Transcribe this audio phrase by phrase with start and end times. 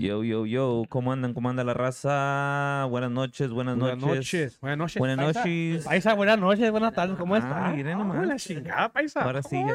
[0.00, 1.34] Yo, yo, yo, ¿cómo andan?
[1.34, 2.86] ¿Cómo anda la raza?
[2.88, 4.16] Buenas noches, buenas, Buenas noches.
[4.16, 4.60] noches.
[4.60, 4.98] Buenas noches.
[4.98, 5.40] Buenas paisa.
[5.40, 5.84] noches.
[5.84, 7.18] Paisa, buenas noches, buenas tardes.
[7.18, 7.74] ¿Cómo Ah, estás?
[7.74, 8.16] miren nomás.
[8.16, 9.20] Ah, la chingada, paisa.
[9.20, 9.74] Ahora sí, ya.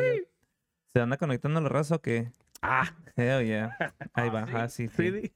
[0.94, 2.32] ¿Se anda conectando la raza o qué?
[2.64, 3.78] Ah, Hell yeah.
[4.16, 5.12] Ahí va, ah, sí, sí.
[5.12, 5.32] sí.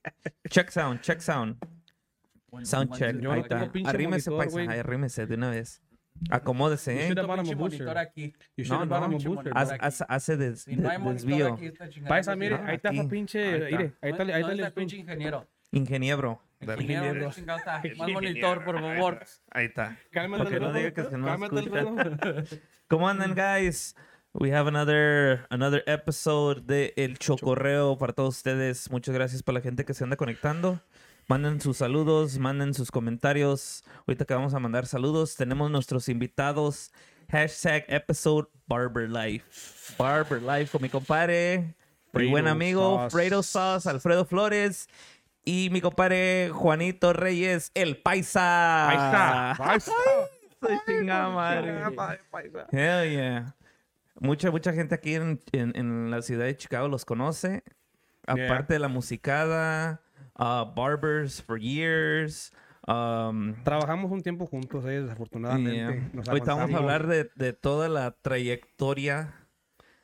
[0.49, 1.57] Check sound, check sound.
[2.63, 3.23] Sound check.
[3.29, 3.69] Ahí está.
[3.85, 4.59] Arrímese, paisa.
[4.71, 5.83] arrímese de una vez.
[6.29, 7.05] Acomódese, You ¿eh?
[7.07, 7.85] should have bought him a pinche booster.
[7.85, 8.33] monitor aquí.
[8.57, 9.17] You should No, no.
[9.17, 9.53] booster.
[9.55, 11.53] Haz- haz- Hace des- Si no hay de- monitor desvío.
[11.53, 12.69] aquí, chingadera Paisa, mire, sirve.
[12.69, 12.97] ahí está aquí.
[12.97, 13.39] su pinche.
[13.39, 13.63] Ahí está.
[13.77, 15.47] Mire, ahí está, ahí ¿Dónde está está el el pinche ingeniero?
[15.71, 16.41] Ingeniero.
[16.61, 17.81] Ingeniero, chingado está.
[17.97, 19.23] Más monitor, por favor.
[19.51, 19.97] Ahí está.
[20.11, 21.79] Cálmate Para que el no diga que se no cálmate el escucha.
[21.83, 22.45] reloj.
[22.89, 23.95] ¿Cómo andan, guys?
[24.33, 28.91] We have another another episode de El Chocorreo para todos ustedes.
[28.91, 30.81] Muchas gracias para la gente que se anda conectando.
[31.29, 33.83] Manden sus saludos, manden sus comentarios.
[34.07, 36.91] Ahorita que vamos a mandar saludos, tenemos nuestros invitados.
[37.31, 39.93] Hashtag episode Barber Life.
[39.97, 41.75] Barber Life con mi compadre,
[42.13, 43.11] mi buen amigo Sauce.
[43.15, 44.87] Fredo Sauce, Alfredo Flores.
[45.45, 48.87] Y mi compadre Juanito Reyes, el paisa.
[48.89, 49.91] Paisa, paisa.
[50.67, 51.95] Ay, chingada madre.
[52.31, 52.65] Paisa.
[52.71, 53.55] Hell yeah.
[54.19, 57.63] Mucha, mucha gente aquí en, en- en la ciudad de Chicago los conoce.
[58.33, 58.45] Yeah.
[58.45, 60.01] Aparte de la musicada,
[60.39, 62.51] uh, barbers for years.
[62.87, 65.75] Um, Trabajamos un tiempo juntos, eh, desafortunadamente.
[65.75, 66.23] yeah.
[66.27, 69.35] Ahorita vamos a hablar de, de toda la trayectoria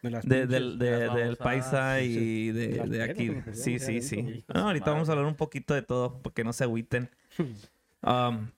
[0.04, 3.32] de las de- del, de- las del paisa sí, y de, aquí.
[3.54, 4.44] Sí, sí, sí.
[4.54, 7.10] No, ahorita vamos a hablar un poquito de todo porque no se agüiten.
[8.04, 8.52] Um,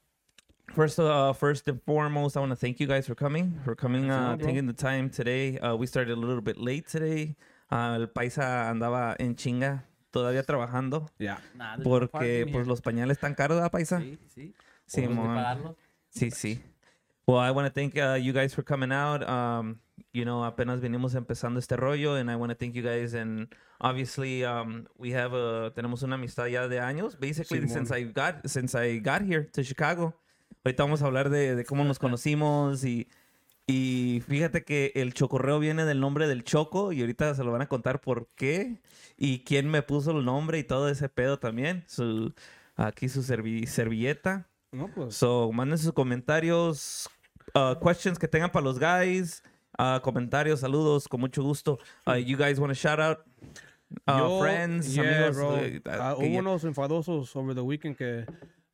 [0.75, 4.11] first, uh, first and foremost, I want to thank you guys for coming, for coming,
[4.11, 5.57] uh, taking the time today.
[5.59, 7.37] Uh, we started a little bit late today.
[7.71, 9.83] Uh, el paisa andaba en chinga,
[10.17, 11.41] todavía trabajando, Ya.
[11.55, 13.99] No porque pues los pañales están caros, ¿verdad, paisa?
[13.99, 14.55] Sí, sí.
[14.87, 15.07] Sí.
[16.09, 16.61] Sí, sí.
[17.27, 19.21] Well, I want to thank uh, you guys for coming out.
[19.27, 19.79] Um,
[20.13, 23.13] you know, apenas venimos empezando este rollo, and I want to thank you guys.
[23.13, 27.69] And obviously, um, we have a tenemos una amistad ya de años, basically Simón.
[27.69, 30.13] since I got since I got here to Chicago.
[30.63, 33.07] Ahorita vamos a hablar de, de cómo nos conocimos y
[33.67, 37.61] y fíjate que el chocorreo viene del nombre del Choco y ahorita se lo van
[37.61, 38.81] a contar por qué
[39.17, 41.83] y quién me puso el nombre y todo ese pedo también.
[41.87, 42.33] Su
[42.77, 44.47] aquí su servi- servilleta.
[44.71, 45.15] No, pues.
[45.15, 47.09] So, manden sus comentarios,
[47.55, 49.43] uh, questions que tengan para los guys,
[49.79, 51.79] uh, comentarios, saludos, con mucho gusto.
[52.05, 53.19] Uh, you guys want to shout out
[54.07, 55.59] uh, Yo- friends, yeah, amigos?
[55.61, 58.25] eh, Ah, hubo unos enfadosos over the weekend que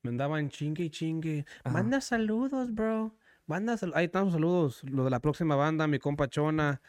[0.04, 1.46] me andaban chingue y chingue.
[1.64, 1.74] Ajá.
[1.74, 3.16] Manda saludos, bro.
[3.46, 4.84] Manda sal- Ahí están los saludos.
[4.84, 6.82] Los de la próxima banda, mi compa Chona,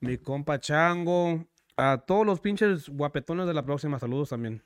[0.00, 1.46] mi compa Chango.
[1.76, 4.62] A todos los pinches guapetones de la próxima, saludos también.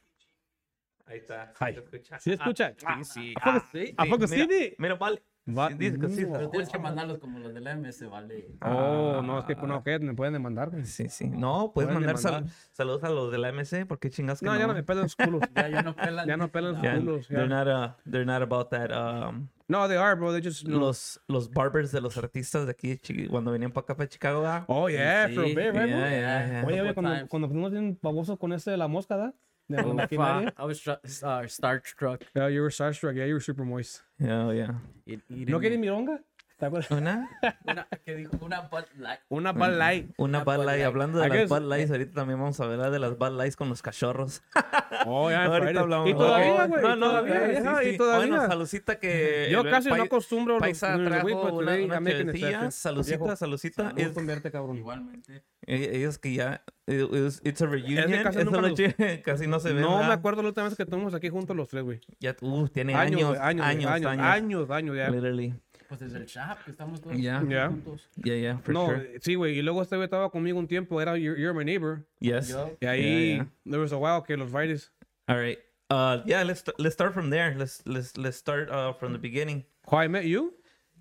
[1.07, 1.53] Ahí está.
[1.57, 2.19] ¿Se escucha?
[2.19, 2.75] ¿Sí escucha?
[2.85, 3.35] Ah, sí, sí.
[3.37, 3.95] ¿A poco Ah, sí?
[3.97, 5.23] ¿A poco sí, Mira, vale.
[5.49, 6.33] Va- Sí, que sí, No.
[6.33, 8.49] Pero tienes que mandarlos como los de la MS, vale.
[8.63, 10.01] Oh, no, es que no, ¿qué?
[10.01, 10.71] me pueden demandar.
[10.71, 10.85] güey.
[10.85, 11.29] Sí, sí.
[11.29, 14.59] No, puedes Pueden mandar sal- saludos a los de la MC, porque chingas que No,
[14.59, 15.43] ya no me pelan los culos.
[15.55, 16.27] Ya, ya no pelan.
[16.27, 17.29] Ya no pelan Yeah, culos.
[17.29, 20.33] they're not uh, they're not about that um No, they are, bro.
[20.33, 20.65] They just.
[20.67, 20.79] no.
[20.79, 24.43] los los barbers de los artistas de aquí de cuando venían para acá para Chicago
[24.43, 24.65] ¿verdad?
[24.69, 25.87] Oh, yeah, Sí, a bit, right, bro?
[25.87, 26.65] Yeah, yeah, yeah.
[26.67, 27.29] Oye, oye, cuando, times.
[27.29, 29.35] cuando fuimos bien babosos con ese de la mosca, ¿da?
[29.69, 30.55] De la maquinaria.
[30.57, 32.23] I was uh, starstruck.
[32.37, 33.17] Yeah, you were starstruck.
[33.17, 34.03] Yeah, you were super moist.
[34.21, 34.75] Yeah, yeah.
[35.05, 36.21] Y- y ¿No quieres mironga?
[36.59, 36.91] ¿Te acuerdas?
[36.91, 37.29] Una
[37.67, 39.21] Una, que dijo una Bud Light.
[39.29, 40.11] Una Bud Light.
[40.17, 40.67] Una Una Bud Light.
[40.79, 40.85] Light.
[40.87, 43.69] Hablando de las Bud Lights, ahorita también vamos a hablar de las Bud Lights con
[43.69, 44.43] los cachorros.
[45.09, 45.83] Oh, ya, ahorita Friday.
[45.83, 46.09] hablamos.
[46.11, 46.83] Y todavía, Oh, güey.
[46.83, 47.89] No, no, todavía, sí, ajá, sí.
[47.91, 48.27] y todavía.
[48.29, 49.49] Bueno, saludcita que...
[49.53, 53.83] Yo casi no acostumbro los- Paisa los- trajo but una, una Viejo, saludcita.
[53.91, 54.79] Gusto Es- en verte, cabrón.
[54.79, 55.43] Igualmente.
[55.67, 56.63] eh, ellos que ya...
[56.87, 58.11] it- it's, it's a reunion.
[58.23, 60.65] casi Eso nunca no nos- che- casi no se ve, No me acuerdo la última
[60.67, 62.01] vez que estuvimos aquí juntos los tres, güey.
[62.19, 64.27] Ya, uh, tiene Años, años, güey, años, años, años, años.
[64.27, 65.09] años, años, ya.
[65.11, 65.55] Literally.
[65.89, 67.43] Pues desde el shop que estamos todos Ya.
[67.49, 67.69] Ya.
[67.69, 68.09] juntos.
[68.17, 69.19] Yeah, yeah, for No, sure.
[69.21, 69.59] sí, güey.
[69.59, 71.01] Y luego este güey estaba conmigo un tiempo.
[71.01, 72.05] Era You're, You're My Neighbor.
[72.21, 72.49] Yes.
[72.49, 74.93] Yo- Y ahí, Yeah, there was a while que los bailes.
[75.29, 75.59] All right.
[75.89, 77.55] Uh, yeah, let's let's start from there.
[77.57, 79.65] Let's let's let's start uh, from the beginning.
[79.89, 80.53] How I Met You?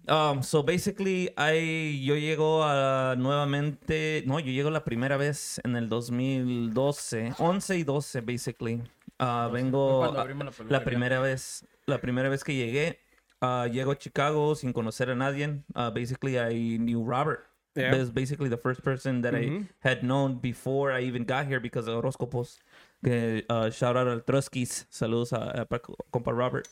[0.08, 5.76] Um, so basically, I yo llego a nuevamente, no, yo llego la primera vez en
[5.76, 8.82] el 2012, 11 y 12 basically.
[9.20, 10.70] Uh, vengo la peluquería.
[10.70, 13.00] la primera vez, la primera vez que llegué,
[13.42, 15.62] uh, llego a Chicago sin conocer a nadie.
[15.76, 17.46] Uh, basically, I knew Robert.
[17.76, 17.92] Yeah.
[17.92, 19.68] That was basically the first person that I Mhm.
[19.82, 22.60] had known before I even got here because of horóscopos.
[23.04, 24.86] Uh, shout out al Troskis.
[24.90, 25.80] Saludos a, a pa-
[26.14, 26.68] compa Robert.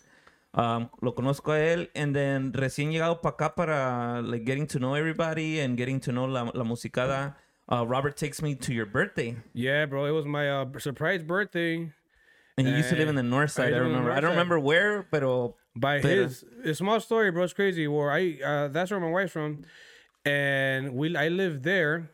[0.56, 4.80] Um, lo conozco a él, and then recién llegado para acá para like getting to
[4.80, 7.36] know everybody and getting to know la, la musicada.
[7.68, 10.06] Uh, Robert takes me to your birthday, Yeah, bro.
[10.06, 11.92] It was my uh, surprise birthday.
[12.58, 13.74] And he used to live in the north side.
[13.74, 14.12] I, live in the remember.
[14.12, 14.38] I don't side.
[14.38, 15.22] remember where, but
[15.76, 17.44] by Pero- his a small story, bro.
[17.44, 17.88] It's crazy.
[17.88, 19.64] Where I uh, that's where my wife's from,
[20.26, 22.10] and we I lived there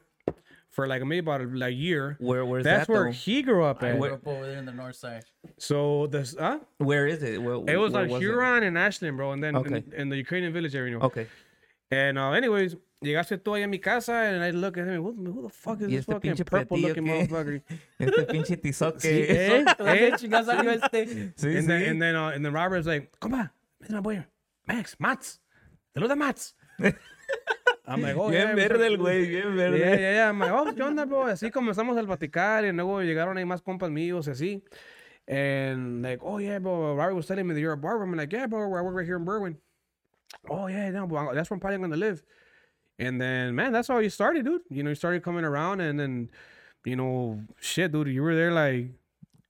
[0.72, 2.16] for like maybe about a like, year.
[2.20, 3.12] Where where's That's that where though?
[3.12, 4.00] he grew up I at.
[4.00, 5.26] grew up over there in the north side.
[5.58, 6.60] So this, huh?
[6.78, 7.42] Where is it?
[7.42, 8.20] Where, It was where like it?
[8.20, 9.76] Huron and Ashland, bro, and then Okay.
[9.78, 10.94] in, in the Ukrainian village area.
[10.94, 11.06] You know?
[11.06, 11.28] Okay.
[11.92, 15.14] And uh, anyways, llegaste tú ahí a mi casa, and I look at him, who,
[15.14, 17.28] who the fuck is ¿Y this este fucking purple looking qué?
[17.28, 17.62] motherfucker?
[18.00, 19.06] Este pinche tizoque.
[19.06, 20.12] eh, eh.
[20.18, 21.06] Chingas salió este.
[21.36, 21.68] Sí, and, sí.
[21.68, 23.52] then, and then uh, and then Robert's like, compa,
[23.82, 24.24] ven a boy,
[24.68, 25.40] Max, Mats,
[25.94, 26.54] saluda Mats.
[27.88, 29.80] I'm like, oh, yeah, bien verde el güey, bien verde.
[29.80, 30.30] Yeah, yeah, yeah.
[30.30, 31.26] I'm like, oh, ¿qué onda, bro?
[31.26, 34.64] Así comenzamos a platicar y luego llegaron ahí más compas míos y así.
[35.28, 38.04] And like, oh, yeah, bro, Robert was telling me that you're a barber.
[38.04, 39.58] I'm like, yeah, bro, I work right here in Berwyn.
[40.50, 42.24] Oh, yeah, no, bro, that's where I'm probably going to live.
[43.00, 44.62] And then, man, that's how you started, dude.
[44.70, 46.30] You know, you started coming around and then,
[46.84, 48.88] you know, shit, dude, you were there like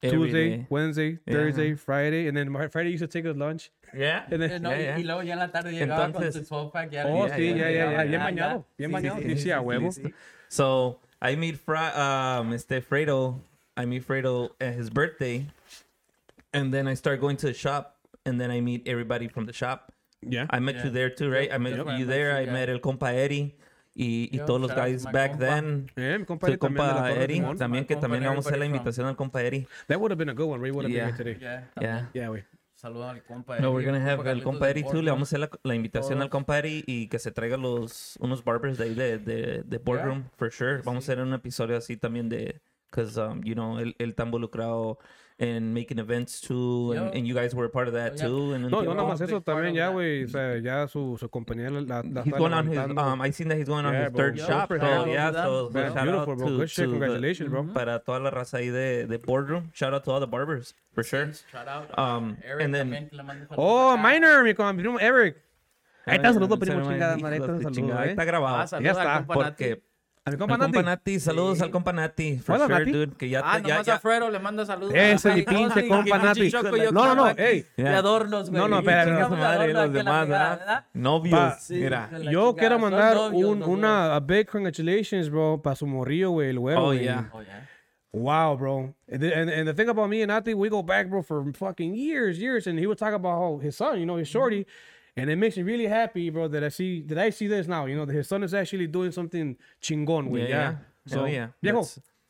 [0.04, 0.68] Every Tuesday, day.
[0.70, 1.34] Wednesday, Yeah.
[1.34, 2.28] Thursday, Friday.
[2.28, 3.72] And then Friday used to take us lunch.
[3.94, 4.24] Yeah.
[4.32, 4.96] And then, no, Ya, y- ya.
[4.98, 6.92] Y luego ya en la tarde llegaba Entonces- con su 12 pack.
[6.92, 7.90] Ya, oh, ya, sí, ya, yeah, yeah, ya, yeah.
[7.92, 8.24] ya, Bien ya.
[8.26, 9.18] bañado, bien Sí, sí, bañado.
[9.22, 9.92] sí, a sí, huevo.
[9.92, 10.14] sí.
[10.48, 13.42] So I meet Fra- um, este Fredo.
[13.76, 15.48] I meet Fredo at his birthday,
[16.54, 19.54] and then I start going to the shop, and then I meet everybody from the
[19.54, 19.92] shop.
[20.22, 20.48] Yeah.
[20.52, 20.86] I met Yeah.
[20.86, 21.52] you there too, right?
[21.52, 22.32] I met That's I you there.
[22.34, 22.54] you, I yeah.
[22.54, 23.56] met el compa Eddie
[23.96, 25.40] y, y Yo, todos los guys back compa.
[25.40, 25.92] then.
[25.96, 27.58] Yeah, mi compa compa Simón.
[27.58, 29.68] también que también vamos a hacer la invitación al compa Eddie.
[29.88, 30.62] That would have been a good one.
[30.62, 31.08] Ray would have Yeah.
[31.08, 31.70] been here today.
[31.82, 32.32] Yeah, Yeah.
[32.34, 32.44] Yeah.
[32.76, 33.60] Saludos al compa.
[33.60, 35.02] No, Eddie, we're gonna have el compa Eddie too.
[35.02, 38.16] Le vamos a hacer la, la invitación al compa Eddie y que se traiga los
[38.22, 40.82] unos barbers de ahí de, de, de boardroom, for sure.
[40.84, 44.24] Vamos a hacer un episodio así también de, because um, you know él, él está
[44.24, 44.98] involucrado
[45.40, 48.28] in making events too, and, and you guys were a part of that Yeah.
[48.28, 48.52] too.
[48.54, 50.26] And No, no, nada más eso también ya, güey.
[50.26, 52.78] O sea, ya su, su compañía la, la, He's going on his.
[52.78, 54.18] Um, I seen that he's going on Yeah, his bro.
[54.20, 54.68] third Yeah, shop.
[54.70, 56.48] So yeah, so, Man, shout beautiful, out bro.
[56.50, 56.76] to, Good shit.
[56.86, 57.64] to the- Congratulations, bro.
[57.74, 59.72] para toda la raza ahí de, de boardroom.
[59.74, 61.32] Shout out to all the barbers for sure.
[61.52, 61.98] Shout out.
[61.98, 63.10] Um, Eric and then-
[63.58, 63.96] Oh.
[63.96, 65.38] Minor, mi compa, mi primo Eric.
[66.06, 68.10] Ahí está, saludo, primo, chingada ahí está, eh.
[68.12, 68.58] está grabado.
[68.76, 69.26] Ah, Ya está.
[69.26, 69.82] Porque
[70.26, 70.86] al compa compa Nati.
[70.86, 72.92] Nati, saludos al compa Nati, for Hola, sure, Nati.
[72.92, 73.16] dude.
[73.18, 74.94] Que ya, Ah, te- ya, nomás ya, a Fredo le mando saludos.
[74.94, 76.50] Ese es mi pinche compa Nati.
[76.50, 76.62] Yo
[76.92, 77.66] No, no, no, ey.
[77.76, 78.62] De adornos, güey.
[78.62, 78.92] No, no, su de
[79.38, 80.86] madre, los demás, ¿verdad?
[80.94, 82.10] Novios, Sí, mira.
[82.32, 86.60] Yo quiero mandar novios, un, una a big congratulations, bro, para su morrillo, güey, el
[86.60, 87.30] güero, Oh, yeah.
[87.34, 87.68] Oh, yeah.
[88.12, 88.96] Wow, bro.
[89.08, 91.44] And, the- and and the thing about me and Nati, we go back, bro, for
[91.54, 92.66] fucking years, years.
[92.68, 94.66] And he would talk about how his son, you know, his shorty,
[95.22, 97.86] and it makes me really happy, bro, that I see that I see this now.
[97.88, 100.48] You know, that his son is actually doing something chingón, güey.
[100.48, 100.72] Yeah, Yeah.
[100.72, 100.78] yeah.
[101.06, 101.48] So, Hell yeah.
[101.62, 101.84] viejo,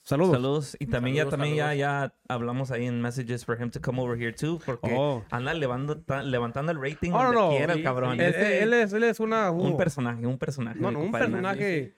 [0.04, 0.32] saludos.
[0.32, 0.78] Saludos.
[0.80, 1.78] Y también ya, Saludos, también ya, saludos.
[1.78, 5.24] ya hablamos ahí en messages for him to come over here too, porque Oh.
[5.32, 7.50] anda levando, ta- levantando el rating Oh, no, donde no.
[7.58, 8.20] quiera el Sí, cabrón.
[8.20, 9.52] Él, Ese- él es, él es una...
[9.52, 10.80] un uh, personaje, un personaje.
[10.80, 11.94] no, no, un personaje...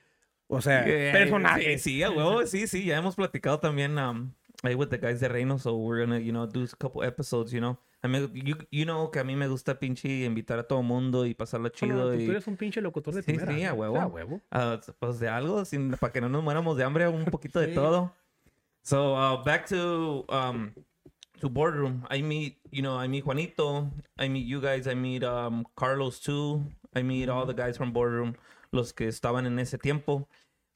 [0.48, 1.78] O sea, Eh, personaje.
[1.78, 5.58] Sí, sí, sí, sí, ya hemos platicado también um, ahí with the guys de Reino,
[5.58, 7.76] so we're gonna, you know, do a couple episodes, you know.
[8.04, 11.24] I mean, you, you know que a mí me gusta pinche invitar a todo mundo
[11.24, 12.24] y pasarla No, no, chido tú, y...
[12.26, 13.52] tú eres un pinche locutor de Sí, primera.
[13.54, 14.00] sí, a huevo.
[14.00, 14.40] A huevo.
[14.50, 17.68] Ah, pues de algo, sin, para que no nos muéramos de hambre, un poquito de
[17.68, 17.74] Sí.
[17.74, 18.12] todo.
[18.84, 20.72] So uh, back to um
[21.40, 22.02] to boardroom.
[22.10, 23.88] I meet you know I meet Juanito.
[24.18, 24.88] I meet you guys.
[24.88, 26.64] I meet um Carlos too.
[26.94, 28.34] I meet all the guys from boardroom,
[28.72, 30.26] los que estaban en ese tiempo.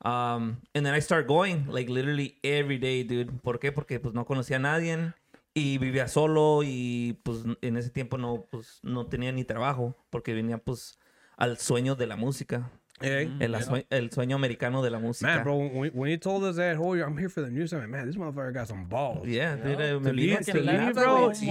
[0.05, 3.33] Um, and then I start going like literally every day, dude.
[3.43, 3.73] ¿Por qué?
[3.73, 5.15] Porque pues no conocía a nadie
[5.55, 10.35] y vivía solo y pues en ese tiempo no pues no tenía ni trabajo porque
[10.35, 10.99] venía pues
[11.37, 12.71] al sueño de la música.
[13.01, 13.31] Hey.
[13.41, 15.27] El, sueño americano de la música.
[15.27, 17.81] Man, bro, when, when he told us that, oh, I'm here for the news, I'm
[17.81, 19.27] like, man, this motherfucker got some balls.
[19.29, 20.53] Yeah, dude, eh, me leave- to
[20.95, 21.43] bro, just-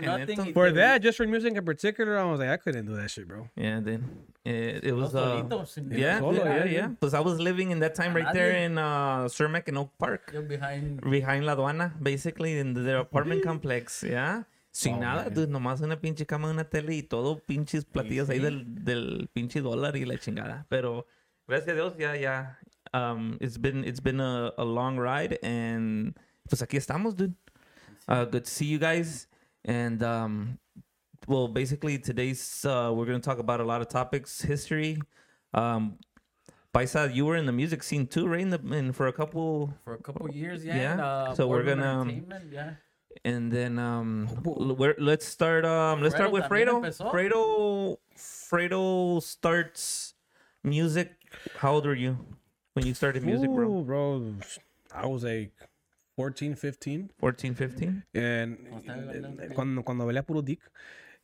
[0.00, 0.52] en esto.
[0.52, 3.26] For that, just for music in particular, I was like, I couldn't do that shit,
[3.26, 3.48] bro.
[3.56, 4.04] Yeah, dude.
[4.44, 5.44] Eh, it was, Los uh,
[5.88, 6.64] yeah, dude, yeah, yeah, yeah.
[6.64, 6.88] yeah.
[7.00, 10.34] Pues I was living in that time right there in uh, Cermac and Oak Park.
[10.46, 11.00] Behind.
[11.00, 14.42] Behind la aduana, basically, in their apartment complex, yeah.
[14.74, 18.38] Sin Oh, nada, dude, nomás una pinche cama, una tele y todo pinches platillos ahí
[18.38, 18.42] sí.
[18.42, 20.64] del, del pinche dólar y la chingada.
[20.70, 21.06] Pero,
[21.46, 22.58] gracias a Dios, ya, ya.
[22.94, 26.16] Um, it's been, it's been a, a long ride and
[26.48, 27.34] pues aquí estamos, dude.
[28.08, 29.28] Uh, good to see you guys.
[29.64, 30.58] And, um,
[31.28, 34.98] well, basically today's, uh, we're going to talk about a lot of topics, history.
[35.52, 35.98] Um,
[36.74, 38.40] Paisa, you were in the music scene too, right?
[38.40, 40.76] In the, in, for a couple, For a couple years, yeah.
[40.76, 42.06] Yeah, and, uh, so we're gonna,
[42.50, 42.70] yeah.
[43.24, 45.64] And then um, l- where, let's start.
[45.64, 46.80] Um, let's start with Fredo.
[46.82, 47.10] empezó.
[47.10, 50.14] Fredo, Fredo starts
[50.64, 51.10] music.
[51.56, 52.16] How old were you
[52.74, 53.68] when you started music, bro?
[53.68, 54.34] Ooh, bro,
[54.94, 55.52] I was like
[56.16, 57.10] 14, 15.
[57.18, 58.02] 14, 15?
[58.14, 59.42] And estaba bailando.
[59.42, 60.60] eh, cuando, cuando bailaba puro dick,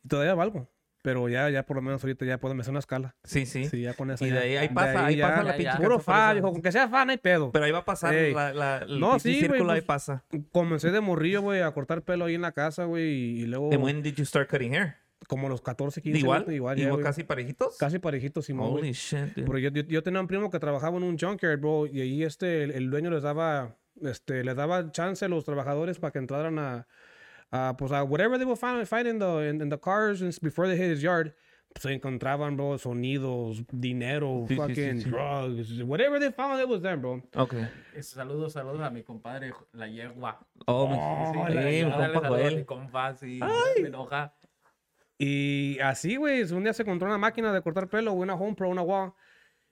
[0.03, 0.67] y todavía valgo.
[1.01, 3.15] Pero ya, ya por lo menos ahorita ya puedo hacer una escala.
[3.23, 3.65] Sí, sí.
[3.69, 4.25] Sí, ya con eso.
[4.25, 5.77] Y de ahí, ahí pasa, ahí ya- pasa la ya, pinche ya.
[5.77, 6.33] Puro eso.
[6.35, 7.51] dijo, con que sea fan, no hay pedo.
[7.51, 8.33] Pero ahí va a pasar Ey.
[8.33, 10.25] la, la, el No, pinche sí, círculo, ahí pues, pasa.
[10.51, 13.81] Comencé de morrillo, güey, a cortar pelo ahí en la casa, güey, y, luego And
[13.83, 14.95] when did you start cutting hair?
[15.27, 17.77] como los 14, 15 Igual, años, igual, igual, ya, casi parejitos.
[17.77, 18.59] Casi parejitos, güey.
[18.71, 19.45] Holy shit, dude.
[19.45, 22.23] Pero yo, yo, yo tenía un primo que trabajaba en un junkyard, bro, y ahí
[22.23, 26.19] este, el, el dueño les daba, este, les daba chance a los trabajadores para que
[26.19, 26.87] entraran a,
[27.51, 30.67] a pues, a whatever they would find, find in the, in, in the cars before
[30.67, 31.33] they hit his yard.
[31.73, 35.09] pues, Se encontraban, bro, sonidos, dinero, Sí, sí, sí, fucking sí.
[35.09, 37.21] drugs, whatever they found, it was them, bro.
[37.35, 37.67] Okay.
[38.01, 40.39] Saludos, saludos a mi compadre, la yegua.
[40.65, 42.65] Oh, mi- Oh, sí, mi compa saludos a mi Joel.
[42.65, 43.39] compa, sí.
[43.81, 44.33] Me enoja.
[45.17, 48.69] Y así, güey, un día se encontró una máquina de cortar pelo, una Home Pro,
[48.69, 49.11] una wall.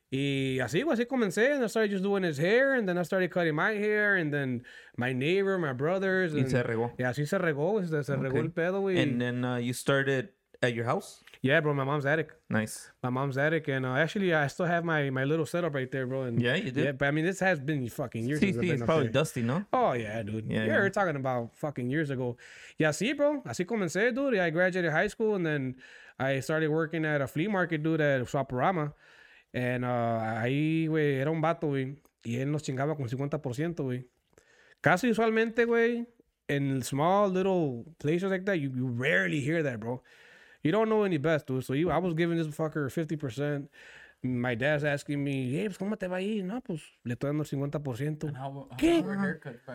[0.10, 1.54] Y así, así comencé.
[1.54, 4.32] And I started just doing his hair, and then I started cutting my hair, and
[4.34, 4.64] then
[4.98, 6.34] my neighbor, my brothers.
[6.34, 6.92] Y and- se regó.
[6.98, 8.40] Y así se regó, se, se regó Okay.
[8.40, 8.98] el pedo, güey.
[9.02, 10.30] And then uh, you started
[10.64, 11.24] at your house?
[11.44, 12.32] Yeah, bro, my mom's attic.
[12.50, 12.90] Nice.
[13.04, 16.08] My mom's attic, and uh, actually, I still have my, my little setup right there,
[16.08, 16.24] bro.
[16.24, 16.82] And Yeah, you do?
[16.84, 18.40] Yeah, but I mean, this has been fucking years.
[18.42, 19.14] Sí, sí, it's probably there.
[19.14, 19.66] dusty, ¿no?
[19.74, 20.46] Oh, yeah, dude.
[20.48, 20.78] Yeah, Yeah, yeah.
[20.80, 22.38] we're talking about fucking years ago.
[22.80, 23.42] Yeah, see, bro.
[23.46, 24.40] Así comencé, dude.
[24.40, 25.76] I graduated high school and then
[26.18, 28.94] I started working at a flea market, dude, at Swaparama.
[29.58, 31.96] And uh, ahí, güey, era un vato, güey.
[32.24, 34.06] Y él nos chingaba con 50%, güey.
[34.82, 36.06] Casi usualmente, güey,
[36.48, 40.04] in small little places like that, you, you rarely hear that, bro.
[40.62, 41.64] You don't know any best, dude.
[41.64, 43.68] So you, I was giving this fucker 50%.
[44.24, 46.44] My dad's asking me, hey, pues, ¿cómo te va a ir?
[46.44, 48.28] No, pues, le estoy dando el 50%.
[48.28, 49.04] And how- how ¿Qué?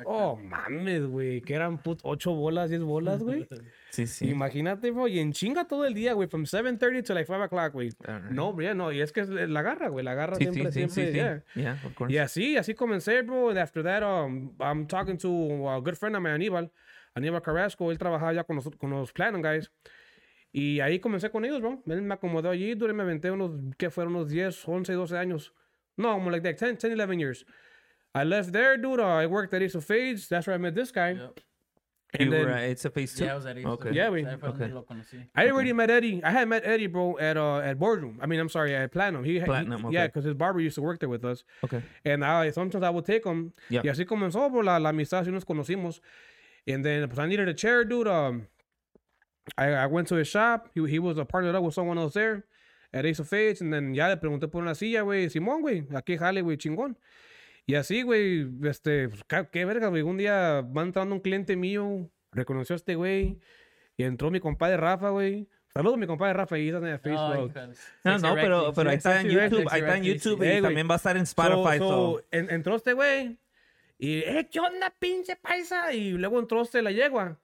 [0.05, 1.41] Oh, mames, güey.
[1.43, 3.47] Que eran put 8 bolas, 10 bolas, güey.
[3.93, 4.29] Sí, sí.
[4.31, 5.07] Imagínate, bro.
[5.07, 6.27] Y en chinga todo el día, güey.
[6.27, 7.91] From 7.30 to like 5 o'clock, güey.
[8.31, 8.91] No, bro, no.
[8.91, 10.03] Y es que es la garra, güey.
[10.03, 11.19] La garra Sí, siempre, sí, sí, siempre, sí.
[11.19, 11.45] yeah.
[11.55, 12.13] Yeah, of course.
[12.13, 13.51] Y así, así comencé, bro.
[13.51, 16.73] And after that, um, I'm talking to a good friend of mine, Aníbal.
[17.15, 17.93] Aníbal Carrasco.
[17.93, 19.71] Él trabajaba ya con los, con los Platinum Guys.
[20.53, 21.83] Y ahí comencé con ellos, bro.
[21.87, 24.15] Él me acomodó allí, y Me aventé unos, ¿qué fueron?
[24.17, 25.53] Unos 10, 11, 12 años.
[25.97, 27.45] No, como like that, 10, 10, 11 years.
[28.15, 29.01] I left there, dude.
[29.01, 30.29] Uh, I worked at Ace of Fades.
[30.29, 31.13] That's where I met this guy.
[31.13, 31.41] Yep.
[32.19, 33.25] You And were then- at It's a Face too?
[33.25, 33.89] Yeah, I was at Ace Okay.
[33.89, 34.71] of Yeah, we- okay.
[35.35, 36.23] I already met Eddie.
[36.23, 38.19] I had met Eddie, bro, at uh at Boardroom.
[38.21, 39.25] I mean, I'm sorry, at Platinum.
[39.25, 40.07] He, he- Platinum, yeah, okay.
[40.09, 41.43] because his barber used to work there with us.
[41.65, 41.83] Okay.
[42.05, 43.55] And I sometimes I would take him.
[43.71, 43.81] Yeah.
[43.83, 46.03] Y así comenzó, bro, la, la amistad, así nos conocimos.
[46.67, 48.07] And then, pues, I needed a chair, dude.
[48.09, 48.47] Um,
[49.57, 50.69] I, I went to his shop.
[50.75, 52.45] He, he was a partnered up with someone else there
[52.93, 53.61] at Ace of Fades.
[53.61, 55.29] And then ya le pregunté por una silla, güey.
[55.31, 56.97] Simón, güey, aquí jale, güey, chingón.
[57.67, 60.03] Y así, güey, este, pues, qué, qué verga, güey.
[60.03, 63.39] Un día va entrando un cliente mío, reconoció a este güey.
[63.97, 65.49] Y entró mi compadre Rafa, güey.
[65.73, 66.59] Saludos, mi compadre Rafa.
[66.59, 67.53] Y está en Oh, Facebook.
[68.05, 69.67] No, no, pero, pero ahí está en YouTube.
[69.71, 70.63] Ahí está en YouTube y güey.
[70.63, 71.79] también va a estar en Spotify.
[71.79, 73.39] So, so- so, en- entró este güey.
[73.99, 75.93] Y, eh, ¿qué onda, pinche paisa?
[75.93, 77.39] Y luego entró este la yegua.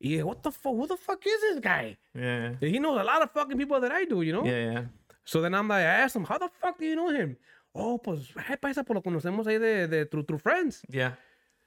[0.00, 1.96] Y dije, what the fuck, who the fuck is this guy?
[2.14, 2.54] Yeah.
[2.60, 4.44] He knows a lot of fucking people that I do, you know?
[4.44, 4.82] Yeah, yeah.
[5.24, 7.36] So then I'm like, I asked him, how the fuck do you know him?
[7.74, 10.82] Oh, pues, ay, paisa, pues lo conocemos ahí de, de through, through friends.
[10.88, 11.12] Yeah.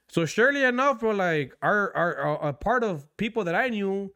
[0.08, 4.12] So surely enough, bro, like, our, our, our, a part of people that I knew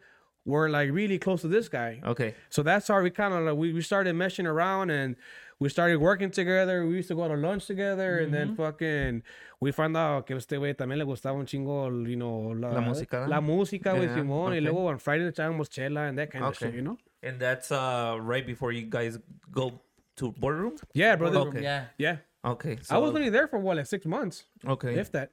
[0.47, 2.01] were like really close to this guy.
[2.05, 2.35] Okay.
[2.51, 5.17] So that's how we kind of like we, we started meshing around and
[5.59, 6.85] we started working together.
[6.87, 9.23] We used to go to lunch together and then fucking
[9.61, 12.81] we found out que este güey también le gustaba un chingo, you know, la, La
[12.81, 14.53] música, La música, güey, Yeah, Simón.
[14.53, 14.61] Y okay.
[14.61, 16.67] luego on Friday echábamos chela and that kind of Okay.
[16.67, 16.99] shit, you know?
[17.23, 19.19] And that's uh right before you guys
[19.51, 19.81] go
[20.17, 20.77] to boardroom?
[20.93, 21.39] Yeah, brother.
[21.49, 21.63] Okay.
[21.63, 21.85] Yeah.
[21.99, 22.17] Yeah.
[22.45, 22.79] Okay.
[22.83, 24.95] So, I was only there for what, like six months, okay.
[24.99, 25.31] if that.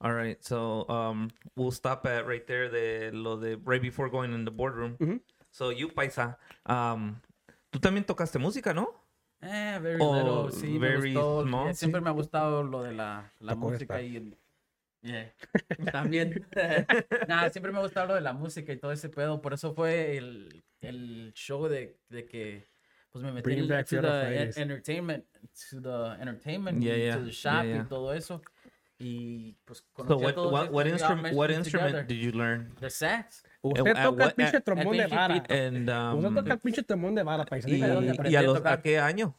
[0.00, 0.42] All right.
[0.44, 4.50] So um we'll stop at right there the lo de right before going in the
[4.50, 4.96] boardroom.
[4.98, 5.20] Mhm.
[5.50, 7.20] So you paisa, um
[7.72, 8.94] tú también tocaste música, ¿no?
[9.40, 10.14] Eh, very Oh,
[10.46, 10.60] little.
[10.60, 11.42] Sí, very me gustó.
[11.44, 14.36] small, siempre me ha gustado lo de la, la música y el...
[15.00, 15.32] Yeah.
[15.92, 16.44] También.
[17.28, 19.40] Nada, siempre me ha gustado lo de la música y todo ese pedo.
[19.40, 22.66] Por eso fue el, el show de, de que
[23.10, 25.24] pues me metí Bringing el- en- entertainment,
[25.70, 27.82] to the entertainment, Yeah, yeah, to the shop yeah, yeah.
[27.84, 28.42] y todo eso.
[29.00, 32.06] Y pues So conocí a what todos what what we instrument what instrument together.
[32.08, 32.72] did you learn?
[32.80, 33.44] The sax.
[33.62, 35.34] Usted at uh, toca el pinche uh, at- trombón de vara.
[35.34, 35.54] Principito.
[35.54, 37.68] And Usted um toca el pinche trombón de vara, paisa.
[37.68, 39.34] y, Dígale, donde a a los a qué año?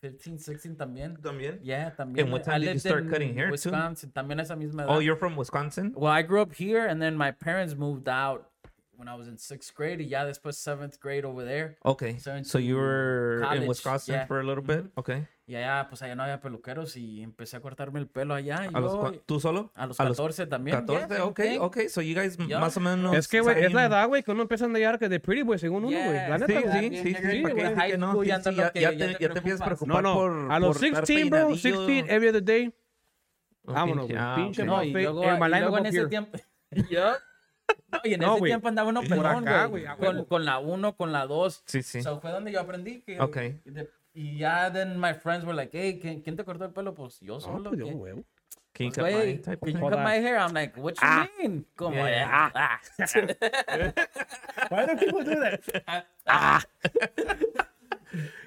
[0.00, 1.16] 15, 16 también.
[1.22, 1.60] También.
[1.62, 2.30] Yeah, también.
[2.30, 3.52] what I time did you start cutting hair, too?
[3.52, 4.96] Wisconsin, también esa misma edad.
[4.96, 5.92] Oh, you're from Wisconsin?
[5.94, 8.50] Well, I grew up here, and then my parents moved out
[8.96, 10.00] when I was in sixth grade.
[10.00, 11.76] Y ya después seventh grade over there.
[11.84, 12.18] Okay.
[12.18, 14.26] So So you into were in Wisconsin yeah.
[14.26, 14.84] for a little bit?
[14.86, 15.00] Mm-hmm.
[15.00, 15.26] Okay.
[15.48, 18.64] Y allá, pues allá no había peluqueros y empecé a cortarme el pelo allá.
[18.64, 19.70] Y A los, yo- cua- ¿Tú solo?
[19.76, 20.76] a los 14 también.
[20.78, 21.64] 14, yeah, okay, same thing.
[21.64, 21.88] okay.
[21.88, 22.58] So you guys Yeah.
[22.58, 23.14] más o menos.
[23.14, 25.42] Es que, güey, es la edad, güey, que uno empieza a andar que de pretty,
[25.42, 26.12] güey, según uno, güey.
[26.12, 28.20] Yeah, La Sí, neta, sí, sí, ya sí, que ¿para que no?
[28.22, 28.90] Sí, ya sí, te, te ya
[29.32, 29.86] te empiezas a preocupas.
[29.88, 30.52] No, preocupar no, por.
[30.52, 31.86] a los por estar 16, bro, peinadillo.
[31.86, 32.66] 16 every other day.
[33.68, 34.66] Ok, Vámonos, güey, pinche ok.
[34.68, 36.38] No, y luego, en ese tiempo.
[36.90, 37.12] Yo-
[37.92, 40.58] No, y en No, ese güey, tiempo andaba uno pelón, güey, a Con, con la
[40.58, 41.62] 1, con la 2.
[41.66, 42.02] Sí, sí.
[42.02, 43.20] So, fue donde yo aprendí que...
[43.20, 43.36] Ok.
[43.64, 43.88] y de-
[44.18, 46.94] Y ya, then my friends were like, hey, ¿quién, quién te cortó el pelo?
[46.94, 47.68] Pues yo solo.
[47.70, 47.92] pues yo, ¿qué?
[47.92, 48.14] güey.
[48.72, 50.38] Can you cut my type can you cut my hair?
[50.38, 51.08] I'm like, what you
[51.38, 51.64] mean?
[51.76, 52.50] Como, Yeah.
[52.54, 52.80] ah,
[54.70, 56.06] Why do people do that?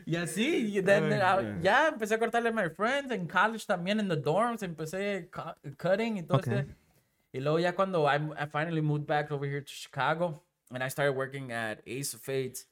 [0.06, 4.00] Y así, y then, uh, ya empecé a cortarle a my friends en college también,
[4.00, 6.60] en the dorms, empecé cu- cutting y todo Okay.
[6.60, 6.76] este.
[7.32, 10.90] Y luego ya cuando I, I finally moved back over here to Chicago, and I
[10.90, 12.68] started working at Ace of Fades,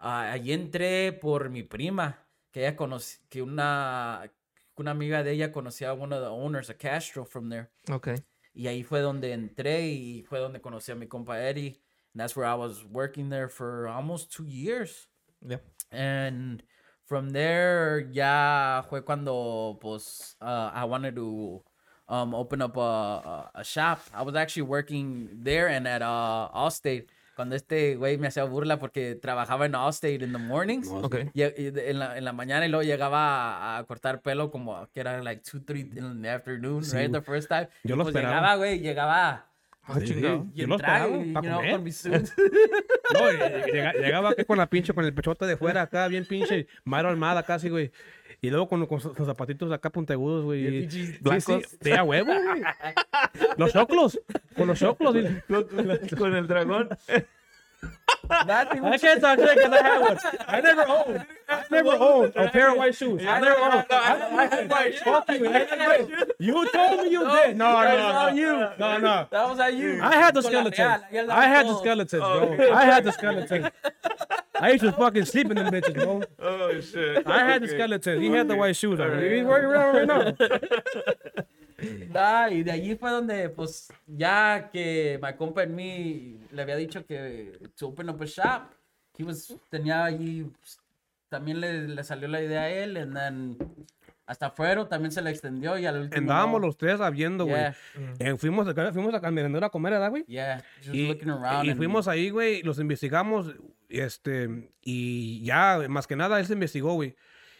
[0.00, 2.16] uh, allí entré por mi prima,
[2.52, 4.30] que ella conoce, que una,
[4.76, 7.70] una amiga de ella conocía a one of the owners, a Castro from there.
[7.90, 8.16] Okay.
[8.54, 11.80] Y ahí fue donde entré y fue donde conocí a mi compa Eddie.
[12.14, 15.06] And that's where I was working there for almost two years.
[15.46, 15.58] Yeah.
[15.92, 16.62] And
[17.04, 21.62] from there, ya fue cuando, pues, uh, I wanted to
[22.08, 24.00] um, open up a, a, a shop.
[24.12, 27.06] I was actually working there and at uh, Allstate.
[27.38, 30.88] Cuando este güey me hacía burla porque trabajaba en Allstate in the mornings.
[30.90, 31.30] Okay.
[31.34, 34.98] Y, en, la, en la mañana y luego llegaba a, a cortar pelo como que
[34.98, 37.12] era like 2, 3 in the afternoon, right?
[37.12, 37.68] The first time.
[37.84, 38.34] Yo lo pues esperaba.
[38.40, 39.44] llegaba, güey, llegaba
[40.04, 40.46] chingado.
[40.52, 41.70] y Yo lo esperaba y, pa' you know, comer.
[41.74, 42.28] con mi suit.
[43.14, 43.36] No, y-
[43.72, 47.08] llega- llegaba acá con la pinche, con el pechote de fuera acá, bien pinche, mano
[47.08, 47.92] armada casi, güey.
[48.40, 50.82] Y luego con, con sus sus zapatitos acá puntiagudos, güey.
[50.86, 51.78] Pinches Sí, sí, blancos.
[51.80, 52.62] de a huevo, güey.
[53.56, 54.20] Los choclos,
[54.56, 55.16] con los choclos.
[55.16, 56.88] y- Con el dragón.
[58.46, 60.18] Nothing I can't talk shit because I had one.
[60.48, 61.26] I never owned.
[61.48, 63.22] I never owned a pair of white shoes.
[63.24, 63.86] I never owned.
[63.90, 66.34] I had white shoes.
[66.38, 66.68] You.
[66.70, 67.56] Told me you did.
[67.56, 68.28] No, no, no.
[68.34, 68.52] you.
[68.78, 69.26] No, no.
[69.30, 70.00] That was at you.
[70.02, 71.02] I had the skeletons.
[71.30, 72.72] I had the skeletons, bro.
[72.74, 73.68] I had the skeletons.
[74.60, 76.22] I used to fucking sleep in them bitches, bro.
[76.38, 77.26] Oh shit.
[77.26, 78.20] I had the skeletons.
[78.20, 79.22] He had the white shoes on.
[79.22, 81.44] He's working around right now.
[82.10, 86.74] Nah, y de allí fue donde, pues, ya que my compa en mí le había
[86.74, 88.74] dicho que to open up a shop,
[89.16, 90.80] he was, tenía allí, pues,
[91.28, 93.56] también le, le salió la idea a él, and then
[94.28, 96.20] hasta fuera también se le extendió y al último.
[96.20, 96.66] Andábamos no.
[96.66, 97.56] los tres sabiendo, güey.
[97.56, 97.74] Yeah.
[98.18, 100.24] Eh, fuimos, a, fuimos a a comer, ¿verdad, güey?
[100.26, 101.64] Yeah, just Y, looking around.
[101.64, 103.54] y and- fuimos ahí, güey, los investigamos,
[103.88, 107.16] este, y ya, más que nada, él se investigó, güey.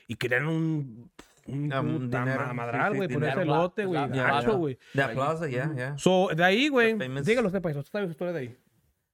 [0.06, 1.10] Y querían un,
[1.46, 4.54] un, Ah, un dinero, ma- sí, madral, sí, güey, por ese lote, güey, gacho, la-
[4.54, 4.78] güey.
[4.92, 5.98] The plaza, yeah, yeah.
[5.98, 8.56] So, de ahí, güey, dígalo usted, pues, usted sabe su historia de ahí.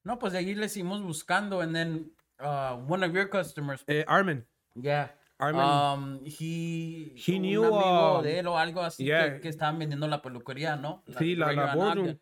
[0.03, 4.05] No, pues de allí le seguimos buscando, and then uh, one of your customers, Eh,
[4.09, 4.45] Armin.
[4.75, 5.15] yeah.
[5.39, 5.61] Armin.
[5.63, 9.35] Um, he, He un knew, amigo um, de él o algo así yeah.
[9.35, 11.03] que, que estaban vendiendo la peluquería, ¿no?
[11.19, 12.19] Sí, la, right la on boardroom.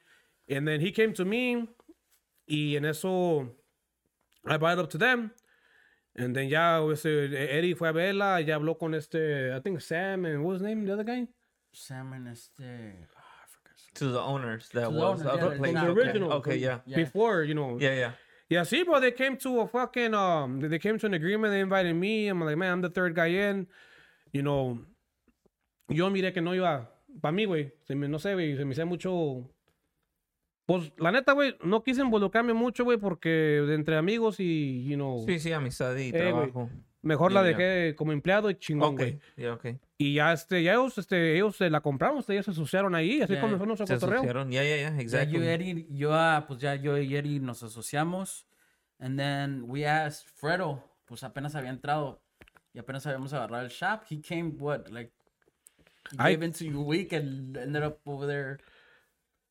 [0.48, 1.68] And then he came to me,
[2.48, 3.48] y en eso,
[4.46, 5.30] I brought it up to them.
[6.16, 10.24] And then ya, este, Eddie fue a verla, ya habló con este, I think Sam,
[10.26, 11.26] and what was his name, the other guy?
[11.72, 12.60] Salmon, este.
[12.62, 13.76] ah, I forgot.
[13.94, 15.72] To the owners that To the was owners, of yeah, the the- place.
[15.74, 16.00] the Okay.
[16.00, 16.32] original.
[16.34, 16.78] Okay, yeah.
[16.86, 16.96] Yeah.
[16.96, 17.78] Before, you know.
[17.80, 18.12] Yeah, yeah.
[18.52, 21.60] Yeah, see, bro, they came to a fucking, um, they came to an agreement, they
[21.60, 23.66] invited me, I'm like, man, I'm the third guy in,
[24.30, 24.78] you know,
[25.88, 26.86] yo miré que no iba,
[27.22, 29.48] para mí, güey, se me, no sé, güey, se me hacía mucho,
[30.66, 34.96] pues, la neta, güey, no quise involucrarme mucho, güey, porque de entre amigos y, you
[34.96, 36.68] know, Sí, sí, amistad y Eh, trabajo.
[37.02, 39.10] Mejor la yeah, dejé como empleado y chingón, güey.
[39.16, 39.20] Okay.
[39.36, 39.78] Yeah, okay.
[39.98, 43.20] Y ya, este, ya ellos, este, ellos se la compraron, este, ellos se asociaron ahí,
[43.22, 44.20] así Yeah, como fue nuestro Se cotorreo.
[44.20, 44.50] asociaron.
[44.50, 44.90] Yeah, yeah, yeah.
[44.96, 45.38] Ya Exactly.
[45.38, 48.46] yo, y Eddie, yo, ah, pues ya yo y Eddie nos asociamos.
[48.98, 52.22] And then we asked Fredo, pues apenas había entrado
[52.72, 54.02] y apenas habíamos agarrado el shop.
[54.08, 55.12] He came, what, like,
[56.12, 58.58] he I- gave into a week and ended up over there.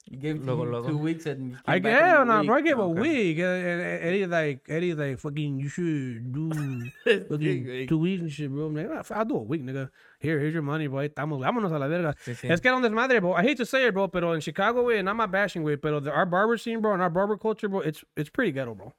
[0.09, 2.43] He gave to Luego, you two weeks and he I came back in yeah, no,
[2.43, 2.99] bro, I gave a Okay.
[3.01, 3.39] week.
[3.39, 6.51] Uh, uh, Eddie like, Eddie like, fucking, you should do
[7.29, 8.65] fucking two weeks and shit, bro.
[8.65, 9.89] I'm like, "Ah, I'll do a week, nigga.
[10.19, 11.07] Here, here's your money, bro.
[11.07, 12.15] Estamos, vámonos a la verga.
[12.25, 12.49] Sí, sí.
[12.49, 13.33] Es que era un desmadre, bro.
[13.33, 15.79] I hate to say it, bro, pero in Chicago, güey, and I'm not bashing, güey,
[15.81, 18.73] pero the, our barber scene, bro, and our barber culture, bro, it's it's pretty ghetto,
[18.75, 18.93] bro.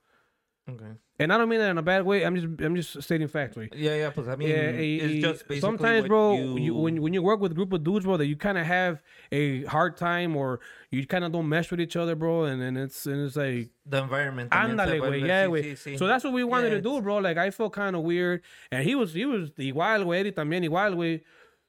[0.71, 0.93] Okay.
[1.19, 2.25] And I don't mean that in a bad way.
[2.25, 3.69] I'm just I'm just stating facts, güey.
[3.75, 7.03] Yeah, yeah, pues I mean, Yeah, it's y just basically sometimes, bro, you, you, when
[7.03, 9.65] when you work with a group of dudes, bro, that you kind of have a
[9.65, 10.61] hard time or
[10.93, 13.71] you kind of don't mesh with each other, bro, and, and it's and it's like
[13.87, 14.51] the environment.
[14.53, 15.63] también se Ándale, güey, yeah, sí, güey.
[15.65, 15.99] sí, sí.
[15.99, 17.19] So that's what we wanted Yeah, to do, bro.
[17.19, 20.21] Like I felt kind of weird, and he was he was igual, güey.
[20.21, 21.23] Eddie también igual, güey.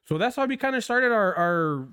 [0.07, 1.87] So that's how we kind of started our our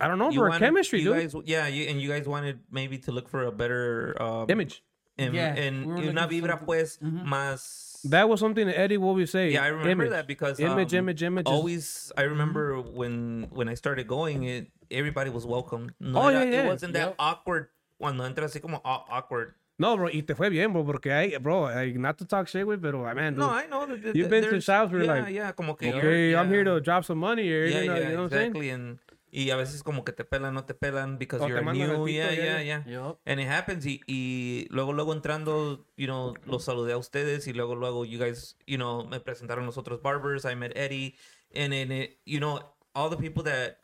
[0.00, 1.32] I don't know, You bro, wanted- chemistry, you dude.
[1.32, 4.82] Guys, yeah, you, and you guys wanted maybe to look for a better um, Image.
[5.18, 7.24] En, Yeah, en- we were una vibra something- pues Mhm.
[7.24, 8.00] más.
[8.08, 9.50] That was something that Eddie would always say.
[9.52, 10.10] yeah, I remember image.
[10.10, 11.48] that because image, um, image, image.
[11.48, 15.90] is- Always, I remember when when I started going, it everybody was welcome.
[15.98, 16.64] No Oh, era- yeah, yeah.
[16.64, 17.14] It wasn't that Yep.
[17.18, 19.54] awkward cuando entras así como aw- awkward.
[19.80, 22.64] No, bro, y te fue bien, bro, porque I, bro, I, not to talk shit,
[22.64, 23.86] güey, pero, man, dude, No, I know.
[23.86, 26.36] that- that- You've been to there's- shops where yeah, like, yeah, como que okay, you're-
[26.36, 28.38] I'm here to drop some money here, Yeah, you know, yeah, you know what I'm
[28.38, 28.46] saying?
[28.56, 28.70] exactly.
[28.70, 28.98] And,
[29.30, 32.06] y a veces como que te pelan, no te pelan because O you're new.
[32.08, 33.12] Yeah, yeah, yeah.
[33.26, 33.84] And it happens.
[33.86, 37.46] Y, y luego, luego entrando, you know, los saludé a ustedes.
[37.46, 40.44] Y luego, luego, you guys, you know, me presentaron los otros barbers.
[40.44, 41.14] I met Eddie.
[41.54, 42.60] And, and it, you know,
[42.94, 43.78] all the people that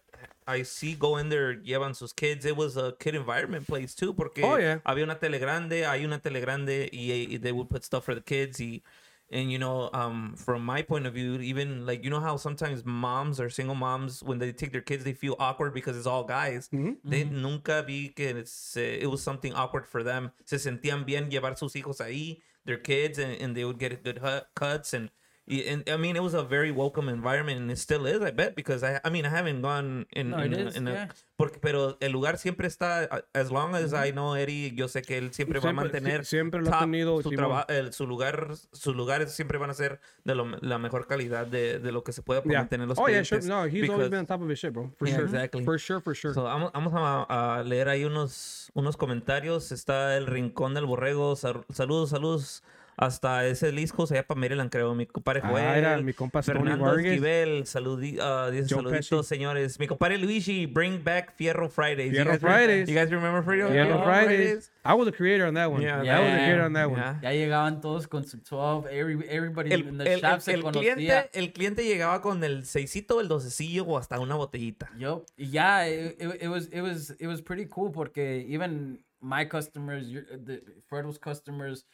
[0.46, 2.44] I see go in there llevan sus kids.
[2.44, 4.80] It was a kid environment place too, porque Oh, yeah.
[4.84, 8.14] había una tele grande, hay una tele grande, y, y they would put stuff for
[8.14, 8.60] the kids.
[8.60, 8.82] Y,
[9.34, 12.84] and you know, um, from my point of view, even like you know how sometimes
[12.84, 16.24] moms or single moms, when they take their kids, they feel awkward because it's all
[16.24, 16.68] guys.
[17.04, 20.30] They nunca vi que se, it was something awkward for them.
[20.46, 24.20] Se sentían bien llevar sus hijos ahí, their kids, and, and they would get good
[24.54, 25.10] cuts and.
[25.46, 28.54] And I mean, it was a very welcome environment, and it still is, I bet,
[28.56, 31.08] because I, I mean, I haven't gone in, No, in, it is, in a- yeah.
[31.36, 35.18] porque, pero el lugar siempre está, as long as I know Eddie, yo sé que
[35.18, 37.92] él siempre, va a Siempre- mantener si- siempre lo ha top, tenido, su, traba- el-
[37.92, 41.92] su lugar, sus lugares siempre van a ser de lo- la mejor calidad de, de
[41.92, 42.60] lo que se pueda Yeah.
[42.60, 43.40] mantener los Oh yeah, sure.
[43.40, 44.90] clientes, No, he's always because- been on top of his shit, bro.
[44.98, 45.26] For Yeah, sure.
[45.26, 45.62] exactly.
[45.66, 46.32] For sure, for sure.
[46.32, 49.72] So, vamos, vamos a, a leer ahí unos, unos comentarios.
[49.72, 51.36] Está el Rincón del Borrego.
[51.36, 52.62] Sal- saludos, saludos.
[52.96, 54.94] Hasta ese Liscos, allá para Maryland, creo.
[54.94, 55.64] Mi compadre Ah, Joel.
[55.78, 56.96] era mi compa Fernando.
[56.96, 57.66] Esquivel.
[57.66, 59.28] Saludi, ah, dice saluditos, Pesci.
[59.28, 59.78] señores.
[59.80, 62.12] Mi compadre Luigi, bring back Fierro Fridays.
[62.12, 62.88] You Fierro guys re- Fridays.
[62.88, 64.70] You guys remember Fierro, Fierro Fridays.
[64.84, 65.82] I was the creator on that one.
[65.82, 66.44] Yeah, I was the yeah.
[66.44, 67.00] creator on that one.
[67.00, 67.20] Yeah.
[67.22, 68.86] Ya llegaban todos con su 12.
[68.96, 70.94] Every, everybody El, in el- the el- shop se el conocía.
[70.94, 74.90] cliente, el cliente llegaba con el seisito, el docecillo o hasta una botellita.
[74.98, 75.24] Yup.
[75.36, 80.08] Yeah, it, it, it was it was it was pretty cool porque even my customers,
[80.10, 81.86] your, the Fredo's customers,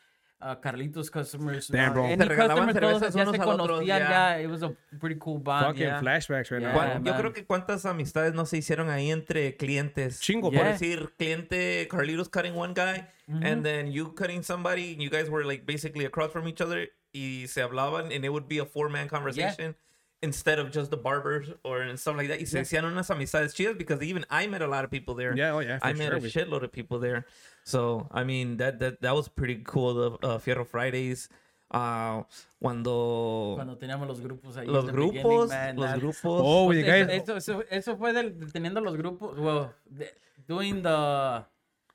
[0.43, 2.05] uh, Carlitos customers, Damn, uh, bro.
[2.07, 4.37] any customer, todos ya se conocían, yeah.
[4.39, 4.43] ya.
[4.43, 5.67] It was a pretty cool bond.
[5.67, 6.01] Fucking yeah.
[6.01, 6.73] flashbacks right Yeah.
[6.73, 6.79] now.
[6.79, 10.21] ¿Cuán- yo creo que cuántas amistades no se hicieron ahí entre clientes.
[10.21, 10.73] Chingo, Por Yeah.
[10.73, 13.07] decir, cliente Carlitos cutting one guy,
[13.43, 16.89] and then you cutting somebody, and you guys were like basically across from each other,
[17.15, 19.75] y se hablaban, and it would be a four man conversation.
[20.23, 22.41] Instead of just the barbers or and stuff like that.
[22.41, 25.35] Y se hacían unas amistades chidas because even I met a lot of people there.
[25.35, 27.25] Yeah, oh, yeah, for I met sure, a shitload of people there.
[27.65, 29.95] So, I mean, that that, that was pretty cool.
[29.95, 31.29] The uh, Fierro Fridays.
[31.73, 32.25] Uh,
[32.61, 34.67] cuando, Cuando teníamos los grupos ahí.
[34.67, 36.41] los the grupos, man, los that- grupos.
[36.45, 37.09] Oh, Pues you guys.
[37.11, 40.13] eso, eso, eso fue del, teniendo los grupos, well, de-
[40.49, 41.45] doing the,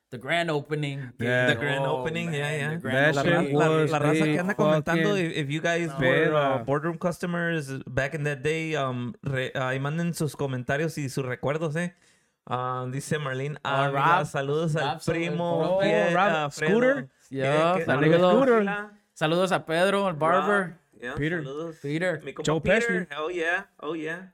[0.08, 1.12] the grand opening.
[1.18, 1.48] Yeah.
[1.48, 2.68] The grand oh, opening, yeah, man, yeah.
[2.68, 3.54] the That grand la, opening.
[3.58, 5.98] la- was la raza que the anda comentando, if, if you guys No.
[6.06, 11.10] were uh, boardroom customers back in that day, um, re- ahí manden sus comentarios y
[11.10, 11.92] sus recuerdos, eh.
[12.48, 14.26] Um, dice Marlene, Ah, Ávila, Rob.
[14.26, 15.78] saludos al primo.
[15.78, 16.48] oh, ah.
[16.50, 17.08] Scooter.
[17.28, 18.32] ¿Qué- Yeah, saludos.
[18.32, 18.90] Scooter.
[19.14, 20.60] Saludos a Pedro, el barber.
[20.68, 21.42] Rob, yeah, Peter.
[21.42, 21.76] Saludos.
[21.82, 22.22] Peter.
[22.22, 23.08] Mi Joe Peter.
[23.18, 23.66] Oh, yeah.
[23.80, 24.32] Oh, yeah.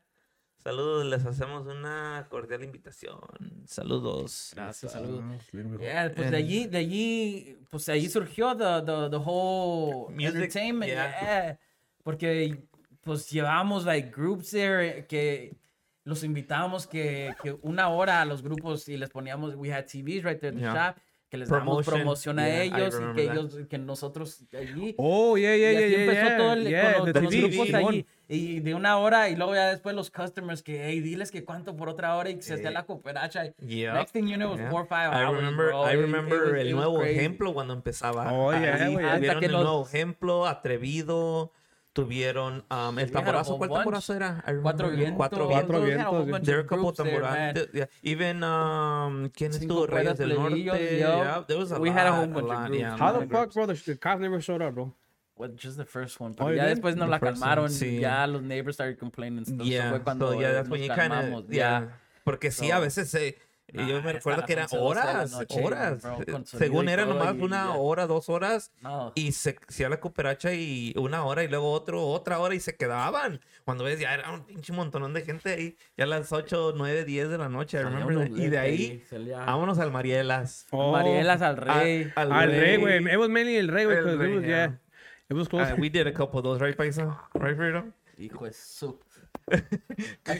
[0.62, 3.18] Saludos, les hacemos una cordial invitación.
[3.66, 4.52] Saludos.
[4.54, 5.24] Gracias, saludos.
[5.52, 5.78] Yeah.
[5.80, 10.34] Yeah, pues de allí, de allí, pues de allí surgió the, the, the whole Music,
[10.36, 11.20] entertainment, yeah.
[11.20, 11.58] yeah.
[12.04, 12.62] Porque
[13.00, 15.56] pues llevamos like groups there que
[16.04, 20.24] los invitábamos que, que una hora a los grupos y les poníamos, we had TVs
[20.24, 20.74] right there at the Yeah.
[20.74, 20.96] shop,
[21.30, 23.32] que les damos promoción a yeah, I ellos y que that.
[23.34, 24.94] ellos, que nosotros allí.
[24.98, 26.02] Oh, yeah, yeah, y yeah, así yeah.
[26.04, 26.36] empezó yeah.
[26.36, 28.06] todo el, yeah, con, los, con los grupos allí.
[28.28, 31.74] Y de una hora y luego ya después los customers que, hey, diles que cuánto
[31.76, 33.44] por otra hora y que se hacía la cooperacha.
[33.60, 35.86] Next thing you know, it was four or five I hours, remember, bro.
[35.86, 38.30] I It- it remember was- el it was nuevo ejemplo cuando empezaba.
[38.32, 38.74] Oh, yeah.
[39.14, 41.52] Hasta que el nuevo ejemplo, atrevido.
[41.92, 43.58] Tuvieron um, el tamborazo.
[43.58, 44.42] ¿Cuál tamborazo era?
[44.62, 45.16] Cuatro vientos.
[45.16, 47.68] Cuatro vientos, There were a couple.
[47.74, 47.86] Yeah.
[48.02, 49.86] Even um, ¿quién estuvo?
[49.86, 50.58] Reyes del Norte.
[50.98, 51.98] Yeah, there was a We lot.
[51.98, 52.80] had a whole bunch of lot, groups.
[52.80, 53.54] yeah, How the fuck, groups.
[53.54, 53.66] bro?
[53.66, 54.94] The, cops never showed up, bro.
[55.36, 56.32] Well, just the first one.
[56.38, 56.74] Oh, Pero ya yeah?
[56.74, 57.68] después nos The la calmaron.
[57.68, 58.00] sí.
[58.00, 59.44] Ya los neighbors started complaining.
[59.44, 61.44] So Yeah, fue cuando so yeah, that's nos when you kind calmamos.
[61.44, 61.88] of, yeah.
[62.24, 63.36] Porque sí, a veces eh,
[63.72, 66.02] Nah, yo me recuerdo que eran 11, 12 de la horas, noche, horas.
[66.02, 68.70] bro, Eh, Según y era todo, nomás y una hora, dos horas.
[68.82, 69.12] No.
[69.14, 72.76] Y se hacía la cooperacha y una hora y luego otro, otra hora y se
[72.76, 73.40] quedaban.
[73.64, 75.76] Cuando ves, ya era un pinche montonón de gente ahí.
[75.96, 77.80] Ya a las 8, 9, 10 de la noche.
[78.36, 79.04] Y de ahí,
[79.46, 80.66] vámonos al Marielas.
[80.70, 82.12] Oh, Marielas al rey.
[82.14, 82.98] A- Al rey, güey.
[83.10, 83.96] It was mainly el rey, güey.
[83.96, 84.66] El 'cause rey, it was, yeah.
[84.66, 84.78] yeah.
[85.30, 85.72] It was close.
[85.72, 87.18] Uh, we did a couple of those, right, Paisa?
[87.32, 87.90] Right, Fredo?
[88.18, 89.00] Hijo de su.
[89.52, 89.54] Oh,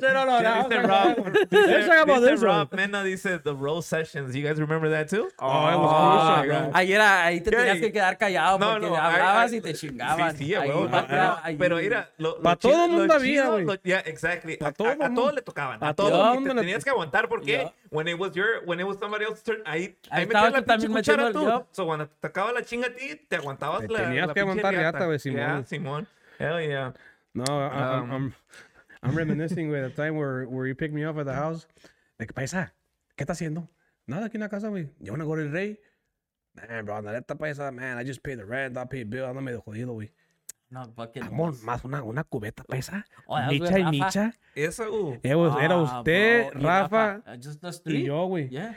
[0.00, 2.68] no, no, no, no, no.
[2.72, 4.34] Mena dice the Rose Sessions.
[4.34, 5.28] You guys remember that too?
[5.38, 6.70] Oh, it was Ah, crucial, bro.
[6.74, 9.74] Ahí te Yeah, tenías que quedar callado No, porque no, hablabas I- I- y te
[9.74, 10.36] chingaban.
[10.36, 11.56] Sí, sí, Ahí, va- Pero, ahí.
[11.56, 13.66] pero mira, lo, lo Pa' chido- todo lo mundo había, güey.
[13.82, 14.58] Yeah, exactly.
[14.60, 15.82] A, todo a- a le tocaban.
[15.82, 18.98] A, todo mundo te tenías que aguantar porque when it was your, when it was
[18.98, 21.64] somebody else's turn, ahí, Ahí metías la pinche cuchara el tú.
[21.72, 25.06] So, cuando te tocaba la chinga a ti, te aguantabas la, tenías que aguantar riata,
[25.06, 25.66] güey, Simón.
[25.66, 26.06] Simón.
[26.40, 26.92] Hell yeah.
[27.34, 28.34] No, I, I'm, Um, I'm,
[29.02, 31.66] I'm reminiscing with the time where, where you picked me up at the house.
[32.18, 32.72] Like, paisa,
[33.16, 33.68] ¿qué está haciendo?
[34.08, 34.88] Nada aquí en la casa, güey.
[35.00, 35.76] You wanna go to el rey?
[36.56, 39.40] Man, bro, la neta, paisa, man, I just paid the rent, I paid bill, ando
[39.42, 40.10] medio jodido, güey.
[40.72, 43.04] No, bucket Amor, was- más una, una cubeta, paisa.
[43.26, 43.90] Oh, Micha y Rafa.
[43.90, 44.32] Micha.
[44.56, 45.18] Eso, uh.
[45.22, 48.04] Era, Ah, usted, bro, y Rafa, Uh, just us y three.
[48.06, 48.48] yo, güey.
[48.50, 48.76] Yeah.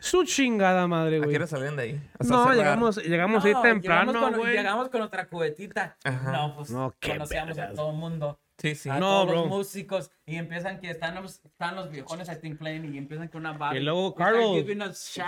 [0.00, 1.36] Su chingada madre, ¿A qué güey.
[1.36, 2.00] hora salieron de ahí?
[2.18, 4.56] Hasta No, llegamos, llegamos ahí No, temprano, llegamos con, güey.
[4.56, 5.96] llegamos con nuestra cubetita.
[6.04, 6.32] Ajá.
[6.32, 7.76] No, pues No, qué conocíamos a vergas.
[7.76, 8.40] todo el mundo.
[8.58, 8.90] Sí, sí.
[8.90, 9.34] A No, todos bro.
[9.36, 10.10] los músicos.
[10.26, 12.94] Y empiezan que están los, están los viejones, I think, playing.
[12.94, 13.78] Y empiezan con una barra.
[13.78, 14.56] Y luego Carlos.
[14.56, 15.22] Sí, sí.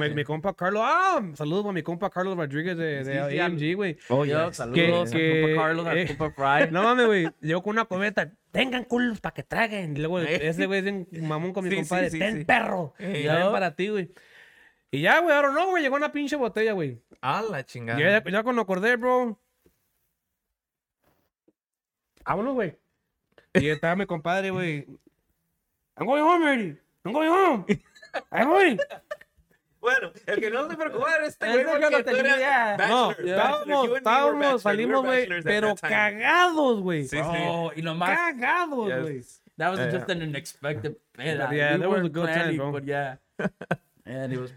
[0.00, 3.38] Mi, mi compa Carlos, ah, saludos a mi compa Carlos Rodríguez de, de Sí, sí,
[3.38, 3.96] AMG, güey.
[4.08, 6.70] Oh, Yo, saludos Que- a que- Compa Carlos, a eh, Compa Fry.
[6.72, 7.28] No mames, güey.
[7.40, 8.32] Llegó con una cometa.
[8.54, 9.96] Tengan culos para que traguen.
[9.96, 12.10] Y luego ese güey es bien mamón con mi Sí, compadre.
[12.10, 12.44] sí, Ten sí.
[12.44, 12.94] perro.
[12.98, 13.34] Eh, Y ya.
[13.36, 14.12] ven para ti, güey.
[14.90, 15.82] Y ya, güey, ahora no, güey.
[15.82, 17.02] Llegó una pinche botella, güey.
[17.20, 17.98] A la chingada.
[17.98, 19.38] Ya, ya cuando acordé, bro.
[22.24, 22.78] Vámonos, güey.
[23.54, 24.86] Y estaba mi compadre, güey.
[25.96, 26.78] I'm going home already.
[27.04, 27.64] I'm going home.
[28.30, 28.78] I'm going.
[29.84, 32.76] Bueno, el que no se preocupa era este güey no tenía.
[32.88, 35.92] No, estábamos, estábamos, salimos, güey, pero that time.
[35.92, 37.02] cagados, güey.
[37.04, 37.22] Sí, sí.
[37.46, 38.16] Oh, y nomás.
[38.18, 39.02] Cagados, Yes.
[39.02, 39.24] güey.
[39.58, 39.90] That was Yeah.
[39.98, 41.50] just an unexpected peda.
[41.52, 42.72] Yeah, we that was a good time, planning, bro.
[42.72, 43.18] But yeah.
[44.06, 44.52] And it was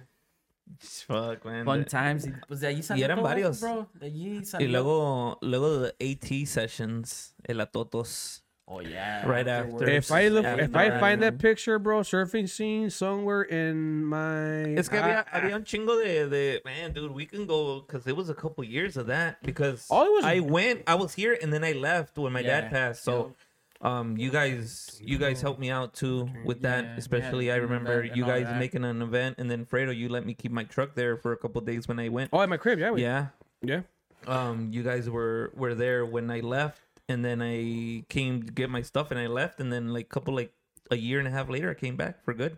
[1.05, 1.65] Fuck, man.
[1.65, 2.25] fun times.
[2.25, 3.59] Y pues de allí salió eran todo, varios.
[3.61, 3.89] Bro.
[3.93, 4.69] De allí Y salió.
[4.69, 8.45] luego, luego de AT sessions, el Atotos.
[8.69, 9.25] Oh, yeah.
[9.25, 9.87] Right after.
[9.89, 14.75] If I look, Yeah, if I find that picture, bro, surfing scene somewhere in my.
[14.75, 18.15] Es que había, había un chingo de, de, man, dude, we can go, because it
[18.17, 21.37] was a couple years of that, because Oh, it was- I went, I was here,
[21.41, 23.35] and then I left when my Yeah, dad passed, so,
[23.79, 27.57] um, you guys, you guys helped me out too with that, Yeah, especially yeah, I
[27.57, 28.57] remember you guys that.
[28.59, 31.37] making an event, and then Fredo, you let me keep my truck there for a
[31.37, 32.31] couple days when I went.
[32.33, 32.99] Oh, at my crib, yeah, güey.
[32.99, 33.27] Yeah,
[33.61, 33.81] Yeah.
[34.27, 38.69] um, you guys were were there when I left, and then I came to get
[38.69, 40.53] my stuff, and I left, and then like couple like
[40.91, 42.57] a year and a half later, I came back for good,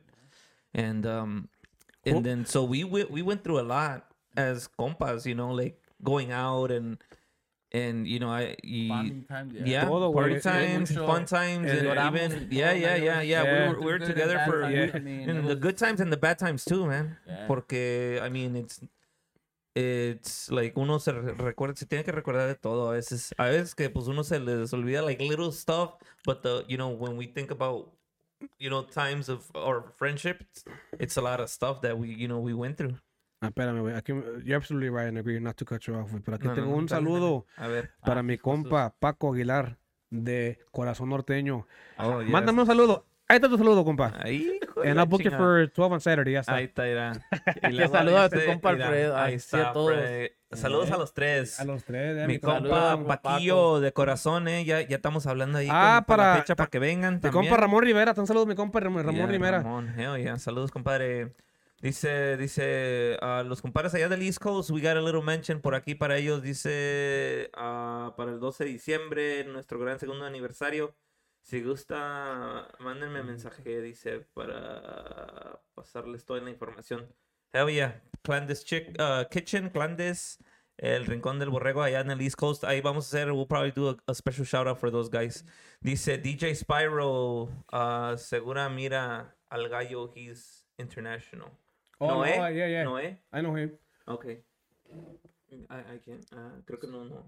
[0.73, 1.49] and um,
[2.05, 2.21] and Cool.
[2.21, 4.05] then so we went we went through a lot
[4.37, 6.97] as compas, you know, like going out and
[7.71, 9.65] and you know I Bonding times, yeah.
[9.65, 10.41] yeah, Todo, party güey.
[10.41, 13.43] times, Mucho- fun times, eh, and even yeah, yeah, yeah, yeah.
[13.43, 13.43] Yeah.
[13.69, 14.91] We were we were together for times, Yeah.
[14.95, 17.17] I mean, in it the good times and the bad times too, man.
[17.27, 17.45] Yeah.
[17.47, 18.79] Porque, I mean, it's
[19.79, 23.33] it's like uno se re- recuerda, se tiene que recordar de todo a veces.
[23.37, 25.93] A veces que pues uno se les olvida like little stuff,
[26.25, 27.91] but the you know when we think about
[28.57, 30.41] you know times of our friendship,
[30.99, 32.95] it's, a lot of stuff that we you know we went through.
[33.41, 33.95] Ah, espérame, güey.
[33.95, 34.11] Aquí,
[34.43, 36.21] you're absolutely right and agree not to cut you off, güey.
[36.21, 37.91] Pero aquí No, tengo no, un saludo A ver.
[38.03, 39.77] para Ah, mi compa Paco Aguilar
[40.09, 41.65] de Corazón Norteño.
[41.99, 42.29] Oh, yes.
[42.31, 43.05] Mándame un saludo.
[43.29, 44.13] Ahí está tu saludo, compa.
[44.23, 45.37] Ahí, And la I'll book you chingada.
[45.37, 46.33] for 12 on Saturday.
[46.33, 46.55] Ya está.
[46.55, 47.13] Ahí está, irá.
[47.71, 49.93] Y Que saluda a tu compa Alfredo, Ahí así a está, todos.
[49.93, 50.31] Fred.
[50.51, 51.59] Saludos a los tres.
[51.59, 54.65] A los tres, eh, Mi mi compa- Saludos, Paquillo de corazón, eh.
[54.65, 57.15] Ya, ya estamos hablando ahí Ah, con- para, para- la fecha para que vengan.
[57.15, 57.43] Mi también.
[57.45, 58.15] compa Ramón Rivera.
[58.17, 59.57] Un saludo a mi compa Ram- Ramón Yeah, Rivera.
[59.61, 60.39] Ramón, hell yeah.
[60.39, 61.33] Saludos, compadre.
[61.81, 65.75] Dice, dice, a los compadres allá del East Coast, we got a little mention por
[65.75, 66.41] aquí para ellos.
[66.41, 70.95] Dice, ah, para el 12 de diciembre, nuestro gran segundo aniversario.
[71.49, 77.11] Si gusta, mándenme mensaje, dice, para pasarles toda la información.
[77.51, 78.03] Hell yeah.
[78.21, 80.37] Clandes Chick, uh, Kitchen, Clandes,
[80.77, 82.63] el Rincón del Borrego allá en el East Coast.
[82.65, 85.43] Ahí vamos a hacer, we'll probably do a, a special shout out for those guys.
[85.81, 91.49] Dice DJ Spyro, uh, segura mira al gallo, he's international.
[91.97, 92.83] Oh, Noé, no, yeah, yeah.
[92.83, 93.71] Noé, I know him.
[94.07, 94.43] okay.
[95.67, 97.25] I, I can't, ah, creo que no, no.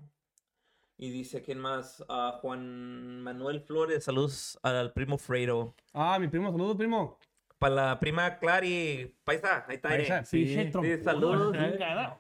[1.03, 2.05] Y dice, ¿quién más?
[2.09, 5.73] Ah, Juan Manuel Flores, saludos al primo Fredo.
[5.93, 7.17] Ah, mi primo, saludos, primo.
[7.57, 9.97] Para la prima Clary, paisa, ahí está.
[9.97, 10.01] Eh.
[10.03, 11.55] está, Sí, pinche sí, saludos.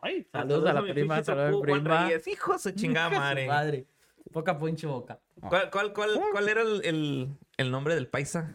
[0.01, 0.27] Ay.
[0.31, 2.05] Saludos a la prima, saludos a mi topu, Juan prima.
[2.05, 3.47] Reyes, hijo de chingada madre.
[3.47, 3.85] Madre.
[4.33, 5.19] Poca pinche boca.
[5.47, 8.51] ¿Cuál, cuál, cuál, cuál era el, el, el nombre del paisa?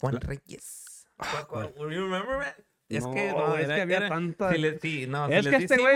[0.00, 1.06] Juan Reyes.
[1.16, 1.74] ¿Cuál, cuál?
[1.76, 2.56] You remember?
[2.88, 5.32] Es No, que, no, es era- que había era- tanta- si le- sí, no, si
[5.34, 5.94] Es les que este güey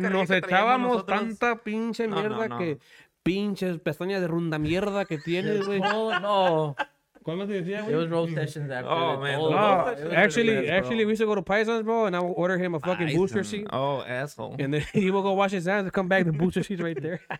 [0.00, 2.58] nos echábamos nosotros- tanta pinche No, no, mierda no.
[2.58, 2.78] que
[3.22, 5.80] pinches pestañas de runda mierda que tienes, güey.
[5.80, 6.76] No, no.
[7.22, 11.12] ¿Cómo te decía, It was roast sessions after Oh, man, the No, actually, actually, we
[11.12, 13.66] used to go to Paisa's, bro, and I would order him a fucking booster seat.
[13.70, 14.56] Oh, asshole.
[14.58, 17.00] And then he will go wash his hands and come back, the booster seat's right
[17.00, 17.20] there.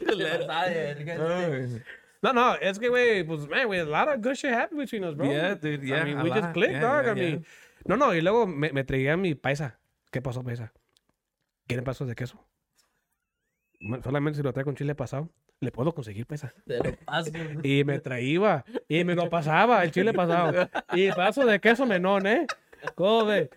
[2.22, 4.78] No, no, es que, güey, pues, man, we had a lot of good shit happened
[4.78, 5.26] between us, bro.
[5.30, 7.04] Yeah, dude, yeah, I mean, we just clicked, Yeah, dog.
[7.06, 7.46] yeah, I mean,
[7.86, 9.78] no, no, y luego me, me traía mi paisa.
[10.12, 10.70] ¿Qué pasó, paisa?
[11.66, 12.38] ¿Quieren pasos de queso?
[14.02, 15.28] Solamente si lo trae con chile pasado,
[15.60, 16.52] le puedo conseguir paisa.
[16.66, 17.30] Te lo paso.
[17.62, 20.68] Y me traía, y me lo pasaba, el chile pasado.
[20.92, 22.46] Y paso de queso menón, ¿eh?
[22.94, 23.50] ¿Cómo ve?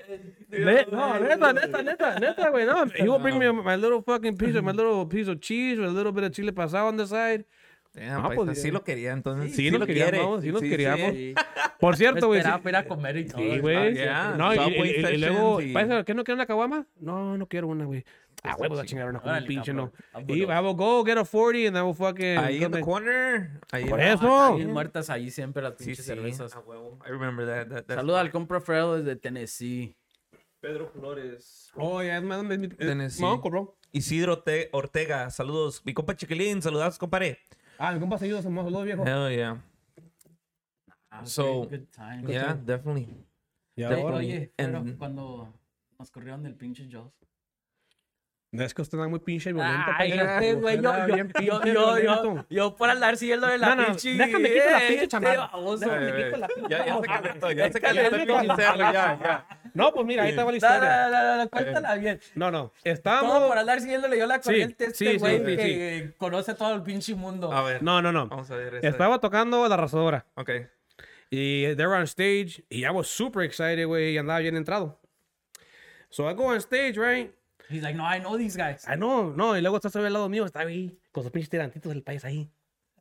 [0.49, 2.65] Ne- no, neta, neta, neta, neta, güey.
[2.65, 5.77] No, he will bring me my little fucking piece of my little piece of cheese
[5.79, 7.45] with a little bit of chile pasado on the side.
[7.93, 9.51] Damn, Ah, pues, sí lo quería, entonces.
[9.51, 10.41] sí sí nos lo queríamos, quiere.
[10.41, 11.11] sí nos Sí, queríamos.
[11.13, 11.35] Sí.
[11.79, 12.41] Por cierto, güey.
[12.41, 13.37] sí- Esperaba ir a comer y todo.
[13.41, 13.75] Sí, güey.
[13.77, 14.37] Ah, ya.
[14.37, 15.57] No, y, Subway y- y- y luego,
[16.03, 16.87] que no quiero una caguama.
[16.99, 18.03] No, no quiero una, güey.
[18.41, 19.93] Ah, güey, voy a chingar una con un pinche, no.
[20.27, 22.37] Y I will go get a 40 and I will fucking.
[22.39, 23.59] Ahí en the corner.
[23.71, 24.55] Ahí Por eso.
[24.55, 26.11] Bien muertas ahí siempre las Sí, pinches sí.
[26.11, 26.51] cervezas.
[27.05, 27.45] I remember
[27.85, 27.85] that.
[27.95, 29.95] Saluda al compra Fredo desde Tennessee.
[30.59, 31.71] Pedro Flores.
[31.75, 33.21] Oh, yeah, es más, es mi- es Tennessee.
[33.21, 33.77] my uncle, bro.
[33.91, 35.81] Isidro Te- Ortega, saludos.
[35.85, 37.37] Mi compa Chiquilín, saludados, compadre.
[37.85, 39.05] Ah, mi compa seguido se mojó los viejo.
[39.05, 39.61] Hell yeah.
[41.09, 42.23] Ah, So, good time.
[42.31, 43.09] Yeah, definitely.
[43.75, 45.53] Y ahora- Oye, pero And- cuando
[45.99, 47.11] nos corrieron del pinche Jaws.
[48.55, 49.91] Es que usted anda muy pinche violento.
[49.97, 50.31] Ay, pendejo.
[50.31, 53.85] este güey, yo, yo, yo, yo, yo, yo por andar siguiendo de la No, no,
[53.87, 54.13] pinche.
[54.13, 55.37] déjame quito la pinche este chamarra.
[55.51, 55.89] baboso.
[55.89, 59.47] Déjame quito la pinche Ya, ya se calentó, ya se calentó el cerro, ya, ya.
[59.73, 61.07] No, pues mira, ahí estaba la No, historia.
[61.09, 62.19] no, no, no, cuéntala bien.
[62.35, 62.59] No, no.
[62.67, 63.47] Todo Estábamos.
[63.47, 67.51] por andar siguiéndole yo la corriente este güey sí, que conoce todo el pinche mundo.
[67.51, 68.27] A ver, No, no, no.
[68.27, 68.79] vamos a ver.
[68.85, 70.27] Estaba tocando la arrasadora.
[70.35, 70.51] Ok.
[71.31, 72.63] Y they were on stage.
[72.69, 74.13] Y I was super excited, güey.
[74.13, 74.99] Y andaba bien entrado.
[76.09, 77.33] So I go on stage, right?
[77.73, 78.83] He's like, no, I know these guys.
[78.87, 79.57] Ah, no, no.
[79.57, 80.45] Y luego está sobre al lado mío.
[80.45, 80.97] Estaba ahí.
[81.11, 82.49] Con sus pinches tirantitos del país ahí.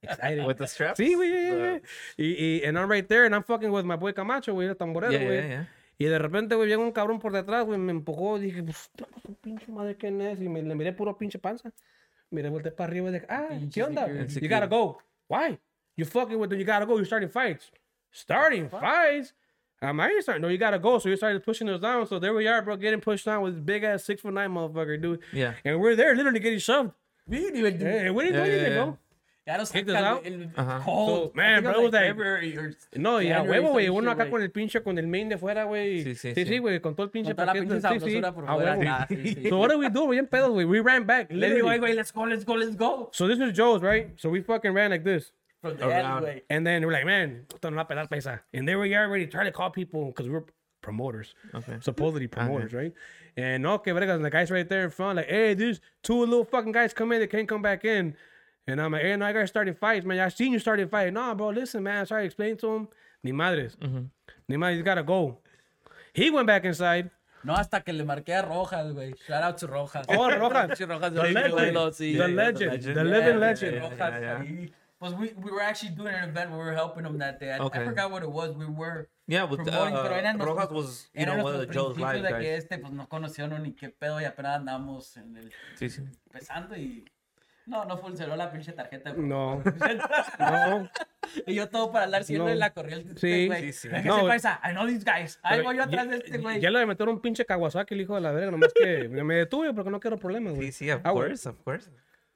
[0.03, 0.45] Excited.
[0.47, 0.97] With the straps?
[0.99, 1.81] Sí, güey, yeah, yeah, yeah.
[2.17, 4.77] Y, y and I'm right there and I'm fucking with my boy Camacho, güey, el
[4.77, 5.39] tamborero, Yeah, güey.
[5.39, 5.69] yeah, yeah.
[5.99, 8.39] Y de repente, güey, llega un cabrón por detrás, güey, me empujó.
[8.41, 8.91] Dije, pues,
[9.25, 10.41] su pinche madre, ¿quién es?
[10.41, 11.71] Y me, le miré puro pinche panza.
[12.31, 14.07] Miré, volteé para arriba y dije, ah, Pinche ¿qué onda?
[14.07, 14.41] security.
[14.41, 14.99] You gotta go.
[15.29, 15.61] Why?
[15.97, 16.95] You fucking with the, you gotta go.
[16.97, 17.71] You're starting fights.
[18.11, 19.35] Starting fights?
[19.83, 20.42] Um, I ain't starting.
[20.42, 20.99] No, you gotta go.
[21.01, 22.07] So you started pushing us down.
[22.07, 24.51] So there we are, bro, getting pushed down with this big ass six foot nine
[24.51, 25.21] motherfucker, dude.
[25.33, 25.55] Yeah.
[25.64, 26.92] And we're there, literally getting shoved.
[27.27, 28.85] We didn't even do Hey, we didn't Yeah, do anything, yeah, yeah.
[28.85, 28.99] bro.
[29.45, 30.25] Ya nos Kicked us sacan out?
[30.25, 30.85] el Ajá.
[30.85, 31.09] cold.
[31.09, 33.73] So, man, bro, it it was was like- February or No, y a January, huevo,
[33.73, 33.87] güey.
[33.87, 34.31] some Uno shit, acá güey.
[34.31, 36.05] con el pinche, con el main de fuera, güey.
[36.05, 36.59] Sí, sí, sí, sí.
[36.61, 38.77] güey, con todo el pinche Con toda la pinche Sí, sí, sabrosura por fuera.
[38.77, 38.83] huevo.
[38.87, 39.49] Ah, sí, sí.
[39.49, 40.07] So what do we do?
[40.07, 40.64] Bien pedos, güey.
[40.64, 41.33] We ran back.
[41.33, 41.79] Le digo, literally.
[41.81, 43.09] Güey, let's go, let's go, let's go.
[43.12, 44.12] So this was Joe's, right?
[44.16, 45.33] So we fucking ran like this.
[45.62, 46.05] From the Around.
[46.25, 46.42] alleyway.
[46.51, 48.40] And then we're like, man, esto no va pelar paisa.
[48.53, 50.44] And there we are ready trying to call people because we were
[50.83, 51.35] promoters.
[51.55, 51.77] Okay.
[51.81, 52.92] Supposedly promoters, right?
[53.37, 56.18] And okay, but vergas, and the guys right there in front, like, hey, these two
[56.18, 58.14] little fucking guys come in, they can't come back in.
[58.66, 60.18] And I'm like, hey, no, I got started fights, man.
[60.20, 61.14] I seen you started fighting.
[61.14, 62.03] No, bro, listen, man.
[62.03, 62.88] I started explaining to him.
[63.22, 63.77] Ni madres.
[63.81, 64.03] Mm-hmm.
[64.48, 65.38] Ni madres, gotta go.
[66.12, 67.11] He went back inside.
[67.44, 69.14] No, hasta que le marqué a Rojas, güey.
[69.27, 70.07] Shout out to Rojas.
[70.09, 70.70] Oh, Rojas.
[70.79, 71.55] Pinche Rojas The legend.
[71.55, 72.12] güey, sí.
[72.12, 72.83] The Yeah, legend.
[72.83, 74.72] The Yeah, living legend.
[75.03, 77.51] Pues we, we were actually doing an event where we were helping him that day.
[77.53, 77.81] I, Okay.
[77.81, 78.55] I forgot what it was.
[78.57, 81.61] We were Yeah, with, promoting, uh, pero eran los- Rojas was, you know, one of
[81.61, 82.59] the Joe's live de que guys.
[82.65, 86.03] este, pues, no conocieron ni qué pedo y apenas andamos en el, Sí, sí.
[86.27, 87.05] empezando y...
[87.67, 89.12] No, no funcionó la pinche tarjeta.
[89.12, 89.61] No.
[90.38, 90.88] No.
[91.47, 92.53] Y yo todo para andar siguiendo No.
[92.53, 93.15] en la corriente.
[93.19, 93.31] Sí.
[93.33, 93.62] Este, güey.
[93.62, 93.88] Sí, sí.
[93.88, 94.61] Venga, No, paisa.
[94.65, 95.38] I know these guys.
[95.43, 96.61] Ahí voy yo atrás de este güey.
[96.61, 98.51] Ya le metieron un pinche Kawasaki, el hijo de la verga.
[98.53, 100.73] Nomás que me detuve porque no quiero problemas, güey.
[100.73, 101.91] Sí, sí, of Ah, course, of course.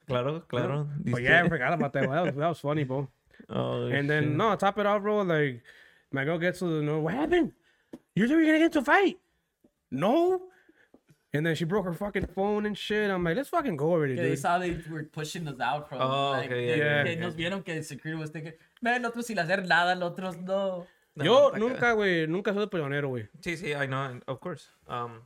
[0.06, 0.88] Claro, claro.
[1.12, 2.08] Oh, yeah, I forgot about that.
[2.08, 3.08] That was, that was funny, bro.
[3.50, 4.32] Oh, And then, shit.
[4.36, 5.62] no, top it off, bro, like,
[6.12, 7.52] my girl gets to the, no, what happened?
[8.14, 9.18] You think we're gonna get into a fight?
[9.90, 10.42] No.
[11.34, 13.10] And then she broke her fucking phone and shit.
[13.10, 14.38] I'm like, let's fucking go already, Que they dude.
[14.38, 17.62] saw they were pushing us out from Oh, like, okay, yeah, que yeah, nos vieron
[17.64, 20.86] que el security was thinking, man, otros sin hacer nada, los otros no.
[21.14, 23.28] No, Yo acá- nunca, güey, nunca soy peleonero, güey.
[23.40, 24.68] Sí, sí, I know, of course.
[24.88, 25.22] Um,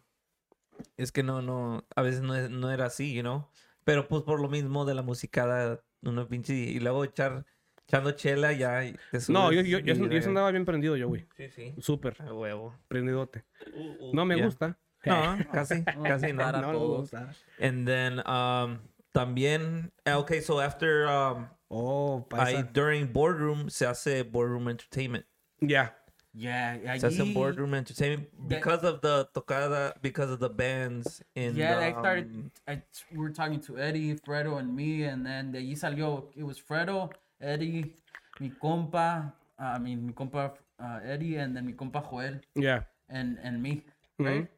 [0.97, 3.47] es que no, no, a veces no, no era así, you know.
[3.91, 7.45] Pero pues por lo mismo de la musicada, uno pinche, y luego echar,
[7.89, 8.85] echando chela ya.
[8.85, 11.27] y te No, yo, subes yo, yo, y- yo, andaba bien prendido yo, güey.
[11.37, 11.75] Sí, sí.
[11.81, 12.73] Súper A huevo.
[12.87, 13.45] prendidote.
[13.75, 14.45] Uh, uh, No me yeah.
[14.45, 14.79] gusta.
[15.05, 16.53] No, casi, casi no.
[16.53, 17.35] No me gusta.
[17.59, 18.79] And then, um,
[19.13, 22.73] también, ah, okay, so after, um, Oh, ahí, paisa.
[22.73, 25.27] during boardroom, se hace boardroom entertainment.
[25.61, 25.69] Ya.
[25.69, 25.95] Yeah,
[26.33, 31.77] Se hace allí, boardroom entertainment because of the tocada, because of the bands in yeah,
[31.77, 35.51] the, I started, um, I, we were talking to Eddie, Fredo, and me, and then
[35.51, 37.97] de allí salió, it was Fredo, Eddie,
[38.39, 42.85] mi compa, uh, I mean, mi compa uh, Eddie, and then mi compa Joel, Ya.
[43.09, 43.83] and, and me,
[44.19, 44.49] right?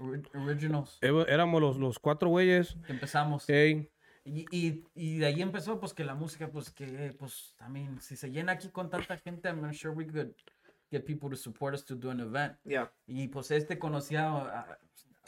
[0.00, 2.76] Ori- Originals, Éramos los, los cuatro güeyes.
[2.86, 3.48] que empezamos.
[3.50, 3.90] Ey.
[4.24, 8.14] Y, y, y de ahí empezó, pues, que la música, pues, que, pues, también, si
[8.14, 10.32] se llena aquí con tanta gente, I'm sure we could
[10.90, 12.56] get people to support us to do an event.
[12.64, 12.90] yeah.
[13.06, 14.78] Y, pues, este conocía a, a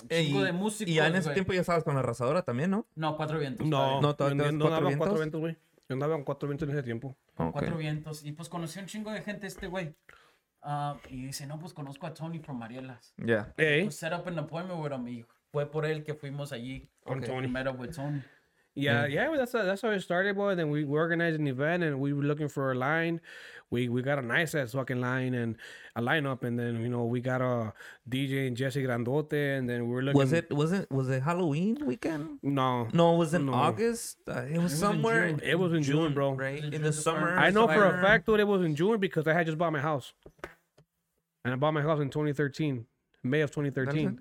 [0.03, 1.35] un chingo y, de músicos, y ya en ese güey.
[1.35, 2.87] tiempo ya estabas con la arrasadora también, ¿no?
[2.95, 3.67] No, Cuatro Vientos.
[3.67, 4.01] No.
[4.01, 5.41] No, todavía tienes no cuatro andaba en cuatro vientos.
[5.41, 5.57] vientos, güey.
[5.89, 7.17] Yo andaba en cuatro vientos en ese tiempo.
[7.35, 8.25] Cuatro Vientos.
[8.25, 9.95] Y, pues, conoció un chingo de gente este güey.
[10.63, 13.13] Ah, y dice, no, pues, conozco a Tony from Marielas.
[13.17, 13.53] Ya.
[13.57, 13.85] Ey.
[13.85, 15.09] Pues, set up an appointment with him.
[15.09, 16.89] Y fue por él que fuimos allí.
[17.03, 17.47] Con We Tony.
[17.69, 18.23] up with Tony.
[18.81, 20.55] Yeah, yeah, well, that's that's how it started, boy.
[20.55, 23.21] Then we, we organized an event and we were looking for a line.
[23.71, 25.57] We we got a nice ass fucking line and
[25.95, 27.73] a lineup, and then you know we got a
[28.09, 30.19] DJ and Jesse Grandote, and then we were looking.
[30.19, 32.41] Was it was it was it Halloween weekend?
[32.43, 33.53] No, No, it was in No.
[33.55, 34.19] August.
[34.27, 35.29] Uh, it was in somewhere.
[35.31, 35.41] June.
[35.45, 36.33] It was in June, bro.
[36.33, 37.39] Right In in June the to summer.
[37.39, 39.73] I know for a fact that it was in June because I had just bought
[39.73, 40.13] my house,
[41.45, 42.87] and I bought my house in 2013,
[43.23, 44.19] May of 2013.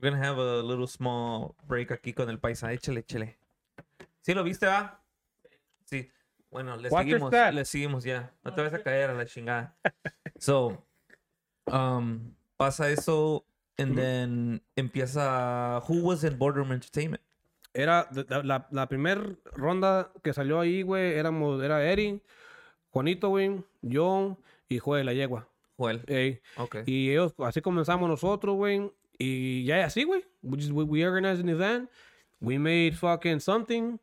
[0.00, 2.72] We're gonna have a little small break aquí con el paisa.
[2.72, 3.36] Échale, échale.
[4.22, 5.02] ¿Sí lo viste, va?
[5.86, 6.08] Sí.
[6.50, 7.32] Bueno, le Watch seguimos.
[7.32, 8.32] Le seguimos ya.
[8.44, 9.76] No te vas a caer a la chingada.
[10.40, 10.86] So,
[11.66, 13.44] um, pasa eso,
[13.76, 15.82] and then empieza.
[15.88, 17.20] Who was in Boardroom Entertainment?
[17.74, 18.08] Era
[18.44, 19.20] la, la primera
[19.56, 22.22] ronda que salió ahí, güey, éramos, era Eddie,
[22.90, 24.38] Juanito, güey, yo
[24.68, 25.48] y Joel, la yegua.
[25.76, 26.04] Joel.
[26.06, 26.40] Ey.
[26.56, 26.82] Okay.
[26.86, 28.92] Y ellos, así comenzamos nosotros, güey.
[29.18, 30.22] Y ya así, güey.
[30.42, 31.88] We, just, we, we organized an event.
[32.40, 33.98] We made fucking something.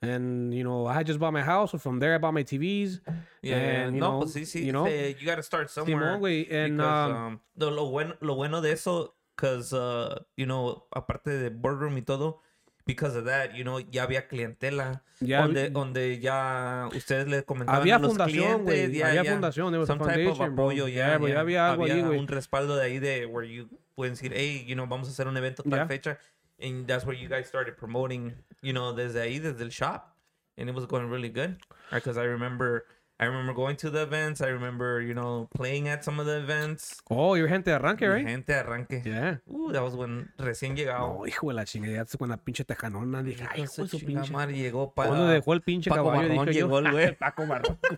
[0.00, 1.72] And, you know, I just bought my house.
[1.72, 3.00] So from there, I bought my TVs.
[3.42, 4.64] Yeah, and, you no, know, pues sí, sí.
[4.64, 6.18] you know, you gotta start somewhere.
[6.18, 6.50] Simón, güey.
[6.50, 10.84] And, because, um, um, lo, lo bueno, lo bueno de eso, because, uh, you know,
[10.94, 12.40] aparte de boardroom y todo,
[12.86, 15.02] because of that, you know, ya había clientela.
[15.20, 18.98] Ya- donde, donde ya ustedes le comentaban Había a los fundación, clientes.
[18.98, 22.18] ya- Había ya fundación, some type of apoyo, ya, ya había algo ahí, güey.
[22.18, 25.28] un respaldo de ahí de where you pueden decir, hey, you know, vamos a hacer
[25.28, 26.18] un evento tal fecha.
[26.60, 30.14] And that's where you guys started promoting, you know, desde ahí, desde el shop.
[30.56, 31.58] And it was going really good.
[31.90, 32.84] Because I remember,
[33.20, 34.40] I remember going to the events.
[34.40, 37.00] I remember, you know, playing at some of the events.
[37.08, 38.26] Oh, you're gente de arranque, right?
[38.26, 39.04] Gente arranque.
[39.04, 39.36] Yeah.
[39.48, 41.18] Uh, that was when recién llegado.
[41.20, 43.22] Oh, hijo de la chingada, con la pinche tejanona.
[43.22, 44.32] Dije, ay, hijo de su pinche.
[44.32, 45.10] madre, llegó para...
[45.10, 46.28] ¿Dónde dejó el pinche Paco caballo?
[46.28, 46.66] Barrón Dije yo.
[46.66, 47.14] llegó el güey.
[47.18, 47.78] Paco Barrón.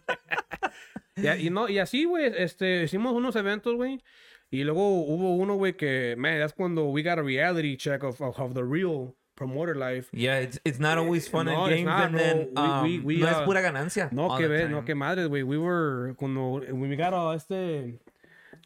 [1.18, 4.02] Ya, y, no, y así, güey, este, hicimos unos eventos, güey.
[4.50, 8.20] Y luego hubo uno, güey, que, man, that's cuando we got a reality check of,
[8.20, 10.08] of, of the real promoter life.
[10.12, 12.20] Yeah, it's, it's not always fun No, and games, not, and bro.
[12.24, 14.10] then We- um, we- we, no es uh, pura ganancia.
[14.10, 15.44] No, que the ve, no, que madre, güey.
[15.46, 18.00] We were, cuando, when we got a, este,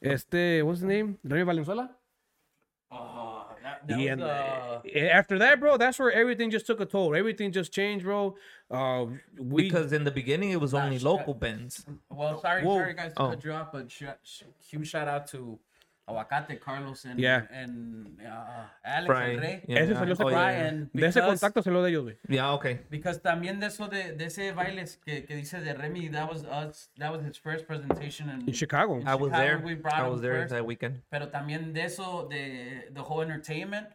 [0.03, 1.18] este, what's his name?
[1.25, 1.91] Remy Valenzuela?
[2.93, 6.66] Oh, that, that Yeah, was, and, uh, uh, after that, bro, that's where everything just
[6.66, 7.14] took a toll.
[7.14, 8.35] Everything just changed, bro.
[8.71, 9.07] Uh,
[9.39, 11.85] we, Because in the beginning it was only sh- local bands.
[12.09, 12.79] Well, sorry, Whoa.
[12.79, 13.29] sorry guys to Oh.
[13.31, 15.59] cut you off, but sh- sh- huge shout out to
[16.11, 17.47] Aguacate, Carlos, and Yeah.
[17.51, 19.33] and uh, Alex Fry.
[19.35, 19.63] El Rey.
[19.69, 19.79] Yeah.
[19.81, 22.17] Ese salió Oh, ese- yeah, and de ese because- contacto se lo de ellos, güey.
[22.29, 22.81] Yeah, okay.
[22.91, 26.45] Because también de eso de, de ese baile que, que dice de Remy, that was
[26.45, 28.97] us, that was his first presentation in, In Chicago.
[29.01, 29.59] in I was Chicago, there.
[29.59, 30.51] We brought I him was there first.
[30.55, 31.03] that weekend.
[31.11, 33.89] Pero también de eso, de the whole entertainment,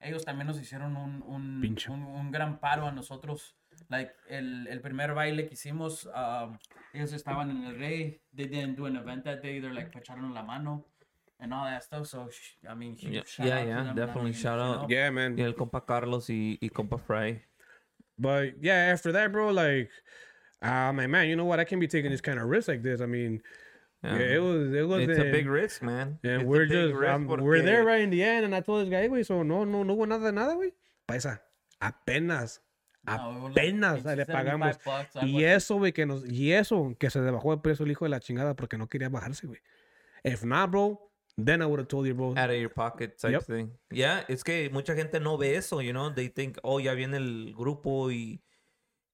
[0.00, 3.54] ellos también nos hicieron un, un, un, un gran paro a nosotros.
[3.88, 6.58] Like, el, el primer baile que hicimos, um,
[6.92, 8.20] ellos estaban en el Rey.
[8.34, 9.60] They didn't do an event that day.
[9.60, 10.86] They're like, echaron la mano
[11.40, 12.06] and all that stuff.
[12.06, 14.82] So, sh- I mean, huge Yeah, shout yeah, out to yeah, definitely shout out.
[14.82, 15.36] know, Yeah, man.
[15.38, 17.42] Y el compa Carlos y, y compa Fry.
[18.18, 19.90] But yeah, after that, bro, like,
[20.62, 21.58] I'm like, man, you know what?
[21.58, 23.00] I can't be taking this kind of risk like this.
[23.00, 23.40] I mean,
[24.02, 24.34] yeah, Yeah.
[24.36, 26.18] it was, it was, It's a uh, big risk, man.
[26.22, 28.54] And It's a we're big just, risk um, we're there right in the end, and
[28.54, 30.72] I told this guy, güey, so no, no, no hubo nada de nada, güey.
[31.08, 31.40] Paisa,
[31.80, 32.60] apenas,
[33.06, 34.78] No, apenas le 75 pagamos.
[34.84, 38.04] bucks, Y eso, güey, que nos, y eso, que se le bajó precio el hijo
[38.04, 39.60] de la chingada porque no quería bajarse, güey.
[40.24, 42.30] If not, bro, then I would have told you, bro.
[42.36, 43.44] out of your pocket type Yep.
[43.44, 43.70] thing.
[43.90, 47.16] Yeah, es que mucha gente no ve eso, you know, they think, oh, ya viene
[47.16, 48.42] el grupo y,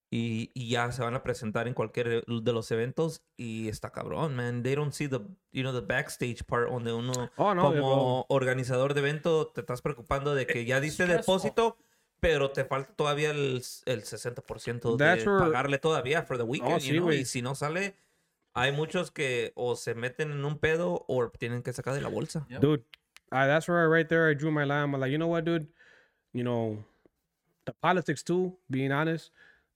[0.09, 4.35] y, y ya se van a presentar en cualquier de los eventos y está cabrón,
[4.35, 4.63] man.
[4.63, 5.19] They don't see the,
[5.51, 9.81] you know, the backstage part donde uno Oh, no, como organizador de evento te estás
[9.81, 11.17] preocupando de que ya diste stressful.
[11.35, 11.77] depósito,
[12.21, 16.77] pero te falta todavía el, el 60% de where- pagarle todavía for the weekend, Oh,
[16.77, 17.95] you sí, know, y si no sale...
[18.57, 22.09] Hay muchos que o se meten en un pedo o tienen que sacar de la
[22.09, 22.45] bolsa.
[22.49, 22.59] Yep.
[22.59, 22.83] Dude,
[23.31, 24.83] uh, that's where right there I drew my line.
[24.83, 25.67] I'm like, you know what, dude?
[26.33, 26.83] You know,
[27.65, 29.31] the politics too, being honest,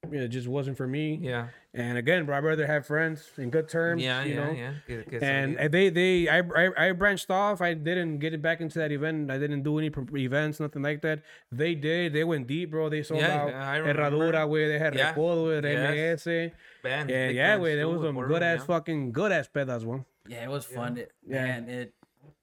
[0.09, 1.19] it just wasn't for me.
[1.21, 1.47] Yeah.
[1.73, 4.01] And again, bro, I'd rather have friends in good terms.
[4.01, 4.51] Yeah, you yeah, know?
[4.51, 4.73] yeah.
[4.87, 5.71] Que- que And salir.
[5.71, 7.61] they, they, I, I, I branched off.
[7.61, 9.29] I didn't get it back into that event.
[9.29, 11.21] I didn't do any pro- events, nothing like that.
[11.51, 12.13] They did.
[12.13, 12.89] They went deep, bro.
[12.89, 13.77] They sold Yeah, out yeah, I.
[13.79, 14.67] Herradura, güey.
[14.67, 15.13] They had Yeah.
[15.13, 16.25] Recodo, Yes.
[16.25, 16.51] MS.
[16.83, 17.75] Bands, Yeah, big yeah, bands güey.
[17.75, 20.03] There was some good ass fucking good ass pedas, one.
[20.27, 20.97] Yeah, it was fun.
[20.97, 21.45] It, Yeah.
[21.45, 21.93] And it,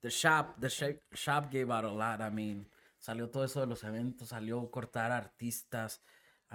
[0.00, 2.20] the shop, the sh- shop gave out a lot.
[2.22, 2.66] I mean,
[3.04, 5.98] salió todo eso de los eventos, salió cortar artistas.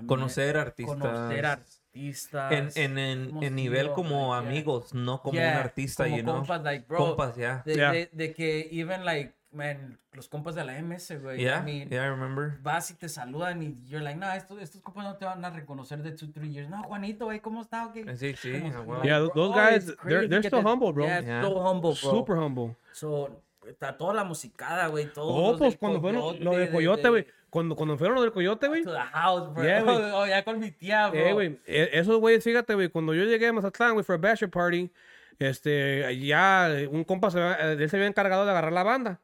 [0.08, 0.98] Conocer artistas.
[0.98, 2.76] Conocer artistas.
[2.76, 4.50] En, en, en, nivel como like, yeah.
[4.50, 6.36] amigos, no como Yeah, un artista, como you know.
[6.38, 7.62] compas, like, bro, Compas, yeah.
[7.66, 7.92] De, Yeah.
[7.92, 11.40] de, de que even like, man, los compas de la MS, güey.
[11.40, 12.58] Yeah, I mean, yeah, I remember.
[12.64, 15.52] vas y te saludan y you're like, no, estos, estos compas no te van a
[15.52, 16.68] reconocer de two, three years.
[16.70, 17.86] No, Juanito, güey, ¿cómo está?
[17.86, 18.04] Okay?
[18.18, 19.02] Sí, sí, ¿Cómo- ah, well.
[19.04, 21.06] Yeah, bro, those oh, guys, they're- still humble, bro.
[21.06, 21.42] Yeah, Yeah.
[21.44, 22.12] so humble, bro.
[22.12, 22.76] Super humble.
[22.94, 23.30] So,
[23.68, 25.14] está toda la musicada, güey.
[25.14, 25.28] Todo.
[25.32, 27.28] Oh, pues cuando fueron lo del coyote, güey.
[27.54, 28.84] Cuando, cuando fueron lo del coyote, güey.
[28.84, 29.64] To the house, bro.
[29.64, 29.84] Yeah.
[30.16, 31.20] Oh, ya con mi tía, bro.
[31.20, 34.18] Eh, güey, eh, esos güeyes, fíjate, güey, cuando yo llegué a Mazatlán, güey, for a
[34.18, 34.92] bachelor party,
[35.38, 39.22] este, ya eh, un compa se, eh, él se había encargado de agarrar la banda.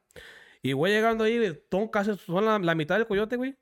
[0.62, 3.56] Y güey, llegando ahí, güey, casi son la, la mitad del coyote, güey.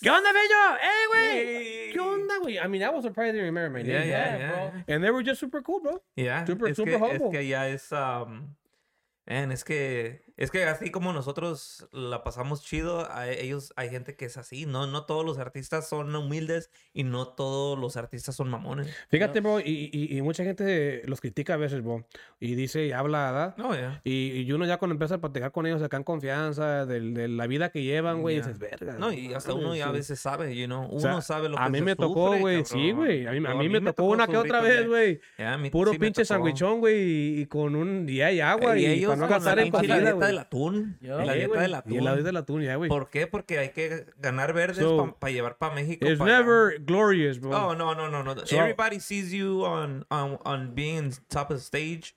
[0.00, 0.76] ¿Qué onda, bello?
[0.82, 1.92] ¡Eh, güey!
[1.92, 2.56] ¿Qué onda, güey?
[2.56, 4.08] I mean, I was surprised they remember my Yeah, name.
[4.08, 4.70] yeah, Yeah, yeah.
[4.70, 4.94] bro.
[4.94, 6.02] And they were just super cool, bro.
[6.16, 7.30] Yeah, Super- es super que, es humble.
[7.38, 8.54] que ya es, um,
[9.26, 14.16] man, es que, es que así como nosotros la pasamos chido, a ellos hay gente
[14.16, 18.34] que es así, no, no todos los artistas son humildes y no todos los artistas
[18.34, 18.92] son mamones.
[19.10, 22.04] Fíjate, bro, y, y, y mucha gente los critica a veces, bro.
[22.40, 23.54] Y dice y habla, ¿verdad?
[23.58, 24.00] No, ya.
[24.02, 27.28] Y, y uno ya cuando empieza a platicar con ellos acá en confianza del- de,
[27.28, 28.42] la vida que llevan, güey, Ya.
[28.42, 28.96] dices, verga.
[28.98, 31.56] No, y hasta uno ya a veces sabe, you know, uno O sea, sabe lo
[31.58, 33.26] que a mí me tocó, güey, sí, güey.
[33.26, 35.20] A mí, a No, mí me tocó una que otra vez, güey.
[35.38, 36.28] A mí Puro sí me pinche tocó.
[36.28, 40.29] sandwichón, güey, y, con un día y agua Y para no gastar en comida.
[40.30, 40.98] Del atún.
[41.00, 41.18] Yo.
[41.18, 41.92] La dieta güey, del atún.
[41.92, 42.88] Y el audio del atún, ya, güey.
[42.88, 43.26] ¿Por qué?
[43.26, 46.06] Porque hay que ganar verdes So, para llevar para México.
[46.06, 46.38] It's pa' allá.
[46.38, 47.50] never glorious, bro.
[47.50, 48.34] Oh, no, no, no, no.
[48.46, 52.14] So- Everybody sees you on, on, on being top of the stage,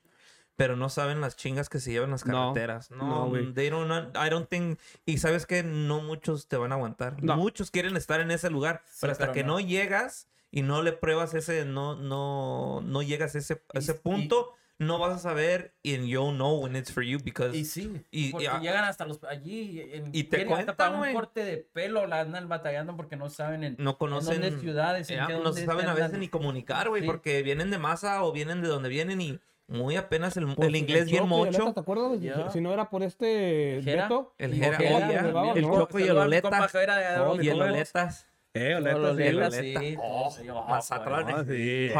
[0.55, 2.91] pero no saben las chingas que se llevan las No, carreteras.
[2.91, 3.53] No, no, güey.
[3.53, 7.21] they don't, I don't think, y sabes que no muchos te van a aguantar.
[7.23, 7.35] No.
[7.35, 9.53] Muchos quieren estar en ese lugar, Sí, pero hasta pero que no.
[9.53, 9.59] no.
[9.61, 13.93] llegas y no le pruebas ese, no, no, no llegas a ese, a Y- ese
[13.93, 17.63] y- punto, no vas a saber and you'll know when it's for you because Y
[17.65, 21.13] sí, Y- porque y llegan hasta los allí en, Y te hasta cuentan, para un
[21.13, 25.09] corte de pelo la andan batallando porque no saben en, no en conocen dónde ciudades,
[25.09, 27.07] en ya, qué no dónde saben a veces ni comunicar, güey, Sí.
[27.07, 30.75] porque vienen de masa o vienen de donde vienen y muy apenas el, Pues, el
[30.75, 31.73] inglés bien Choco y Oleta, mocho.
[31.73, 32.51] ¿Te acuerdas?
[32.51, 34.03] Si no era por este Jera.
[34.03, 34.33] Beto.
[34.37, 35.19] El Y Jera, oh, yeah.
[35.53, 37.61] El El No, Choco y el Oh, Y el.
[37.61, 38.27] Oletas.
[38.55, 41.25] Eh, sí, Oletas, sí, Oh, Mazatlán.
[41.29, 41.43] Ah.
[41.49, 41.91] Eh.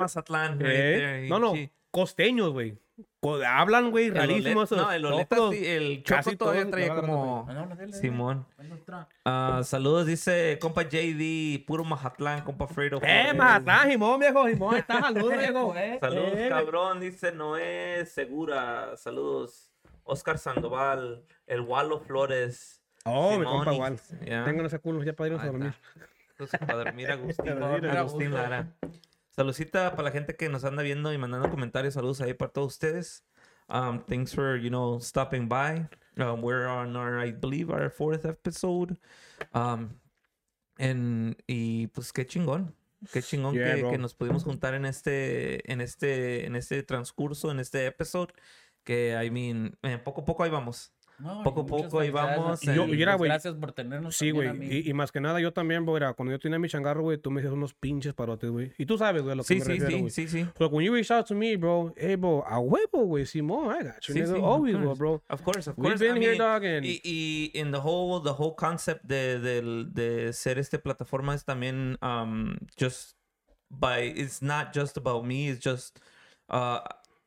[0.00, 0.58] Mazatlán.
[0.60, 1.70] right Eh, there, No, no, sí.
[1.90, 2.78] Costeños, güey.
[3.46, 4.64] Hablan, güey, rarísimo.
[4.70, 5.54] No, el Oleta todos.
[5.54, 7.46] sí, el casi Choco todavía trae como...
[7.48, 7.92] No, no.
[7.92, 8.46] Simón.
[9.24, 12.98] Ah, saludos, dice compa JD, puro Mazatlán, compa Fredo.
[13.02, 13.32] Eh.
[13.34, 15.74] Mazatlán, Jimón, viejo, Jimón, está saludos, viejo.
[16.00, 18.96] Saludos, Eh, cabrón, dice Noé Segura.
[18.96, 19.70] Saludos,
[20.02, 22.82] Oscar Sandoval, el Walo Flores.
[23.04, 24.00] Oh, mi Simón compa y- igual.
[24.26, 24.44] ya.
[24.44, 25.74] Tengan ese culo ya para irnos a dormir.
[26.30, 28.34] Entonces, para dormir Agustín, Agustín.
[28.34, 28.72] Lara.
[29.38, 31.94] Saludcita para la gente que nos anda viendo y mandando comentarios.
[31.94, 33.24] Saludos ahí para todos ustedes.
[33.68, 35.88] Um, thanks for, you know, stopping by.
[36.16, 38.96] Um, we're on our, I believe, our fourth episode.
[39.54, 39.90] Um,
[40.76, 42.74] en, y pues qué chingón.
[43.12, 47.60] Qué chingón Yeah, que, nos pudimos juntar en este, en este, en este transcurso, en
[47.60, 48.32] este episode.
[48.82, 50.92] Que, I mean, eh, poco a poco ahí vamos.
[51.18, 52.72] No, Poco a poco felicidades, vamos, ¿no?
[52.72, 54.50] Y yo- Y y era, pues güey, Gracias por tenernos Sí, güey.
[54.72, 57.30] Y, y más que nada, yo también, güey, cuando yo tenía mi changarro, güey, tú
[57.32, 58.72] me hacías unos pinches parotes, güey.
[58.78, 60.10] Y tú sabes, güey, lo que Sí, me sí, refiero, sí, güey.
[60.10, 60.46] sí, sí.
[60.56, 63.84] So when you reach out to me, bro, hey, bro, a huevo, güey, Simón, I
[63.84, 64.26] got you, Sí, nigga.
[64.26, 64.98] sí, of Always, course.
[64.98, 65.22] bro.
[65.28, 66.04] Of course, of We've course.
[66.04, 69.40] I been here, mean, dog, and- Y, y in the whole, the whole concept de,
[69.40, 73.16] del- de ser este plataforma es también um, just
[73.70, 75.98] by, it's not just about me, it's just
[76.50, 76.78] uh,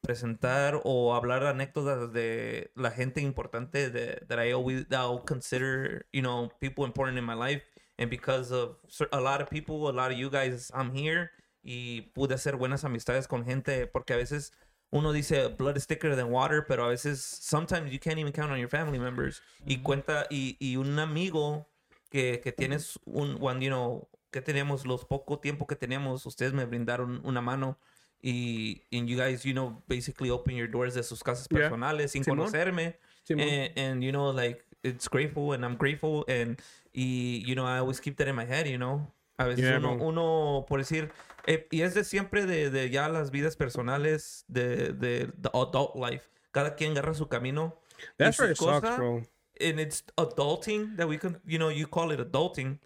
[0.01, 6.05] presentar o hablar anécdotas de la gente importante de, that I always, that I'll consider,
[6.11, 7.63] you know, people important in my life.
[7.97, 8.77] And because of
[9.11, 11.31] a lot of people, a lot of you guys, I'm here
[11.63, 14.51] y pude hacer buenas amistades con gente porque a veces
[14.91, 18.51] uno dice blood is thicker than water, pero a veces sometimes you can't even count
[18.51, 19.41] on your family members.
[19.65, 21.67] Y cuenta, y, y un amigo
[22.09, 26.53] que, que tienes un, one, you know, que tenemos los poco tiempo que tenemos, ustedes
[26.53, 27.77] me brindaron una mano
[28.23, 31.69] y and you guys, you know, basically open your doors de sus casas Yeah.
[31.69, 32.37] personales sin Simón.
[32.45, 32.95] conocerme.
[33.27, 33.41] Simón.
[33.41, 36.59] And, and, you know, like, it's grateful and I'm grateful and,
[36.95, 39.11] y, you know, I always keep that in my head, you know.
[39.37, 41.09] A veces Yeah, uno, uno, por decir,
[41.47, 45.95] eh, y es de siempre de, de ya las vidas personales de, de the adult
[45.95, 46.29] life.
[46.51, 47.77] Cada quien agarra su camino.
[48.17, 49.23] That's where it sucks, cosa, bro.
[49.59, 52.79] And it's adulting that we can, you know, you call it adulting.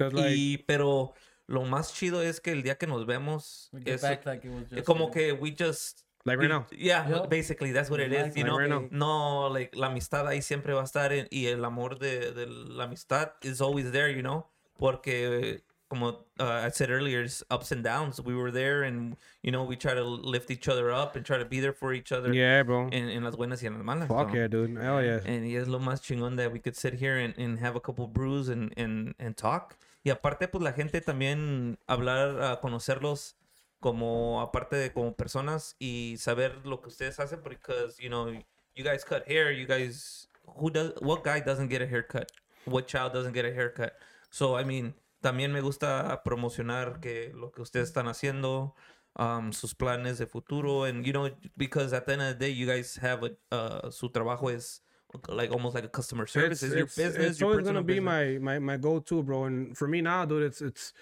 [0.00, 1.14] Like, y, pero
[1.48, 4.64] lo más chido es que el día que nos vemos, es, back like it was
[4.64, 6.66] es just como que we just like right now.
[6.70, 7.26] Yeah, Yeah.
[7.28, 8.58] basically that's what it is, you Like know.
[8.58, 8.88] right now.
[8.90, 12.46] No, like la amistad ahí siempre va a estar en- y el amor de, de
[12.46, 14.46] la amistad is always there, you know,
[14.78, 18.18] porque como uh, I said earlier, it's ups and downs.
[18.18, 21.36] We were there and you know we try to lift each other up and try
[21.38, 22.88] to be there for each other Yeah, bro.
[22.90, 24.08] en, en las buenas y en las malas.
[24.08, 24.36] Fuck so.
[24.36, 24.78] yeah, dude.
[24.80, 25.20] Hell yeah.
[25.26, 27.80] And y es lo más chingón that we could sit here and, and have a
[27.80, 29.76] couple brews and, and, and talk.
[30.04, 33.36] Y aparte, pues la gente también hablar, a conocerlos
[33.80, 38.28] como, aparte de como personas y saber lo que ustedes hacen, because, you know,
[38.74, 42.30] you guys cut hair, you guys, who does, what guy doesn't get a haircut?
[42.64, 43.92] What child doesn't get a haircut?
[44.30, 48.74] So, I mean, también me gusta promocionar que lo que ustedes están haciendo.
[49.16, 52.50] um, sus planes de futuro, and you know, because at the end of the day,
[52.50, 54.80] you guys have a uh, su trabajo is
[55.28, 56.62] like almost like a customer service.
[56.62, 57.16] It's, your business.
[57.16, 58.40] It's your always gonna be business.
[58.40, 59.44] my my my go-to, bro.
[59.44, 60.92] And for me now, dude, it's it's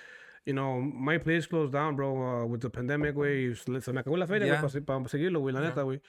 [0.45, 2.17] you know my place closed down, bro.
[2.17, 4.61] Uh, with the pandemic, way se me acabó la feria, Yeah.
[4.61, 6.01] para seguirlo, güey, la neta, güey.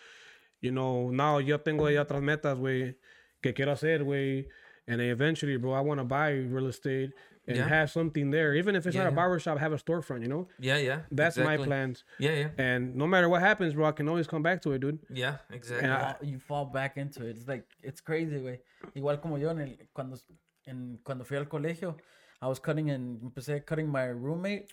[0.61, 2.95] You know, now yo tengo ya otras metas, güey,
[3.41, 4.47] que quiero hacer, güey.
[4.87, 7.11] And eventually, bro, I want to buy real estate
[7.47, 7.67] and Yeah.
[7.67, 8.53] have something there.
[8.55, 9.15] Even if it's Yeah, not a yeah.
[9.15, 10.47] barber shop, have a storefront, you know?
[10.59, 11.01] Yeah, yeah.
[11.11, 12.03] That's my plans.
[12.19, 14.79] Yeah, yeah, And no matter what happens, bro, I can always come back to it,
[14.79, 14.99] dude.
[15.09, 15.87] yeah, exactly.
[15.89, 17.37] And I- you fall back into it.
[17.37, 18.59] It's like it's crazy, güey.
[18.95, 20.17] Igual como yo en el, cuando
[20.65, 21.97] en, cuando fui al colegio,
[22.41, 24.67] I was cutting and empecé cutting my roommate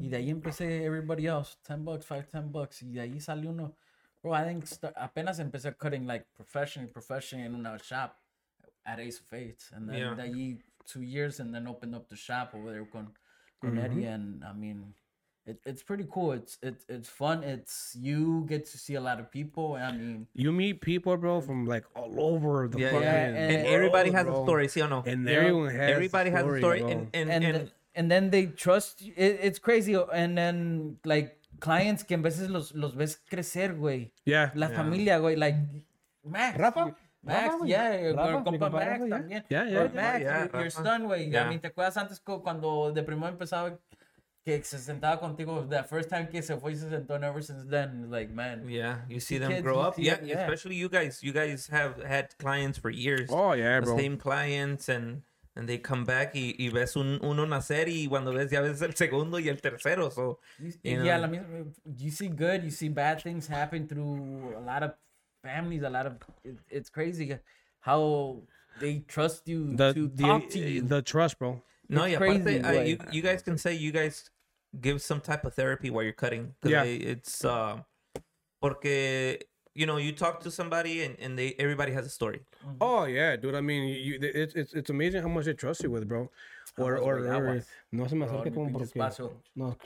[0.00, 3.50] y de ahí empecé everybody else, 10 bucks, 5 10 bucks y de ahí salió
[3.50, 3.76] uno.
[4.22, 8.16] Bro, I think sta- apenas empecé cutting like professionally, professionally in una shop
[8.84, 10.14] at Ace of Eights and then Yeah.
[10.14, 13.08] de ahí two years and then opened up the shop over there con,
[13.60, 14.14] con Eddie mm-hmm.
[14.14, 14.94] and I mean
[15.46, 16.32] it, it's pretty cool.
[16.32, 17.42] It's it's it's fun.
[17.42, 19.74] It's you get to see a lot of people.
[19.74, 23.24] I mean, You meet people, bro, from like all over the yeah, fucking yeah.
[23.26, 24.42] and- And everybody has bro.
[24.42, 25.02] a story, ¿sí o no?
[25.06, 25.36] And Yeah.
[25.40, 26.88] everyone has Everybody a has a story, bro.
[26.90, 29.12] and and, and and and then they trust you.
[29.16, 29.94] It, it's crazy.
[30.12, 34.10] And then like clients que en veces los los ves crecer, güey.
[34.26, 34.50] yeah.
[34.54, 35.56] La familia, güey, like
[36.22, 36.94] Man, Rafa?
[37.22, 39.18] Max, Rafa, yeah, Rafa, compa compa Max Rafa, yeah.
[39.18, 39.44] también.
[39.50, 39.88] Yeah, yeah, yeah.
[39.94, 40.70] Max, Yeah, your, your Rafa.
[40.84, 41.30] son, güey.
[41.30, 41.44] Yeah.
[41.44, 43.78] I mean, ¿te acuerdas antes cu- cuando de primero empezaba
[44.44, 45.68] que se sentaba contigo?
[45.68, 48.66] That first time que se fue y se sentó, and ever since then, like, man.
[48.68, 49.94] yeah, you see them kids, grow up.
[49.98, 50.40] Yeah, yeah.
[50.44, 51.22] especially you guys.
[51.22, 53.28] You guys have had clients for years.
[53.30, 53.96] Oh yeah, the bro.
[53.98, 55.22] same clients and
[55.56, 58.80] and they come back y, y ves un, uno nacer y cuando ves ya ves
[58.80, 60.10] el segundo y el tercero.
[60.10, 61.66] So You, You yeah, la misma,
[61.98, 64.92] you see good, you see bad things happen through a lot of
[65.42, 66.14] families, a lot of
[66.44, 67.36] it, it's crazy
[67.80, 68.40] how
[68.80, 70.82] they trust you The, to the, talk to you.
[70.82, 71.62] the trust, bro.
[71.88, 74.30] no, It's yeah, crazy, aparte, uh, you, you guys can say you guys
[74.80, 76.54] give some type of therapy while you're cutting.
[76.60, 76.84] 'Cause Yeah.
[76.84, 77.80] they- it's uh,
[78.60, 79.40] porque
[79.74, 82.40] you know you talk to somebody and, and they everybody has a story.
[82.80, 83.54] Oh yeah, dude.
[83.54, 86.30] I mean, you, it's it's it's amazing how much they trust you with, bro.
[86.78, 89.76] Or Aguas, or, güey, or no se me Bro, acerque ni como pinche porque no.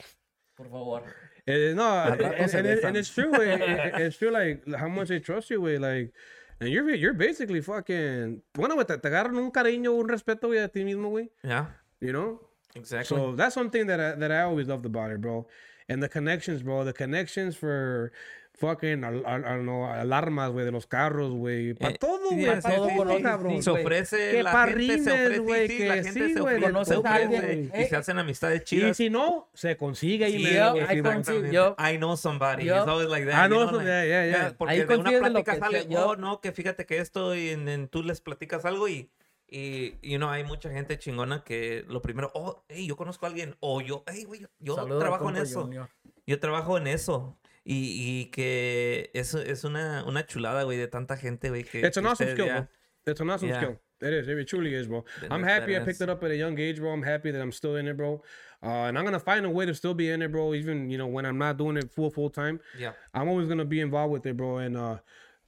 [0.57, 1.03] por favor.
[1.47, 2.89] Eh, no, and, and, and, it- besan.
[2.89, 3.35] and it's true.
[3.35, 4.31] eh, eh, it's true.
[4.31, 6.13] Like how much they trust you with, like,
[6.61, 8.41] and you're you're basically fucking.
[8.55, 11.29] Bueno, güey, te, te agarran un cariño, un respeto, güey, a ti mismo, güey.
[11.43, 11.67] Yeah,
[12.01, 12.41] You know.
[12.75, 13.17] exactly.
[13.17, 15.47] So that's something that I, that I always loved about it, bro.
[15.89, 16.83] And the connections, bro.
[16.85, 18.11] The connections for
[18.57, 21.75] fucking, I, I, I don't know, alarmas, güey, de los carros, güey.
[21.75, 22.41] Para Eh, todo, güey.
[22.45, 23.63] yeah, pa' sí, todo, sí, todo, sí, cabrón.
[23.63, 23.83] se güey.
[23.85, 26.67] ofrece Que la pa' gente se rines, ofrece güey, sí, que la gente se ofrece,
[26.97, 30.77] ofrece alguien, y eh, se hacen amistades Y chidas si no, se consigue medio, yo-
[30.77, 31.17] I con-.
[31.19, 31.53] Exactamente.
[31.53, 32.65] yo- I know somebody.
[32.65, 33.47] yo- It's always like that.
[33.47, 34.55] I you know know, yeah, yeah, yeah.
[34.57, 37.69] Porque Ahí de una plática sale, yo- oh, no, que fíjate que esto y en,
[37.69, 39.11] en- tú les platicas algo y,
[39.49, 43.29] y, you know, hay mucha gente chingona que lo primero, oh, hey, yo conozco a
[43.29, 45.63] alguien, o yo, hey, güey, yo, al trabajo en eso.
[45.63, 45.89] Junior.
[46.27, 47.37] Yo trabajo en eso.
[47.65, 51.65] Y, y que eso es una, una chulada, güey, de tanta gente, güey.
[51.65, 52.69] Que, It's an que awesome ustedes skill, bro.
[53.07, 53.61] It's an awesome Yeah.
[53.61, 53.81] skill.
[54.03, 54.29] It is.
[54.29, 55.05] It truly is, bro.
[55.31, 56.93] I'm happy I picked it up at a young age, bro.
[56.93, 58.23] I'm happy that I'm still in it, bro.
[58.63, 60.53] Uh, and I'm gonna find a way to still be in it, bro.
[60.53, 62.93] Even you know when I'm not doing it full full time, Yeah.
[63.15, 64.59] I'm always gonna be involved with it, bro.
[64.59, 64.99] And uh,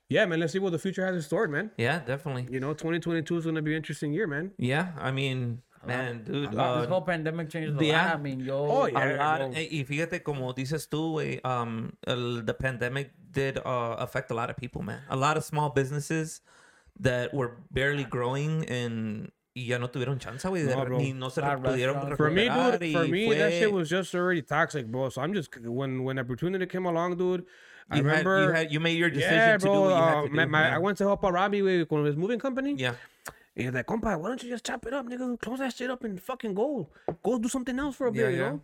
[0.09, 1.71] yeah, man, let's see what the future has in store, man.
[1.77, 2.47] Yeah, definitely.
[2.51, 4.53] You know, 2022 is gonna be an interesting year, man.
[4.59, 6.51] Yeah, I mean, man, dude.
[6.51, 8.07] This uh, whole pandemic changed a yeah.
[8.07, 8.15] lot.
[8.17, 8.67] I mean, yo.
[8.67, 9.17] Oh, a yeah.
[9.17, 9.39] lot.
[9.39, 9.53] bro.
[9.55, 14.35] eh, y fíjate, como dices tú, güey, um, el, the pandemic did uh, affect a
[14.35, 15.01] lot of people, man.
[15.09, 16.41] A lot of small businesses
[17.01, 20.99] that were barely growing and y ya no tuvieron chance, güey, No, re- bro.
[20.99, 22.17] ni no se Lot pudieron restaurants.
[22.17, 25.09] For me, dude, for y me, that shit was just already toxic, bro.
[25.11, 27.45] So I'm just when when opportunity came along, dude.
[27.89, 28.43] I you had- remember.
[28.45, 29.81] you, had, you made your decision yeah, to do bro.
[29.83, 30.35] what you had uh, to do.
[30.35, 30.75] my, my.
[30.75, 32.75] I went to help out Robbie with, with his moving company.
[32.77, 32.95] yeah.
[33.57, 35.41] And he's like, compa, why don't you just chop it up, nigga?
[35.41, 36.89] Close that shit up and fucking go.
[37.23, 38.61] Go do something else for a bit, Yeah, you know?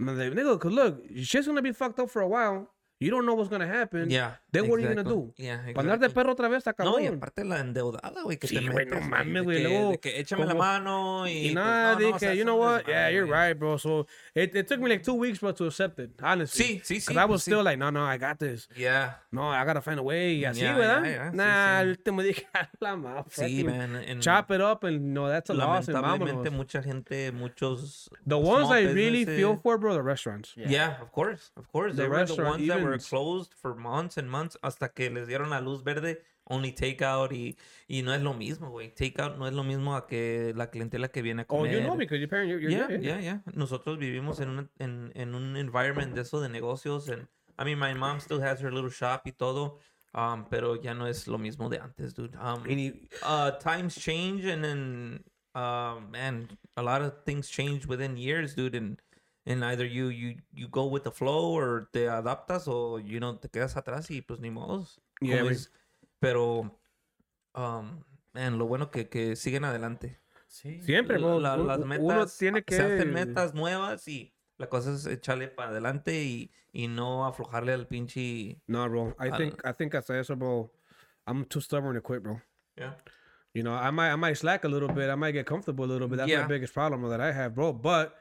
[0.00, 2.68] And I'm like, nigga, cause look, shit's gonna be fucked up for a while.
[3.04, 4.08] You don't know what's gonna happen.
[4.10, 5.26] Yeah, Then what are you gonna exactly.
[5.26, 5.34] do?
[5.36, 6.14] Yeah, Para andar de exactly.
[6.14, 7.16] perro otra vez, está No, y cabrón.
[7.18, 10.44] aparte la endeudada, güey, que Sí, te güey, no metes, mames, güey, luego, que échame
[10.46, 12.84] la como- mano y, Y pues, nada, no, no, o sea, you know what?
[12.86, 13.48] Yeah, you're güey.
[13.48, 13.76] right, bro.
[13.78, 16.64] So it, it took me like two weeks, bro, to accept it, honestly.
[16.64, 17.50] Sí, sí, sí, Because I was pues sí.
[17.50, 18.68] still like, no, no, I got this.
[18.76, 19.18] Yeah.
[19.30, 20.36] No, I gotta find a way.
[20.40, 21.02] Y así, Yeah, ¿verdad?
[21.04, 22.46] yeah, yeah, nah, el último dije,
[22.80, 23.24] la madre.
[23.30, 23.96] Sí, man.
[23.96, 26.50] and Chop it up and no, that's a loss and vámonos.
[26.52, 30.54] mucha gente, muchos The ones I really feel for, bro, the restaurants.
[30.56, 30.98] Yeah.
[31.02, 31.96] of course, of course.
[31.96, 32.08] The They
[32.94, 36.18] were closed for months and months hasta que les dieron la luz verde,
[36.48, 37.56] only takeout y,
[37.88, 38.94] y no es lo mismo, güey.
[38.94, 41.72] Takeout no es lo mismo a que la clientela que viene a Oh, comer.
[41.72, 43.38] you know because your parent, you're, you're yeah, yeah, yeah, yeah.
[43.54, 47.08] Nosotros vivimos en un, en, en un environment de eso de negocios.
[47.08, 47.26] And,
[47.58, 49.78] I mean, my mom still has her little shop y todo.
[50.16, 52.36] Um, pero ya no es lo mismo de antes, dude.
[52.36, 55.24] Um, you- uh, times change and then,
[55.56, 58.76] uh, man, a lot of things change within years, dude.
[58.76, 59.00] And
[59.46, 63.36] and either you you you go with the flow or te adaptas o you know
[63.38, 65.00] te quedas atrás y pues ni modos.
[65.20, 65.70] Yeah, es-
[66.20, 66.78] pero
[67.54, 70.18] um man, lo bueno que que siguen adelante.
[70.48, 70.80] Sí.
[70.82, 71.40] Siempre, bro.
[71.40, 72.76] La- las metas uno tiene que...
[72.76, 77.72] se hacen metas nuevas y la cosa es echarle para adelante y, y no aflojarle
[77.72, 79.16] al pinche No, bro.
[79.18, 80.72] I I think I think hasta eso, bro.
[81.26, 82.40] I'm too stubborn to quit, bro.
[82.76, 82.94] yeah.
[83.52, 85.08] You know, I might I might slack a little bit.
[85.10, 86.18] I might get comfortable a little bit.
[86.18, 86.42] That's Yeah.
[86.42, 87.72] my biggest problem that I have, bro.
[87.72, 88.14] But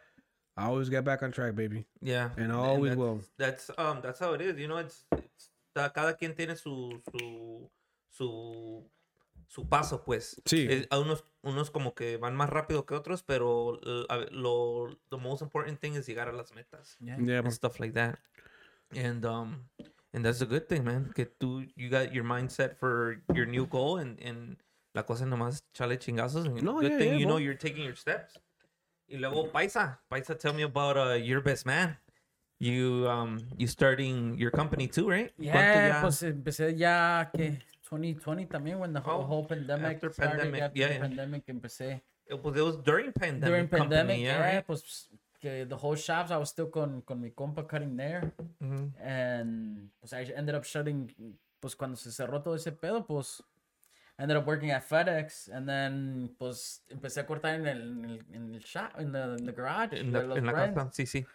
[0.55, 1.85] I always get back on track, baby.
[2.01, 2.29] Yeah.
[2.37, 3.21] And I always that's, will.
[3.37, 4.57] That's um that's how it is.
[4.59, 7.69] You know, it's, it's da- cada quien tiene su su
[8.09, 8.83] su
[9.47, 10.39] su paso, pues.
[10.45, 10.67] Sí.
[10.69, 15.17] Es- a unos unos como que van más rápido que otros, pero ve- lo the
[15.17, 17.17] most important thing is llegar a las metas Yeah.
[17.19, 18.19] Yeah, and stuff like that.
[18.95, 19.65] And um
[20.13, 21.11] and that's a good thing, man.
[21.15, 24.57] Que tú you got your mindset for your new goal and and
[24.93, 26.45] la cosa nomás chale chingazos.
[26.45, 27.43] And No, good yeah, thing yeah, you know bro.
[27.43, 28.37] you're taking your steps.
[29.13, 31.97] Y luego Paisa, Paisa, tell me about uh, your best man.
[32.59, 35.31] You um you starting your company too, right?
[35.37, 37.59] Yeah, pues empecé ya que
[37.89, 40.99] 2020 también when the whole, Oh, whole pandemic after started, pandemic, after yeah, the yeah.
[41.01, 42.01] pandemic empecé.
[42.25, 43.49] It was, it was during pandemic.
[43.49, 44.65] During company, pandemic, yeah, yeah, right?
[44.65, 45.09] pues
[45.39, 48.93] que the whole shops I was still con con mi compa cutting there Mhm.
[48.99, 51.13] and pues I ended up shutting
[51.59, 53.43] pues cuando se cerró todo ese pedo pues
[54.19, 58.05] I ended up working at FedEx and then pues empecé a cortar en el en
[58.05, 60.89] el, en el shop in the, in the garage En la, los en la casa,
[60.91, 61.25] sí, sí.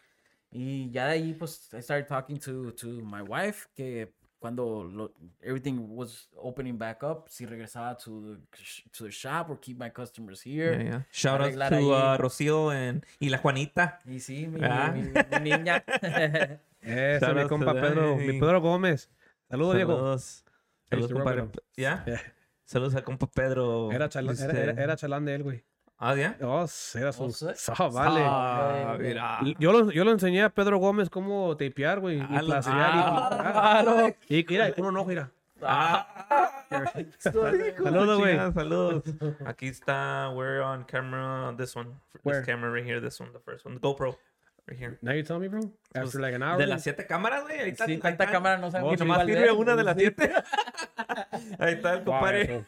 [0.51, 4.09] Y ya de ahí, pues, I started talking to, to my wife, que
[4.39, 5.13] cuando lo,
[5.43, 8.63] everything was opening back up, si regresaba to the,
[8.93, 10.73] to the shop or keep my customers here.
[10.73, 11.03] Yeah, yeah.
[11.11, 13.99] Shout out to uh, Rocío and, y la Juanita.
[14.07, 14.91] Y sí, mi, Ah.
[14.93, 15.85] mi, mi niña.
[16.81, 19.11] Eso, Shout mi compa Pedro, mi Pedro Gómez.
[19.51, 20.19] Saludos, Diego.
[20.89, 21.13] Saludos.
[21.13, 21.49] Compadre.
[21.77, 22.05] ¿Ya?
[22.07, 22.23] Yeah.
[22.69, 23.91] Saludos a compa Pedro.
[23.93, 25.65] Era, Este- chalán de él, güey.
[25.97, 26.37] Ah, ¿ya?
[26.43, 27.25] Oh, era su...
[27.25, 27.31] Oh.
[27.79, 28.21] Oh, vale.
[28.23, 29.41] Ah, mira.
[29.59, 32.19] Yo lo, yo lo enseñé a Pedro Gómez cómo tapear, güey.
[32.19, 35.31] Y Ah, y- ah, ah, y, mira, con un ojo, mira.
[37.19, 38.37] Saludos, güey.
[38.53, 39.03] Saludos.
[39.47, 40.31] Aquí está.
[40.35, 41.55] We're on camera.
[41.57, 41.93] This one.
[42.23, 42.41] Where?
[42.41, 43.01] This camera right here.
[43.01, 43.33] This one.
[43.33, 43.77] The first one.
[43.77, 44.15] The GoPro.
[44.69, 44.99] Right here.
[45.01, 45.61] Now you tell me, bro.
[45.95, 46.59] After like an hour.
[46.59, 47.59] De las siete cámaras, güey.
[47.59, 47.87] Ahí está.
[47.87, 48.33] Sí, ahí tanta está.
[48.33, 49.53] cámara no Oh, sabemos Y nomás sirve es.
[49.53, 50.01] una de las Sí.
[50.01, 52.43] siete.Í está el Wow, compadre.
[52.43, 52.65] eso.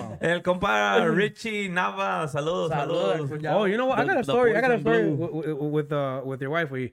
[0.00, 0.18] Wow.
[0.22, 2.26] El compa Richie Nava.
[2.28, 3.54] Saludos, Saludos, saludos.
[3.54, 3.98] Oh, you know what?
[3.98, 4.56] I got a story.
[4.56, 5.16] I got a story blue.
[5.16, 6.70] with with, with, uh with your wife.
[6.70, 6.92] We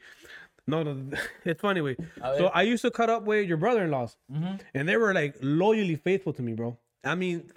[0.68, 0.98] no, no,
[1.46, 1.80] it's funny.
[1.82, 1.96] We
[2.38, 2.48] so.
[2.54, 4.60] I used to cut up with your brother-in-laws, Ujú.
[4.74, 6.78] and they were like loyally faithful to me, bro.
[7.06, 7.50] I mean,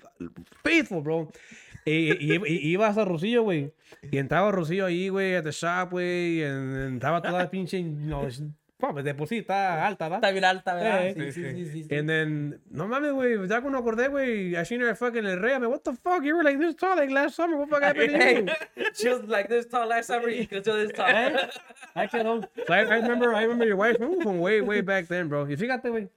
[0.65, 1.31] faithful, bro.
[1.87, 3.73] Y, y, y ibas a Rosillo, güey.
[4.03, 6.41] Y entraba Rosillo ahí, güey, at the shop, güey.
[6.41, 8.27] Y estaba toda la pinche, no,
[8.79, 10.19] pues de por sí está alta, ¿verdad?
[10.19, 11.07] Está bien alta, ¿verdad?
[11.07, 11.95] Eh, Sí, sí, sí, sí, sí.
[11.95, 15.55] And then, no mames, güey, ya cuando acordé, güey, I seen her fucking El Rey.
[15.55, 16.23] I'm like, what the fuck?
[16.23, 17.57] You were like this tall like last summer.
[17.57, 18.43] What the fuck happened to
[18.77, 18.91] you?
[18.95, 20.29] She was like this tall last summer.
[20.29, 21.07] You could do this tall.
[21.07, 25.09] I can So I, I remember, I remember your wife ooh, from way, way back
[25.09, 25.47] then, bro.
[25.47, 26.09] You fíjate, güey.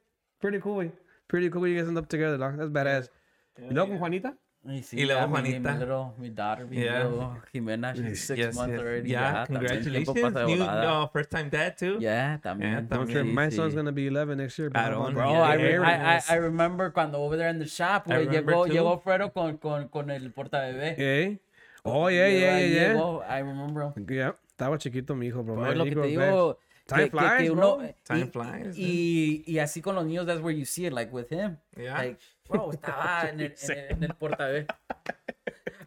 [0.42, 0.92] Pretty cool, güey.
[1.30, 1.66] Pretty cool.
[1.66, 2.58] You guys end up together, dog.
[2.58, 3.10] That's badass.
[3.58, 4.36] ¿Y luego con Juanita?
[4.70, 5.74] Y, sí, Y luego Juanita.
[5.74, 7.04] Mi, little, mi daughter, mi Yeah.
[7.06, 8.80] little Jimena, she's six Yes, months yes.
[8.82, 9.10] already.
[9.10, 10.34] Yeah, congratulations.
[10.48, 11.98] New, uh, first time dad, too.
[12.00, 12.72] Yeah, también.
[12.72, 13.12] Yeah, I'm también.
[13.12, 13.56] sure my sí.
[13.56, 14.70] son's gonna be 11 next year.
[14.70, 15.12] bro.
[15.12, 18.66] Bro, Yeah, I, re- I, I, remember cuando over there in the shop, remember llegó,
[18.68, 18.74] too.
[18.74, 20.96] llegó Fredo con, con, con el portabebé.
[20.98, 21.40] Eh?
[21.84, 22.94] Oh, yeah, yeah, yeah, yeah.
[22.94, 23.94] llegó, I remember.
[24.08, 24.36] Yeah.
[24.52, 25.56] Estaba chiquito mi hijo, bro.
[25.56, 26.60] Bro, Man, es lo que te digo.
[26.86, 30.66] Time flies, uno- Time y- flies, Y, y así con los niños, that's where you
[30.66, 31.58] see it, like with him.
[31.78, 31.96] Yeah.
[31.98, 32.20] Like,
[32.50, 34.66] bro, estaba en el, en el, en el portabebé.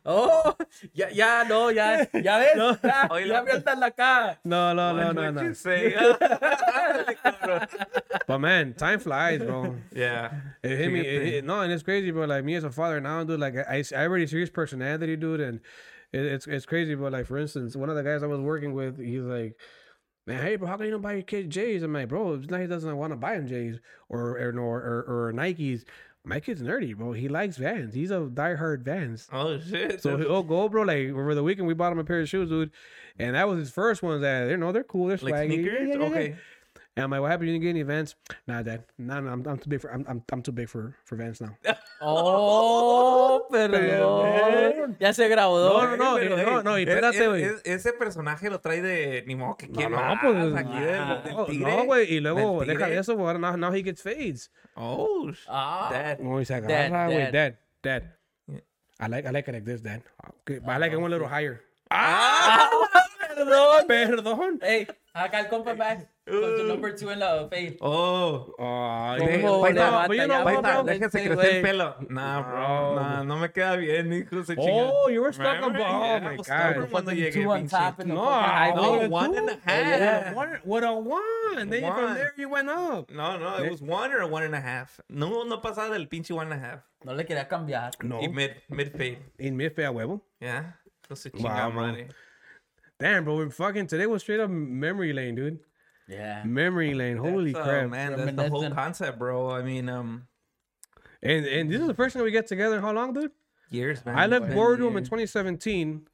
[0.05, 0.57] Oh,
[0.93, 4.41] ya, ya, no, ya, ya ves, ya, Oye, ya lo- me la cara.
[4.43, 5.55] No, no, no, What no, no.
[8.27, 9.77] But man, time flies, bro.
[9.95, 10.33] yeah.
[10.63, 11.01] It hit me.
[11.01, 11.33] It, Fíjate.
[11.39, 12.25] it- no, and it's crazy, bro.
[12.27, 13.39] Like me as a father now, dude.
[13.39, 15.61] Like I, I already see his personality, dude, and
[16.13, 16.97] it, it's it's crazy.
[16.97, 19.55] But like for instance, one of the guys I was working with, he's like,
[20.27, 22.51] "Man, hey, bro, how come you don't buy your kid J's?" I'm like, "Bro, it's
[22.51, 25.85] not he doesn't want to buy him J's or or or, or, or Nikes."
[26.25, 27.12] My kid's nerdy, bro.
[27.12, 27.95] He likes Vans.
[27.95, 29.29] He's a diehard Vans.
[29.33, 30.01] Oh, shit.
[30.03, 30.83] So he'll go, bro.
[30.83, 32.70] Like over the weekend, we bought him a pair of shoes, dude,
[33.18, 34.23] and that was his first ones.
[34.23, 35.09] That you know they're cool.
[35.09, 35.49] They're like swaggy.
[35.49, 35.89] Yeah, sneakers?
[35.89, 36.07] yeah, yeah, yeah.
[36.07, 36.37] Okay.
[36.95, 37.49] And I'm like, what happened?
[37.49, 38.16] You didn't get any Vans?
[38.47, 38.84] Nah, dad.
[38.99, 41.40] Nah, nah I'm, I'm too big for I'm, I'm I'm too big for for Vans
[41.40, 41.57] now.
[42.05, 44.97] Oh, perdón.
[44.99, 45.57] Ya se grabó.
[45.57, 47.45] No, no, no, Pero, no, hey, no, y espérate, güey.
[47.45, 49.22] es- Ese personaje lo trae de.
[49.26, 50.55] Ni modo que No, quiere no, más, pues.
[50.57, 52.12] aquí del- del tigre, no, güey.
[52.12, 53.38] Y luego, deja de eso, güey.
[53.38, 54.51] Now, now he gets fades.
[54.74, 55.88] Oh, Ah.
[55.93, 56.18] dad.
[56.18, 57.18] No, y se Dad, agarra, güey.
[57.18, 57.32] dad.
[57.32, 58.03] Dad, dad.
[58.49, 58.61] Yeah.
[58.99, 60.03] I like, I like it like this, dad.
[60.40, 61.62] Okay, but I like it one little higher.
[61.90, 62.68] Ah!
[63.35, 63.87] Perdón.
[63.87, 64.59] Perdón.
[64.62, 66.09] Hey, acá el compa back.
[66.24, 67.76] Con su number two en la fade.
[67.80, 68.55] Oh.
[68.57, 69.72] Ay, ¿Cómo güey.
[69.74, 70.85] le No, va what, bro?
[70.85, 71.97] déjese crecer el pelo.
[72.09, 72.61] Nah, bro.
[72.61, 72.95] No.
[72.95, 74.45] Nah, no me queda bien, hijo.
[74.45, 75.72] Se Oh, you were stuck on.
[75.72, 75.80] Remember?
[75.85, 76.55] Oh Yeah, my was God.
[76.61, 78.72] stubborn cuando llegué, Two on top and No, I.
[78.72, 80.35] No, one and a half.
[80.37, 81.68] One, with a one.
[81.68, 83.11] Then you from there you went up.
[83.11, 85.01] No, no, it was one or one and a half.
[85.09, 86.80] No, no pasaba del pinche one and a half.
[87.05, 87.91] No le quería cambiar.
[88.05, 88.20] No.
[88.20, 89.18] Y mid, mid fade.
[89.41, 90.20] In mid a huevo.
[90.41, 90.74] Yeah.
[91.11, 91.30] No se
[93.03, 93.36] Damn, bro.
[93.36, 95.59] We're fucking today was straight up memory lane, dude.
[96.09, 96.44] Yeah.
[96.44, 97.16] Memory lane.
[97.16, 97.90] Holy That's, uh, crap.
[97.90, 98.74] man, that's the whole Reminiscent.
[98.76, 99.50] concept, bro.
[99.50, 100.28] I mean, um,
[101.22, 103.32] And and this is the first time we get together in how long, dude?
[103.70, 104.18] years, man.
[104.18, 106.07] I left Been Boardroom in 2017.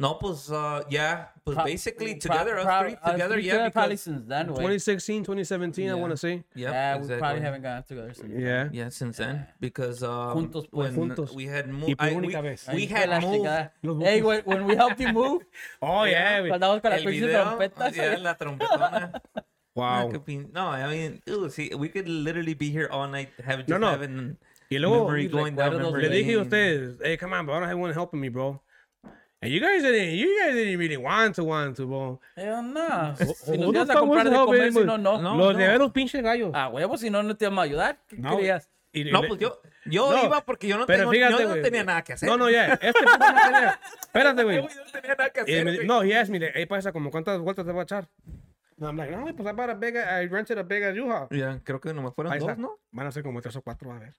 [0.00, 3.42] No, pues, uh, yeah, pues Pro- basically pro- together, us pro- three us together, three
[3.46, 4.78] yeah, together probably since then, way.
[4.78, 6.44] 2016, 2017, I want to say.
[6.54, 7.18] yep, yeah, we exactly.
[7.18, 8.32] probably haven't gotten together since.
[8.32, 8.40] then.
[8.40, 8.68] Yeah.
[8.72, 10.94] Yeah, since then, because um, Juntos, pues.
[10.94, 11.34] when Juntos.
[11.34, 12.64] we had Y moved, por we, única vez.
[12.72, 13.42] we Ahí fue had moved.
[13.42, 13.70] chingada.
[13.82, 15.42] Los Hey, when, when we helped you move,
[15.82, 16.40] Oh, yeah.
[16.42, 16.52] güey.
[16.52, 17.96] andamos con las El pinches video, trompetas.
[17.96, 19.12] yeah, la trompetona.
[19.74, 20.10] Wow.
[20.10, 23.66] Could be- No, I mean, ew, see, we could literally be here all night having
[23.66, 23.90] just No, no.
[23.90, 24.36] having
[24.70, 26.42] Y luego memory mis going down recuerdos, memory le dije a lane.
[26.46, 27.56] ustedes, hey, come on, bro.
[27.56, 28.60] I don't have one helping me, bro.
[29.40, 32.20] And you guys didn't, you guys didn't really want to, want to, bro.
[32.34, 33.14] Hell.
[33.16, 34.86] Si who nos the ibas a fuck was comprar de helping comer, si him?
[34.86, 35.12] no, no.
[35.36, 35.58] Los no.
[35.58, 36.50] de los pinches gallos.
[36.54, 37.98] Ah, huevo, si no, no te íbamos a ayudar.
[38.08, 38.68] ¿Qué No, querías?
[38.92, 41.48] Y- No, pues yo, yo No, iba porque yo no, pero tengo, fíjate, yo no
[41.50, 41.62] güey.
[41.62, 42.28] tenía nada que hacer.
[42.28, 42.72] No, no, ya.
[42.72, 43.80] Este puto no tenía.
[44.00, 44.56] Espérate, güey.
[44.56, 45.64] Yo no tenía nada que Y hacer.
[45.64, 48.08] me- no, he asked me, hey, pasa, como cuántas vueltas te voy a echar?
[48.76, 51.28] No, I'm like, no, pues I bought a big, I rented a big as U-Haul.
[51.30, 52.52] Ya, creo que nomás fueron Ahí está.
[52.52, 52.78] dos, ¿no?
[52.90, 54.14] Van a ser como tres o cuatro, a ver.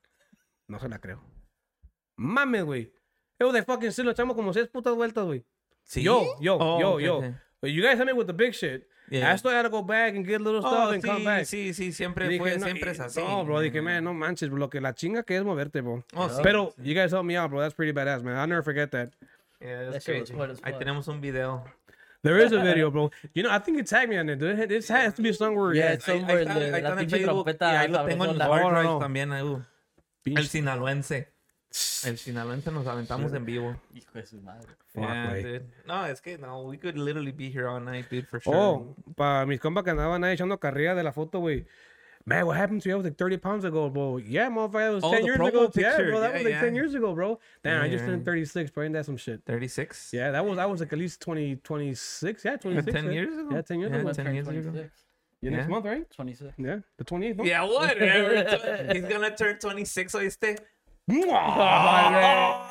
[0.67, 1.21] No se la creo.
[2.15, 2.93] Mames, güey.
[3.39, 5.43] Yo de fucking sí lo echamos como seis putas vueltas, güey.
[5.83, 6.03] Sí.
[6.03, 7.17] Yo, yo, Oh, yo, okay, yo.
[7.17, 7.33] okay.
[7.61, 8.87] But you guys help me with the big shit.
[9.09, 9.33] Yeah.
[9.33, 11.45] I still had to go back and get little stuff Oh, and come sí, back.
[11.45, 13.19] sí, sí, siempre Dije, fue, no, siempre y- es así.
[13.19, 16.03] No, bro, dije, man, no manches, bro, lo que la chinga que es moverte, bro.
[16.15, 16.41] Oh, sí.
[16.43, 17.59] Pero you guys helped me out, bro.
[17.59, 18.35] That's pretty badass, man.
[18.37, 19.09] I'll never forget that.
[19.59, 20.61] Yeah, That that's shit was crazy.
[20.63, 21.63] Ahí tenemos un video.
[22.21, 23.09] There is a video, bro.
[23.33, 24.67] You know, I think you tagged me on it, dude.
[24.69, 25.73] This has to be somewhere.
[25.73, 27.47] Yeah, it's somewhere ahí está, en Facebook.
[27.47, 29.31] Y ahí lo tengo en hard no, drive también.
[29.31, 29.59] uh.
[30.25, 31.29] El sinaloense.
[32.05, 33.75] El sinaloense nos aventamos en vivo.
[33.93, 34.67] Hijo de su madre.
[34.93, 35.43] Fuck, Yeah, güey.
[35.43, 35.65] dude.
[35.87, 38.55] No, es que no, we could literally be here all night, dude, for sure.
[38.55, 41.65] Oh, para mis compas que andaban ahí echando carrilla de la foto, güey.
[42.25, 42.93] Man, what happened to you?
[42.95, 44.17] I was like 30 pounds ago, bro.
[44.17, 45.71] Yeah, motherfucker, that was Oh, 10 years promo ago.
[45.75, 46.61] Yeah, bro, that Yeah, was like yeah.
[46.61, 47.39] 10 years ago, bro.
[47.63, 48.83] Damn, I just turned 36, bro.
[48.83, 49.41] Ain't that some shit?
[49.45, 50.09] 36?
[50.13, 52.45] Yeah, that was, I was like at least 20, 26.
[52.45, 52.93] Yeah, 26.
[52.93, 53.11] 10 yeah.
[53.11, 53.49] years ago?
[53.51, 54.13] Yeah, 10 years Yeah, ago.
[54.13, 54.61] 10 years ago.
[54.61, 55.03] 26.
[55.41, 56.11] Yeah, next month, right?
[56.11, 56.53] 26.
[56.57, 57.35] Yeah, the 28th.
[57.37, 57.43] No?
[57.45, 58.93] Yeah, whatever.
[58.93, 60.57] He's gonna turn 26, ¿oíste?
[61.09, 62.65] Yeah,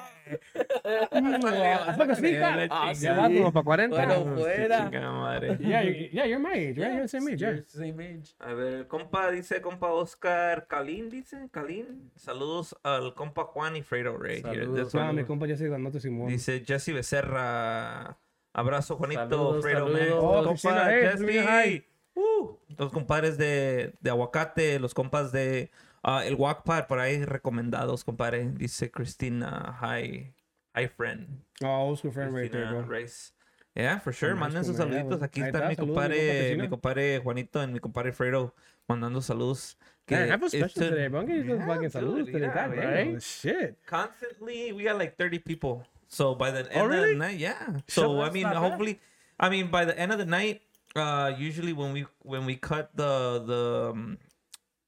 [2.20, 2.38] peek.
[2.38, 3.22] la Ah, Ya chingada.
[3.22, 3.96] va como para 40.
[3.96, 4.78] Bueno, Su fuera.
[4.84, 5.56] chingada madre.
[5.60, 6.92] Yeah, you, yeah, you're my age, right?
[6.92, 7.50] You're the same age, yeah.
[7.50, 8.34] You're the Same age.
[8.40, 12.10] A ver, compa, dice compa Oscar Calín, dice Calín.
[12.16, 14.42] Saludos al compa Juan y Fredo Rey.
[14.44, 14.94] Here, Saludos.
[14.96, 16.28] Ah, mi compa ya se ganó tu Simón.
[16.28, 18.18] Dice Jesse Becerra.
[18.52, 19.98] Abrazo, Juanito, Saludos, Fredo, man.
[19.98, 20.24] saludos.
[20.24, 21.84] Oh, Compa hey, Jesse.
[22.14, 25.70] Uh, los compadres de, de Aguacate, los compas de
[26.02, 28.50] ah, el Wackpad, por ahí recomendados, compadre.
[28.54, 30.32] Dice Cristina, hi,
[30.74, 31.42] hi friend.
[31.62, 32.82] Oh, old school friend right there, bro.
[32.82, 33.32] Reyes.
[33.74, 34.34] Yeah, for sure.
[34.34, 35.22] Manden sus saluditos.
[35.22, 38.52] Aquí está está, mi compadre, mi compadre Juanito y mi compadre Fredo
[38.88, 39.76] mandando saludos.
[40.04, 41.20] Que Man, have a special to- today, bro.
[41.20, 43.06] I'm getting Yeah, fucking saludos today, yeah, right?
[43.12, 43.22] right?
[43.22, 43.76] Shit.
[43.86, 45.84] Constantly, we got like 30 people.
[46.08, 47.12] So by the end of Oh, really?
[47.12, 47.80] the night, yeah.
[47.86, 48.56] So I mean, bad.
[48.56, 48.98] hopefully,
[49.38, 50.62] I mean, by the end of the night,
[50.96, 54.18] uh, usually when we when we cut the the um,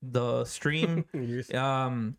[0.02, 1.04] the stream,
[1.54, 2.16] um,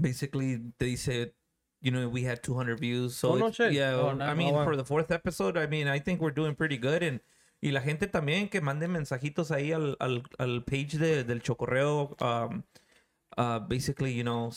[0.00, 1.32] basically they said,
[1.80, 3.16] you know, we had 200 views.
[3.16, 3.72] So Oh, no it's- shit.
[3.72, 4.64] yeah, Oh, I mean, wow.
[4.64, 7.20] for the fourth episode, I mean, I think we're doing pretty good and.
[7.60, 12.14] Y la gente también que mande mensajitos ahí al, al, al page de, del chocorreo,
[12.22, 12.62] um,
[13.36, 14.52] uh, basically, you know,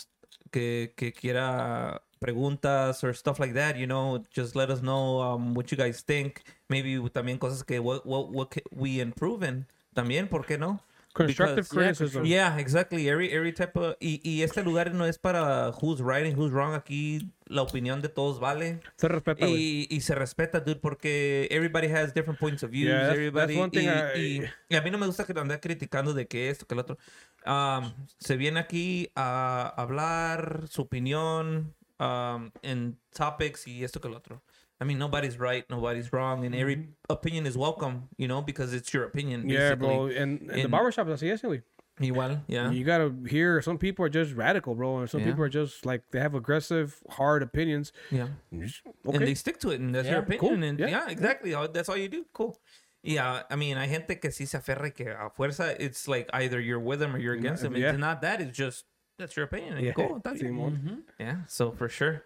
[0.51, 5.55] que, que quiera preguntas or stuff like that, you know, just let us know um,
[5.55, 6.43] what you guys think.
[6.70, 9.66] Maybe también cosas que what, what, what we improve in.
[9.95, 10.80] También, ¿por qué no?
[11.14, 12.26] Constructive Because- criticism.
[12.26, 13.07] Yeah, exactly.
[13.09, 13.95] Every, every type of...
[13.99, 16.74] Y, y este lugar no es para who's right and who's wrong.
[16.74, 18.80] Aquí la opinión de todos vale.
[18.97, 19.45] Se respeta.
[19.47, 22.89] Y, y se respeta, dude, porque everybody has different points of views.
[22.89, 25.34] Yeah, that's- everybody, that's one thing y, I- y a mí no me gusta que
[25.34, 26.97] andar criticando de que esto, que el otro.
[27.45, 34.14] Um, se viene aquí a hablar su opinión um, en topics y esto que el
[34.14, 34.41] otro.
[34.82, 36.92] I mean, nobody's right, nobody's wrong, and every mm-hmm.
[37.08, 39.42] opinion is welcome, you know, because it's your opinion.
[39.42, 39.50] Mm-hmm.
[39.52, 40.08] Yeah, bro.
[40.08, 40.18] basically.
[40.18, 41.62] And, and the barbershop así es, güey.
[42.00, 42.72] Igual, yeah.
[42.72, 45.28] You gotta hear some people are just radical, bro, and some Yeah.
[45.28, 47.92] people are just like they have aggressive, hard opinions.
[48.10, 48.30] yeah.
[48.52, 50.40] And just- and they stick to it, and that's Yeah, opinion.
[50.40, 50.88] cool, And yeah.
[50.88, 51.54] yeah, exactly.
[51.54, 52.26] Oh, That's all you do.
[52.34, 52.58] Cool.
[53.04, 56.28] Yeah, I mean, hay gente que sí se aferra y que a fuerza, it's like
[56.34, 57.76] either you're with them or you're mm, against them.
[57.76, 57.92] yeah.
[57.92, 58.42] It's not that.
[58.42, 58.86] It's just
[59.20, 59.78] that's your opinion.
[59.78, 60.22] And Yeah, cool.
[60.24, 60.78] That's Simón.
[60.78, 60.96] Mm-hmm.
[61.20, 61.38] Yeah.
[61.48, 62.24] So for sure.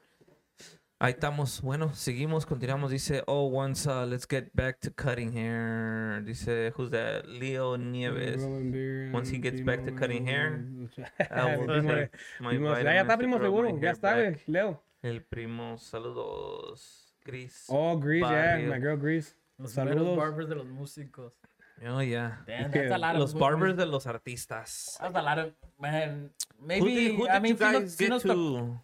[0.98, 1.62] Ahí estamos.
[1.62, 2.90] Bueno, seguimos, continuamos.
[2.90, 6.22] Dice, oh, once, uh, let's get back to cutting hair.
[6.24, 7.26] Dice, who's that?
[7.28, 8.42] Leo Nieves.
[9.14, 10.64] Once he gets back to cutting hair,
[11.32, 13.80] I will Primo, take my primo, ya vitamins está, primo, seguro.
[13.82, 14.36] Ya está.
[14.48, 14.82] Leo.
[15.04, 17.14] El primo, saludos.
[17.26, 17.66] Gris.
[17.70, 18.58] Oh, Grease, yeah.
[18.70, 19.36] My girl Grease.
[19.58, 20.16] Los Saludos.
[20.18, 21.34] barbers de los músicos.
[21.86, 22.38] Oh, yeah.
[22.48, 24.98] Damn, that's a lot of Los good barbers de los artistas.
[25.02, 26.30] That's a lot of man.
[26.60, 28.82] Who Maybe did, who I did mean, you sí nos- guys sí get nos to?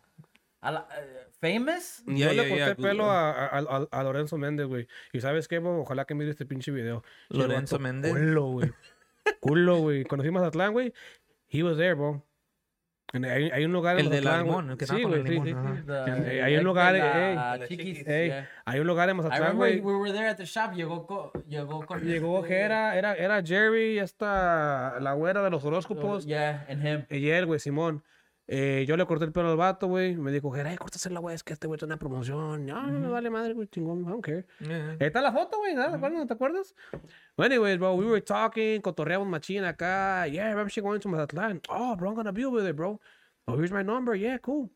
[0.61, 2.03] a la- eh, famous.
[2.05, 3.17] Yo yeah, le corté yeah, el pelo Google.
[3.17, 4.87] a, a, a- a Lorenzo Méndez, güey.
[5.11, 5.81] Y sabes qué, bro?
[5.81, 7.03] Ojalá que mire este pinche video.
[7.29, 8.11] Lorenzo Méndez.
[8.13, 8.71] Culo, güey.
[9.39, 10.03] Culo, güey.
[10.05, 10.93] Cuando fuimos a Atlán, güey,
[11.49, 12.23] he was there, bro.
[13.13, 15.41] Hay, hay un lugar en El de la Mazatlán, limón, el que Sí, güey, sí,
[15.43, 15.53] sí.
[15.89, 18.45] Eh, hay un lugar, eh.
[18.63, 19.81] Hay un lugar en Mazatlán, güey.
[19.81, 20.71] we were there at the shop.
[20.73, 26.25] Llegó llegó con Llegó este- Jera, era, era Jerry, esta, la güera de los horóscopos.
[26.25, 27.05] Yeah, and him.
[27.09, 28.01] Y él, güey, Simón.
[28.53, 30.13] Eh, yo le corté el pelo al vato, güey.
[30.17, 32.65] Me dijo, Jera, córtasela, güey, es que este güey tiene una promoción.
[32.65, 34.45] No, no me vale madre, güey, chingón, I don't care.
[34.99, 35.97] Ahí está la foto, güey, ¿no?
[35.97, 36.75] ¿No te acuerdas?
[37.37, 40.27] Well, anyways, bro, we were talking, cotorreamos machín acá.
[40.27, 41.61] Yeah, remember she going to Mazatlán.
[41.69, 42.99] Oh, bro, I'm gonna be over there, bro.
[43.47, 44.15] Oh, here's my number.
[44.15, 44.69] Yeah, cool.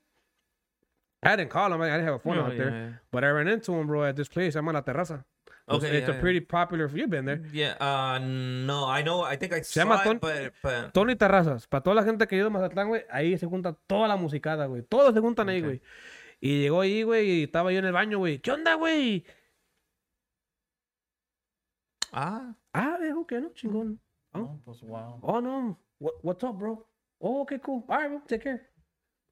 [1.21, 1.81] I didn't call him.
[1.81, 2.69] I didn't have a phone No, out there.
[2.69, 2.91] yeah, yeah.
[3.11, 4.55] But I ran into him, bro, at this place.
[4.55, 5.25] I'm on La Terraza.
[5.67, 6.21] Okay, it's yeah, a yeah.
[6.21, 6.87] pretty popular.
[6.93, 7.41] You've been there.
[7.51, 10.93] Yeah, uh, no, I know, I think I Se llama saw Ton- it, but, but
[10.93, 11.65] Tony Terrazas.
[11.67, 14.15] Para toda la gente que ha ido a Mazatlán, güey, ahí se junta toda la
[14.15, 14.83] musicada, güey.
[14.83, 15.65] Todos se juntan ahí, Ok.
[15.65, 15.81] güey.
[16.39, 18.37] Y llegó ahí, güey, y estaba yo en el baño, güey.
[18.39, 19.25] ¿Qué onda, güey?
[22.11, 23.99] ah, Ah, viejo, que no, chingón.
[24.33, 25.19] Oh, pues wow.
[25.21, 25.79] Oh, no.
[25.99, 26.85] What, what's up, bro?
[27.19, 27.85] Oh, okay, cool.
[27.87, 28.21] All right, bro.
[28.27, 28.69] Take care.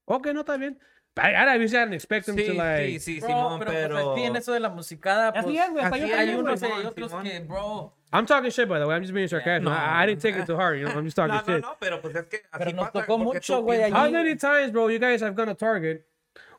[0.08, 0.80] Okay, no, está bien.
[1.16, 3.00] I, I obviously didn't expect him sí, to, like...
[3.00, 5.70] sí, sí, Bro, Simón, pero, pero, pues, así en eso de la musicada, Así es,
[5.70, 5.86] güey.
[5.86, 7.24] Así hay unos y otros Simón.
[7.24, 8.96] que, bro, I'm talking shit, by the way.
[8.96, 9.64] I'm just being sarcastic.
[9.64, 9.72] No.
[9.72, 10.92] I, I didn't take it to heart, you know?
[10.92, 11.62] I'm just talking no, no, shit.
[11.62, 14.72] no, pero pues es que así Pero nos pasa, tocó mucho, güey, How many times,
[14.72, 16.04] bro, you guys have gone to Target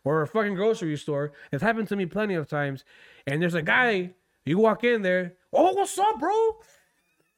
[0.04, 1.32] or a fucking grocery store?
[1.50, 2.84] It's happened to me plenty of times.
[3.26, 4.10] And there's a guy,
[4.44, 6.58] you walk in there, oh, what's up, bro?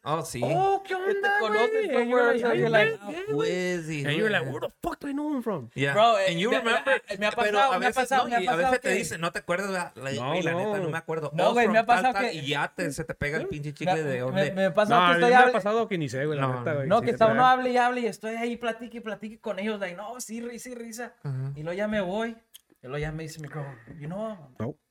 [0.08, 0.40] Oh, sí.
[0.44, 1.96] Oh, ¿qué onda, conoces güey?
[1.96, 2.96] And you're like, how you you're like.
[3.32, 5.68] Pues, And you're like, where the fuck do I know him from?
[5.74, 5.94] Yeah.
[5.94, 8.22] Bro, eh, and you me- remember, me- me ha pasado, a me ha veces, pasado,
[8.24, 10.28] no, me ha y a veces pasado te dicen, no te acuerdas, la, la, No,
[10.28, 10.82] güey, la neta, no.
[10.84, 11.32] no me acuerdo.
[11.34, 13.38] No, Oh, güey, from me ha pasado tal, que- Y ya te, se te pega
[13.38, 14.52] el pinche me, chicle de me, dónde.
[14.52, 16.58] me ha pasado No, que estoy me ha pasado que ni sé, güey, la No,
[16.60, 16.86] neta, güey.
[16.88, 19.80] No, que está uno hable y hable y estoy ahí, platique y platique con ellos,
[19.80, 21.14] like, no, sí, risa y risa.
[21.56, 22.36] Y luego ya me voy.
[22.80, 23.64] Y luego ya me dice mi girl,
[23.98, 24.38] you know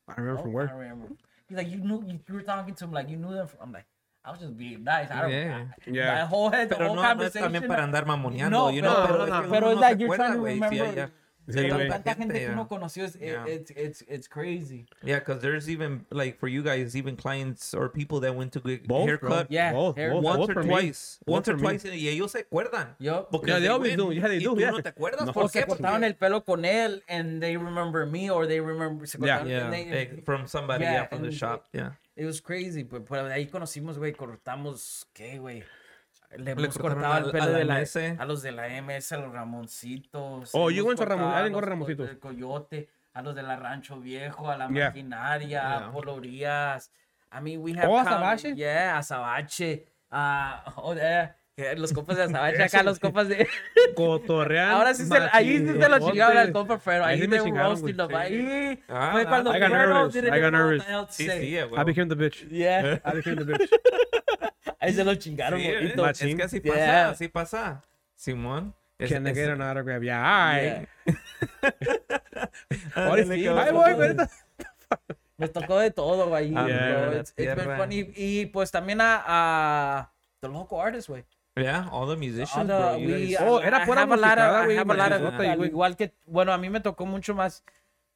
[0.09, 0.73] I remember from I where.
[1.47, 3.47] He's like, you knew, you, you were talking to him like you knew them.
[3.47, 3.85] From, I'm like,
[4.25, 5.09] I was just being nice.
[5.11, 5.65] I don't, Yeah.
[5.85, 6.15] Yeah.
[6.15, 7.43] My whole head, the Pero whole no, no es conversation.
[7.53, 9.41] también para andar mamoneando, No, you know, no, pero, no, es no.
[9.43, 10.95] que Pero uno es no like se you're acuerda, trying to güey, sí, remember.
[10.95, 11.11] ya-
[11.47, 11.89] Sí, de güey.
[11.89, 12.51] tanta gente que yeah.
[12.53, 13.45] uno conoció, es, eh, Yeah.
[13.47, 14.87] it's, it's, it's crazy.
[15.03, 18.61] Yeah, because there's even like for you guys, even clients or people that went to
[18.61, 19.45] get Both, haircut bro.
[19.51, 20.69] Yeah, Both, hair- both, once both or for me.
[20.69, 21.77] twice, Both once or for me.
[21.77, 22.95] twice, y ellos se acuerdan.
[22.97, 23.29] Yup.
[23.29, 24.11] Porque Yeah, they they always win, do.
[24.11, 24.71] Yeah, they y do, tú yeah.
[24.71, 25.33] no te acuerdas No.
[25.33, 28.59] por O se qué, cortaron el pelo con él and they remember me or they
[28.59, 29.45] remember se Yeah.
[29.45, 31.91] Yeah, and they- eh, from somebody, Yeah, yeah, from the shop, yeah.
[32.15, 35.63] It was crazy, pues por ahí conocimos, güey, cortamos, ¿qué, güey?
[36.37, 38.15] Le hemos cortado el pelo a de la MS.
[38.19, 40.49] a los de la MS, a los Ramoncitos.
[40.53, 42.07] Oh, I didn't go to a los Ramoncitos.
[42.07, 44.87] del Coyote, a los de la Rancho Viejo, a la Yeah.
[44.87, 45.77] maquinaria, Yeah.
[45.87, 46.91] a Polorías.
[47.31, 48.55] I mean, we have Oh, come- Azabache?
[48.55, 49.85] Yeah, Azabache.
[50.11, 51.35] Ah, oh, yeah.
[51.77, 53.47] Los compas de Azabache acá, los compas de...
[53.95, 54.75] Cotorreando.
[54.75, 57.05] Ahora sí se, ahí sí se lo chingaron al compa Ferro.
[57.05, 57.95] Ahí Ahí me roasting.
[58.13, 60.13] Ahí Ah, fue cuando I got Ferro nervous.
[60.13, 60.83] didn't I got nervous.
[61.11, 61.39] Sí, say.
[61.39, 62.45] sí, I became the bitch.
[62.51, 62.99] Yeah.
[63.05, 63.69] I became the bitch.
[64.81, 66.09] Ahí se lo chingaron, Sí, bonito.
[66.09, 67.09] es que así pasa, Yeah.
[67.11, 67.81] así pasa.
[68.15, 68.75] Simón.
[68.99, 70.01] Es- Can I get an autograph?
[70.03, 70.87] Yeah, all right.
[72.95, 73.63] Ahora Ándale, sí, cabrón.
[73.65, 74.29] ahí voy, ahorita.
[75.37, 76.53] Me tocó de todo, güey.
[76.55, 76.67] Ah, bro.
[76.67, 77.77] yeah, It's, it's been tierra.
[77.77, 78.11] funny.
[78.15, 81.23] Y pues también a, a the local artists, güey.
[81.57, 82.97] Yeah, all the musicians, All the- bro.
[82.97, 84.09] we- guys- Oh, I- era pura of-
[84.63, 85.69] I güey, have a lot of- machizota ahí, al güey.
[85.69, 87.63] Igual que, bueno, a mí me tocó mucho más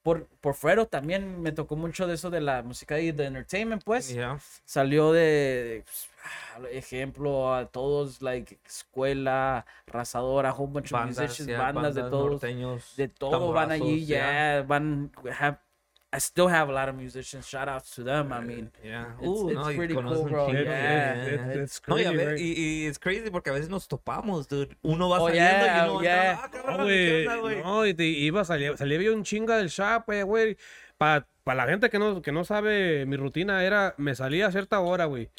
[0.03, 3.83] por, por Fredo también me tocó mucho de eso de la música y de entertainment,
[3.83, 4.13] pues.
[4.13, 4.39] Yeah.
[4.65, 11.17] Salió de, pues, ah, ejemplo, a todos, like, escuela, arrasadora, a whole bunch of Bandas,
[11.19, 12.31] musicians, yeah, bandas, de todos.
[12.31, 15.57] norteños, de todo van allí, tamborazos, yeah, van, have,
[16.11, 19.13] I still have a lot of musicians, shout outs to them, I mean, Yeah.
[19.21, 20.51] It's- Uh, it's no, pretty cool, bro.
[20.51, 22.39] Yeah, yeah, it's- it's No, y, a crazy, ver, right?
[22.41, 22.53] y,
[22.83, 24.75] y es crazy porque a veces nos topamos, dude.
[24.81, 27.61] Uno va Oh, saliendo yeah, y uno va entrando, ah, No, cabrón, ¿qué onda, güey.
[27.61, 30.57] No, y te iba, salía, salía bien un chinga del shop, güey, güey.
[30.97, 34.79] Para la gente que no, que no sabe, mi rutina era, me salía a cierta
[34.79, 35.29] hora, güey.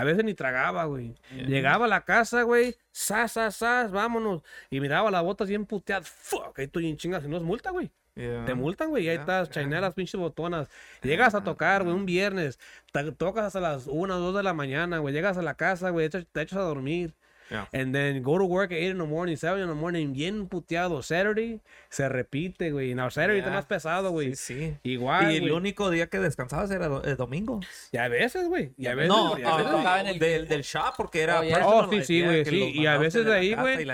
[0.00, 1.14] A veces ni tragaba, güey.
[1.46, 4.42] Llegaba a la casa, güey, sas, sas, sas, vámonos.
[4.70, 6.08] Y miraba las botas bien puteadas.
[6.08, 7.90] Fuck, ahí estoy en chingas, si no es multa, güey.
[8.14, 8.44] Yeah.
[8.44, 9.54] Te multan, güey, y ahí Ya, estás, ya.
[9.54, 10.68] chaineas las pinches botonas.
[11.02, 12.58] Llegas a tocar, güey, un viernes,
[12.92, 15.14] te- tocas hasta las 1 o 2 de la mañana, güey.
[15.14, 17.14] Llegas a la casa, güey, te, te echas a dormir.
[17.50, 17.66] Yeah.
[17.72, 20.48] And then go to work at 8 in the morning, 7 in the morning, bien
[20.48, 21.02] puteado.
[21.02, 22.94] Saturday, se repite, güey.
[22.94, 23.56] Now, Saturday está Yeah.
[23.60, 24.34] más pesado, güey.
[24.34, 24.76] Sí, sí.
[24.82, 27.60] Igual, y el único día que descansabas era el domingo.
[27.90, 28.72] Y a veces, güey.
[28.76, 31.22] Y a veces, No, y a ah, veces- tocaba en el- del, del shop porque
[31.22, 31.66] era Oh, yeah.
[31.66, 32.72] Oh, sí, sí, güey, sí.
[32.74, 33.84] Y a veces de ahí, güey,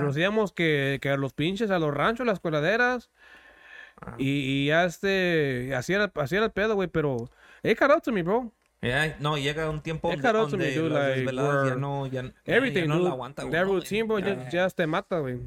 [0.00, 3.10] nos íbamos que, que a los pinches, a los ranchos, las coladeras.
[4.00, 4.14] Ah.
[4.18, 7.28] Y, y ya este, así era, así era el pedo, güey, pero
[7.62, 8.52] it caught up to me, bro.
[8.80, 12.82] Yeah, no, llega un tiempo It donde, dude, las like, ya no, ya, ya- Everything,
[12.82, 13.04] ya no dude.
[13.08, 13.64] la aguanta güey.
[13.64, 14.48] routine, bro, Ya.
[14.52, 15.40] just te mata, güey.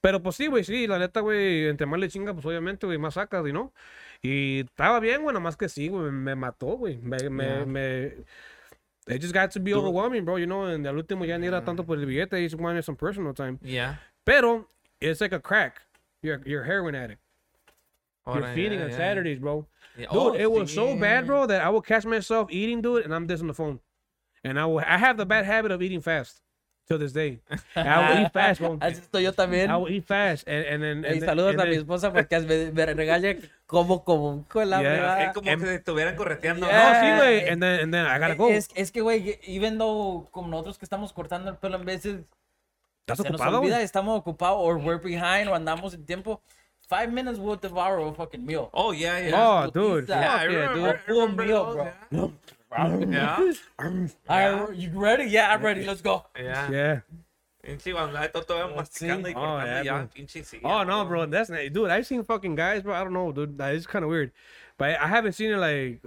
[0.00, 2.98] Pero pues sí, güey, sí, la neta, güey, entre más le chinga, pues obviamente, güey,
[2.98, 3.72] más sacas, no.
[4.20, 6.98] Y estaba bien, güey, nomás que sí, güey, me mató, güey.
[6.98, 7.64] Me, me, Yeah.
[7.66, 8.04] me...
[9.06, 9.80] It just got to be Dude.
[9.80, 12.44] overwhelming, bro, you know, and al último ya ni era tanto por el billete, he
[12.48, 13.58] just wanted some personal time.
[13.62, 13.96] Yeah.
[14.24, 14.66] Pero,
[14.98, 15.82] it's like a crack.
[16.22, 17.20] You're, you're a heroin addict.
[18.26, 18.96] You're feeding yeah, on yeah.
[18.96, 19.66] Saturdays, bro.
[19.96, 20.06] Yeah.
[20.10, 23.14] Dude, Oh, it was so bad, bro, that I would catch myself eating, dude, and
[23.14, 23.80] I'm just on the phone.
[24.42, 26.42] And I will, I have the bad habit of eating fast
[26.86, 27.40] till this day.
[27.76, 28.76] And I will eat fast, bro.
[28.78, 29.70] Así estoy yo también.
[29.70, 31.02] I will eat fast, and, and then.
[31.04, 33.36] Y and then- saludos and a mi then- esposa porque me, me regaña
[33.66, 35.22] como como de la Yeah.
[35.28, 36.66] Es como que te estuvieran correteando.
[36.66, 36.92] Yeah.
[36.92, 37.00] No, ¿no?
[37.00, 37.48] sí, güey.
[37.48, 38.50] And then, and then I gotta go.
[38.50, 42.16] Es, es que, güey, even though como nosotros que estamos cortando el pelo en veces
[43.06, 43.84] ¿Estás se nos ocupado, olvida, güey?
[43.84, 46.42] estamos ocupados or we're behind o andamos en tiempo.
[46.88, 48.70] Five minutes will devour a fucking meal.
[48.74, 49.32] Oh, yeah, yeah.
[49.34, 50.08] Oh, dude.
[50.08, 50.84] Yeah, yeah, I fuck remember, dude.
[50.84, 51.74] I Full remember meal, those,
[52.10, 52.32] bro.
[53.10, 53.52] Yeah.
[54.28, 55.24] Alright, you ready?
[55.24, 55.84] Yeah, I'm ready.
[55.86, 56.26] Let's go.
[56.36, 56.70] Yeah.
[56.70, 57.00] Yeah.
[57.64, 60.60] Pinche cuando hay todo masticando y Oh, cortando ya, pinche.
[60.64, 61.88] Oh no, bro, that's not, dude.
[61.88, 62.94] I've seen fucking guys, bro.
[62.94, 63.56] I don't know, dude.
[63.56, 64.32] That is kind of weird,
[64.76, 66.00] but I haven't seen it like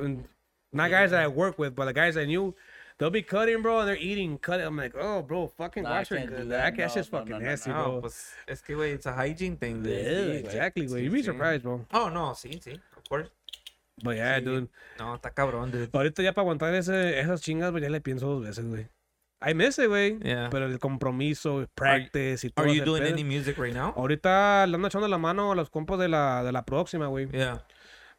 [0.72, 2.54] not guys that I work with, but the guys I knew.
[3.00, 4.66] They'll be cutting, bro, and they're eating, cutting.
[4.66, 6.50] I'm like, oh, bro, fucking Nah, wash your good.
[6.50, 6.76] that.
[6.76, 8.02] That, that's No, just no, fucking no, no, nasty, No, bro.
[8.02, 9.84] pues es que, güey, it's a hygiene thing.
[9.84, 9.94] dude.
[9.94, 10.40] Yeah, güey.
[10.46, 11.04] exactly, güey.
[11.04, 11.86] You'd be surprised, bro.
[11.94, 13.30] Oh, no, sí, sí, of course.
[14.04, 14.46] But yeah, Sí.
[14.46, 14.70] dude.
[14.98, 15.90] No, está cabrón, dude.
[15.94, 18.88] Ahorita ya para aguantar ese, esas chingas, güey, ya le pienso dos veces, güey.
[19.48, 20.18] I miss it, güey.
[20.24, 20.50] Yeah.
[20.50, 22.66] Pero el compromiso, practice y todo.
[22.66, 23.14] Are you doing pedo.
[23.14, 23.94] any music right now?
[23.96, 27.30] Ahorita le ando echando la mano a los compas de la, de la próxima, güey.
[27.32, 27.64] Yeah.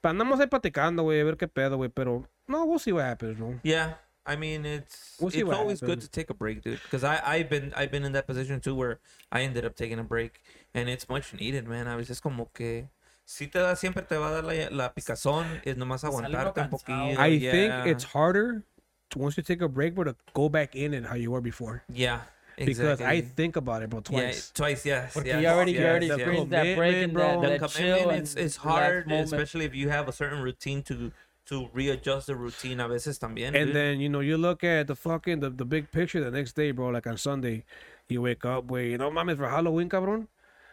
[0.01, 1.91] Pero andamos ahí platicando, güey, a ver qué pedo, güey.
[1.91, 3.59] Pero, no, we'll see what happens, no.
[3.64, 3.99] Yeah.
[4.29, 6.81] I mean, it's We'll it's what always good to take a break, dude.
[6.83, 9.01] Because I I've been I've been in that position too, where
[9.33, 10.43] I ended up taking a break,
[10.74, 11.87] and it's much needed, man.
[11.89, 12.89] A veces como que
[13.24, 16.68] si te da siempre te va a dar la, la picazón, es nomás aguantarte un
[16.68, 16.70] cansado.
[16.70, 17.18] poquillo.
[17.18, 17.51] I yeah.
[17.51, 18.64] think it's harder
[19.11, 21.41] to, once you take a break, bro, to go back in and how you were
[21.41, 21.83] before.
[21.93, 22.20] yeah
[22.59, 24.51] Because I think about it, bro, yeah twice.
[24.53, 26.16] twice yes Porque yes, you already, you yes, already yes.
[26.16, 27.68] experienced that break and commitment, that, bro.
[27.68, 31.12] that chill and it's, it's hard especially if you have a certain routine to
[31.49, 33.74] to readjust the routine a veces también And dude.
[33.74, 36.72] then, you know, you look at the fucking, the, the big picture the next day,
[36.72, 37.64] bro, like on Sunday.
[38.09, 40.28] You wake up, wait, you know, mames, for Halloween, cabrón.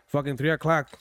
[0.07, 0.99] Fucking 3 o'clock.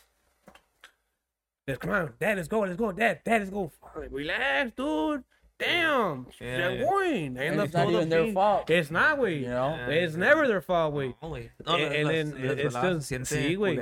[1.66, 3.70] Yes, come on, dad, let's go, let's go, dad, dad, let's go.
[4.10, 5.24] Relax, dude.
[5.56, 7.40] Damn, Yeah, yeah.
[7.40, 8.68] And it's not even their fault.
[8.68, 9.42] It's not, güey.
[9.42, 9.76] You know?
[9.76, 10.18] Yeah, It's yeah.
[10.20, 11.14] never their fault, güey.
[11.22, 11.50] No, güey.
[11.64, 13.76] No, And- then las it's sienten sí, güey.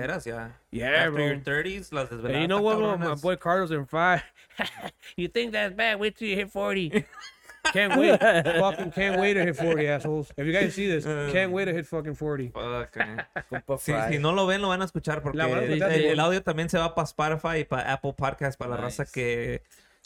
[0.71, 1.27] Yeah, After bro.
[1.27, 2.97] your 30s, las desveladas And you know what, bro?
[2.99, 4.23] My boy Carlos in five.
[5.17, 5.99] you think that's bad?
[5.99, 7.05] Wait till you hit 40.
[7.73, 8.21] can't wait.
[8.21, 10.31] fucking can't wait to hit 40, assholes.
[10.37, 12.49] If you guys see this, can't wait to hit fucking 40.
[12.49, 13.17] Fuck, eh.
[13.51, 16.01] Compa Si, si no lo ven, lo van a escuchar porque a el, escuchar, el-
[16.03, 16.07] sí.
[16.09, 19.63] el audio también se va para Spotify y para Apple Podcast para la raza que,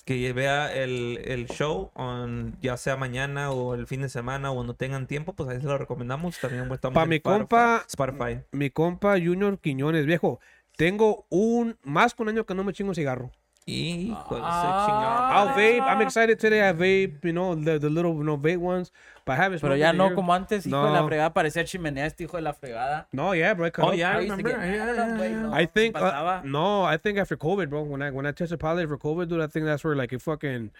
[0.06, 4.54] que vea el, el show, on- ya sea mañana o el fin de semana o
[4.54, 6.38] cuando tengan tiempo, pues ahí se lo recomendamos.
[6.38, 8.40] También estamos Pa' en mi Spotify- compa- Spotify.
[8.52, 10.38] Mi compa Junior Quiñones, viejo.
[10.76, 13.32] Tengo un más que un año que no me chingo un cigarro.
[13.68, 15.42] Hijo de ese Ah.
[15.42, 15.80] I'll vape.
[15.82, 16.68] I'm excited today.
[16.68, 18.92] I vape, you know, the, the little you know, vape ones.
[19.24, 20.14] But I haven't Pero ya no year.
[20.14, 21.08] como antes, hijo de la No.
[21.08, 23.08] fregada, parecía chimenea este hijo de la fregada.
[23.12, 23.66] No, yeah, bro.
[23.66, 23.94] I cut Oh, up.
[23.96, 24.50] yeah, I I used to remember.
[24.50, 25.40] get Yeah, mad, yeah, güey, yeah.
[25.42, 25.52] no.
[25.52, 26.44] I think uh, pasaba.
[26.44, 27.82] no, I think after COVID, bro.
[27.82, 30.22] When I when I tested positive for COVID, dude, I think that's where like it
[30.22, 30.70] fucking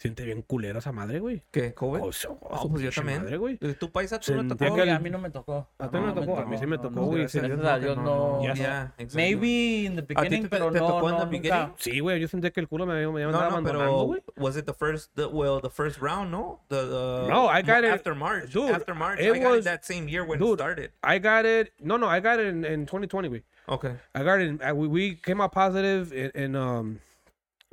[0.00, 1.42] siente bien culera esa madre, güey.
[1.50, 1.74] ¿Qué?
[1.74, 2.00] ¿COVID?
[2.02, 3.22] Oh, so- Oh, pues yo también.
[3.22, 3.58] madre, güey.
[3.60, 4.74] ¿Y ¿Tu paisa tú no tocó?
[4.74, 5.68] que a mí no me tocó.
[5.78, 7.96] A ti no me tocó, a mí sí me tocó, güey, sí, Gracias a Dios
[7.98, 8.42] no.
[8.42, 9.16] Ya Yeah, exactly.
[9.34, 11.30] Maybe in the ¿A ti beginning, te- pero te no, tocó en the nunca.
[11.30, 11.74] beginning?
[11.76, 14.22] Sí, güey, yo sentía que el culo me, me No, andaba no, abandonando, pero güey.
[14.38, 16.60] was it the first, the, well, the first round, no?
[16.68, 18.50] The, the No, I got it- after March.
[18.54, 20.92] dude, after March, it I got was- it that same year when dude, it started.
[21.02, 21.72] I got it.
[21.78, 23.42] No, no, I got it in, in 2020, güey.
[23.68, 23.94] Okay.
[24.14, 24.48] I got it.
[24.48, 27.00] In, uh, we, we came out positive in, in um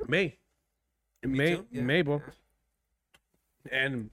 [0.06, 0.36] May.
[1.22, 1.82] May, yeah.
[1.82, 2.22] May, bro.
[3.70, 4.10] And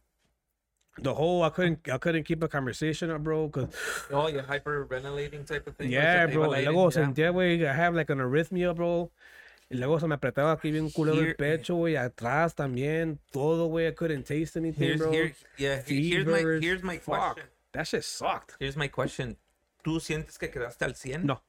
[0.97, 3.49] the whole I couldn't I couldn't keep a conversation up, bro.
[3.49, 3.67] Cause
[4.11, 5.91] Oh, yeah, hyperventilating type of thing.
[5.91, 6.51] yeah, bro.
[6.53, 7.05] Y luego yeah.
[7.05, 9.11] sentía, güey, I have like an arrhythmia, bro.
[9.69, 11.35] Y luego se me apretaba aquí bien culero el eh.
[11.35, 13.87] pecho, güey, atrás también, todo, güey.
[13.87, 15.11] I couldn't taste anything, Here's, bro.
[15.11, 17.05] here, yeah, he- here's my, here's my Fuck.
[17.33, 17.43] question.
[17.73, 18.55] That shit sucked.
[18.59, 19.37] Here's my question.
[19.83, 21.25] ¿Tú sientes que quedaste al 100?
[21.25, 21.41] No.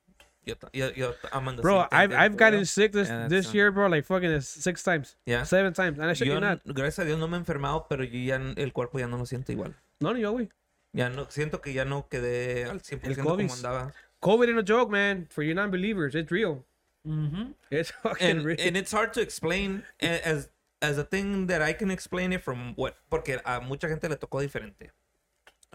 [0.46, 2.66] The Bro, I've I've gotten real.
[2.66, 5.16] sick this Yeah, this year, bro, like fucking six times.
[5.26, 5.42] Yeah.
[5.42, 5.98] Seven times.
[5.98, 6.60] And I shit Yo, you not.
[6.64, 9.24] gracias a Dios no me he enfermado, pero yo ya, el cuerpo ya no lo
[9.26, 9.74] siento igual.
[10.00, 10.48] No, ni yo, güey.
[10.92, 13.50] Ya no, siento que ya no quedé al 100% como COVID.
[13.50, 13.92] andaba.
[14.20, 15.26] COVID ain't a joke, man.
[15.30, 16.64] For you non-believers, it's real.
[17.06, 17.52] Mm-hmm.
[17.70, 18.56] It's fucking and, real.
[18.60, 20.48] and it's hard to explain a- as
[20.80, 24.16] as a thing that I can explain it from what porque a mucha gente le
[24.16, 24.90] tocó diferente.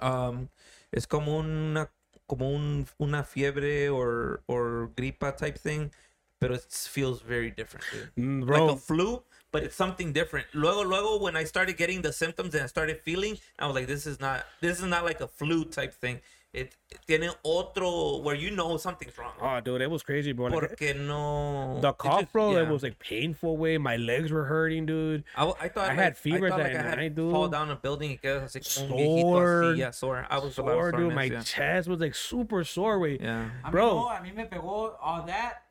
[0.01, 0.49] Um,
[0.91, 1.89] es como una
[2.31, 5.91] como un, una fiebre or or gripa type thing,
[6.39, 6.63] pero it
[6.95, 7.85] feels very different.
[8.17, 10.47] Mm, Like a flu, but it's something different.
[10.53, 13.87] Luego luego when I started getting the symptoms and I started feeling, I was like
[13.87, 16.21] this is not this is not like a flu type thing.
[16.53, 16.75] It,
[17.07, 19.31] tiene otro where you know something's wrong.
[19.39, 20.47] oh, dude, it was crazy, bro.
[20.47, 22.63] Like, Porque no the cough, just- bro, yeah.
[22.63, 23.77] it was like painful way.
[23.77, 25.23] My legs were hurting, dude.
[25.37, 27.71] I thought I like, had fever I thought, that like, I had night, fall down
[27.71, 28.59] a building y quedas así
[28.89, 29.63] como Sore.
[29.63, 30.27] así, yeah, sore.
[30.29, 31.13] I was a lot Sore, dude.
[31.13, 33.17] My soreness, chest was like super sore, way.
[33.21, 33.43] yeah.
[33.45, 33.49] yeah.
[33.63, 33.85] I Bro.
[33.87, 35.63] Mean, no, a mí me pegó all that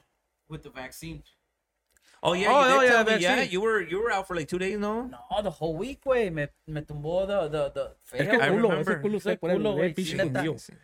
[0.49, 1.23] with the vaccine.
[2.23, 4.29] Oh yeah, Oh, you did oh, yeah, tell me, yeah, you were you were out
[4.29, 5.09] for like two days, no?
[5.09, 6.31] No, the whole week, güey.
[6.31, 8.93] Me, me tumbó the, the, the Es feo, que I culo, remember.
[8.93, 10.17] ese culo se culo, güey, pinche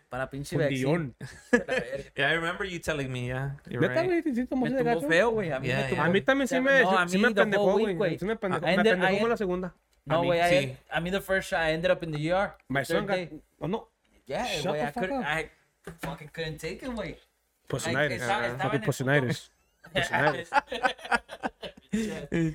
[0.09, 1.15] para pinche vaccine.
[2.17, 3.51] Yeah, I remember you telling me, yeah.
[3.69, 4.25] You're right.
[4.25, 5.53] Me tumbó feo, güey.
[5.53, 5.89] A mí Yeah, me yeah.
[5.91, 6.03] tumbó.
[6.05, 8.19] A mí también sí me, No, sí pendejó, güey.
[8.19, 9.75] Sí me pendejó, I me pendejó I como la segunda.
[10.07, 10.41] No, güey.
[10.41, 10.77] I, sí.
[10.91, 12.55] I mean, the first shot, I ended up in the ER.
[12.71, 13.19] My son got...
[13.61, 13.89] Oh, no.
[14.27, 14.81] Yeah, güey.
[14.81, 15.23] I couldn't.
[15.23, 15.51] I
[16.01, 17.17] fucking couldn't take it, güey.
[17.69, 19.37] Estaba Fucking el
[19.93, 20.51] Pussinitis.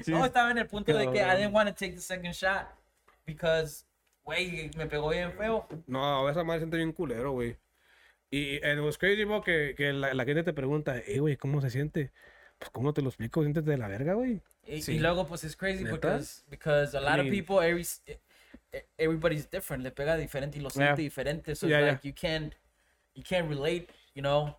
[0.08, 2.68] No, estaba en el punto de que I didn't want to take the second shot
[3.26, 3.86] because,
[4.24, 5.68] güey, me pegó bien feo.
[5.88, 7.58] No, esa madre siente bien culero, güey.
[8.30, 11.38] Y and it was crazy, bro, que, que la, la gente te pregunta, eh, güey,
[11.38, 12.12] ¿cómo se siente?
[12.60, 13.42] Pues, ¿cómo te lo explico?
[13.42, 14.42] Siéntete de la verga, güey.
[14.68, 14.94] Y, Sí.
[14.94, 17.86] y luego, pues, it's crazy because, because a lot mean- of people, every,
[18.98, 19.84] everybody's different.
[19.84, 20.96] Le pega diferente y lo Yeah.
[20.96, 21.56] siente diferente.
[21.56, 21.92] So Yeah, it's yeah.
[21.94, 22.54] like you can't,
[23.16, 24.56] you can't relate, you know?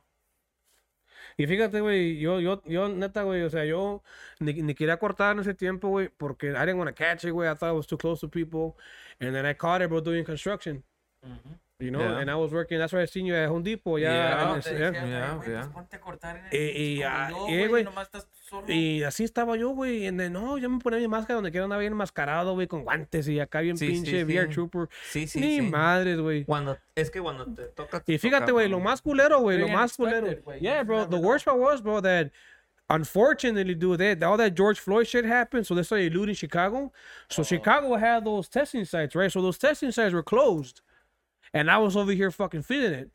[1.36, 4.03] Y fíjate, güey, yo, yo, yo, neta, güey, o sea, yo
[4.40, 7.32] ni, ni quería cortar en ese tiempo, güey, porque I didn't want to catch it,
[7.32, 7.49] güey.
[7.49, 8.77] I thought it was too close to people.
[9.20, 10.82] And then I caught it, bro, doing construction.
[11.83, 12.21] You know, Yeah.
[12.21, 14.13] and I was working, that's why I seen you at Home Depot, ya.
[14.13, 15.69] Yeah.
[18.69, 20.11] Y- así estaba yo, güey.
[20.13, 23.41] No, yo me ponía mi máscara donde quiera andaba bien enmascarado, güey, con guantes y
[23.41, 24.25] acá bien Sí, sí, pinche sí.
[24.25, 24.89] VR Trooper.
[25.11, 25.63] Sí, sí, Ni sí.
[25.63, 26.45] madres, güey.
[26.45, 29.69] Cuando es que cuando te toca te Y fíjate, güey, lo más culero, güey, lo
[29.69, 30.29] más culero.
[30.45, 30.61] güey.
[30.61, 32.31] Yeah, bro, the worst part was, bro, that
[32.91, 36.93] unfortunately, dude, that all that George Floyd shit happened, so they started looting Chicago.
[37.29, 39.33] So Chicago had those testing sites, right?
[39.33, 40.83] So those testing sites were closed.
[41.55, 43.11] And I was over here fucking feeling it.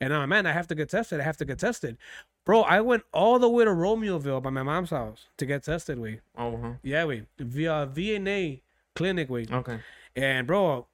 [0.00, 1.20] And I'm like, man, I have to get tested.
[1.20, 1.96] I have to get tested.
[2.44, 5.98] Bro, I went all the way to Romeoville by my mom's house to get tested,
[5.98, 6.20] güey.
[6.36, 6.72] Oh, uh-huh.
[6.82, 7.24] Yeah, we.
[7.38, 8.60] Via VNA
[8.94, 9.46] clinic, we.
[9.50, 9.80] Okay.
[10.16, 10.86] And bro,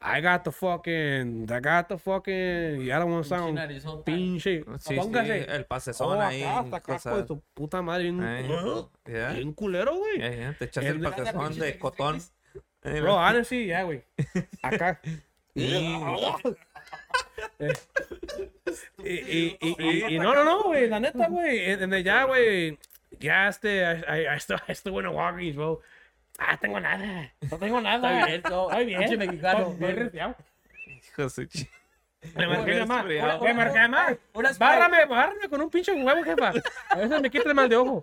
[0.00, 4.02] I got the fucking, I got the fucking, ya don't want to sound nariz, whole
[4.02, 4.16] time.
[4.16, 4.64] pinche.
[4.78, 5.44] Sí, Póngase.
[5.44, 6.42] sí, el pasezón Oh, ahí.
[6.42, 7.12] acá, hasta acá, cosas.
[7.12, 8.20] pues, tu puta madre, bien,
[9.06, 9.32] yeah.
[9.32, 10.18] bien culero, güey.
[10.18, 10.54] Yeah, yeah.
[10.58, 12.20] Te echas el El- pasezón de cotón.
[12.82, 14.04] Bro, honestly, yeah, güey.
[14.62, 15.00] Acá.
[19.04, 22.02] y, y, y, y, y no, no, no, güey, la neta, güey.
[22.04, 22.78] Ya, güey,
[23.18, 25.80] ya este, I, I, I still, I still went to Walgreens, bro.
[26.38, 27.32] Ah, tengo nada.
[27.50, 28.08] No tengo nada.
[28.08, 29.18] Está bien, no, Estoy bien.
[29.18, 29.58] mexicano.
[29.58, 30.36] Estoy bien resfriado.
[30.86, 31.42] hijo de su
[32.36, 33.44] Le marqué resfriado.
[33.44, 33.78] Le marqué.
[34.34, 34.58] Una Sprite.
[34.58, 36.52] Bárrame, bárrame con un pinche huevo, jefa.
[36.90, 38.02] A veces me quita el mal de ojo.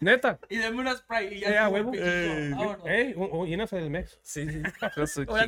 [0.00, 0.38] Neta.
[0.50, 1.66] Y dame una Sprite y ya.
[1.66, 1.92] Eh, huevo.
[1.94, 2.58] el pinche show.
[2.58, 2.86] Vámonos.
[2.86, 4.18] Ey, un- un- llénase del mex.
[4.22, 4.62] Sí, sí.
[5.22, 5.46] hijo de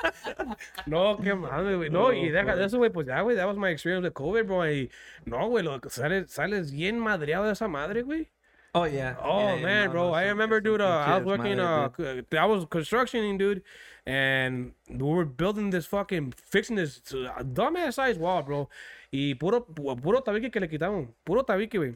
[0.00, 0.34] su Voy a chingada.
[0.36, 0.56] salir.
[0.86, 1.90] No, qué madre, güey.
[1.90, 4.44] No, y deja de eso, güey, pues ya, güey, that was my experience with COVID,
[4.46, 4.64] bro.
[4.70, 4.90] Y
[5.24, 8.28] no, güey, lo, sales, sales bien madreado de esa madre, güey.
[8.76, 9.16] Oh, yeah.
[9.22, 10.02] Oh, Yeah, man, no, bro.
[10.08, 11.90] no, I remember, dude, uh, I was working, uh,
[12.32, 13.62] I was constructioning, dude,
[14.04, 18.68] and we were building this fucking, fixing this uh, dumbass size wall, bro.
[19.12, 21.14] Y puro, pu- puro tabique que le quitaron.
[21.24, 21.94] Puro tabique, güey.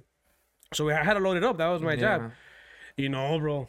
[0.73, 1.59] So I had to load it up.
[1.59, 2.31] That was my job.
[2.97, 3.07] Yeah.
[3.07, 3.69] Y no, bro.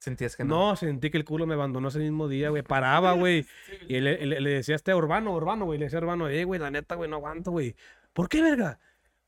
[0.00, 0.70] Sentías que no.
[0.70, 2.62] No, sentí que el culo me abandonó ese mismo día, güey.
[2.62, 3.46] Paraba, güey.
[3.88, 5.78] Y le, le- le decía a este Urbano, Urbano, güey.
[5.78, 7.76] Le decía a Urbano, eh, güey, la neta, güey, no aguanto, güey.
[8.12, 8.80] ¿Por qué, verga?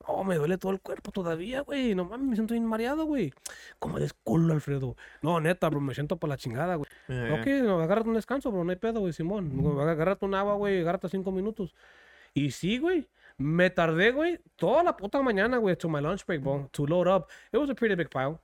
[0.08, 1.94] No, me duele todo el cuerpo todavía, güey.
[1.94, 3.32] No mames, me siento bien mareado, güey.
[3.78, 4.96] Como des culo, Alfredo.
[5.20, 6.88] No, neta, bro, me siento por la chingada, güey.
[7.06, 9.52] Yeah, Ok, no, agárrate un descanso, bro, no hay pedo, güey, Simón.
[9.78, 11.74] Agárrate un agua, güey, agárrate cinco minutos.
[12.34, 13.06] Y sí, güey.
[13.38, 17.06] Me tardé, güey, toda la puta mañana, güey, to my lunch break, bro, to load
[17.14, 17.26] up.
[17.52, 18.38] It was a pretty big pile.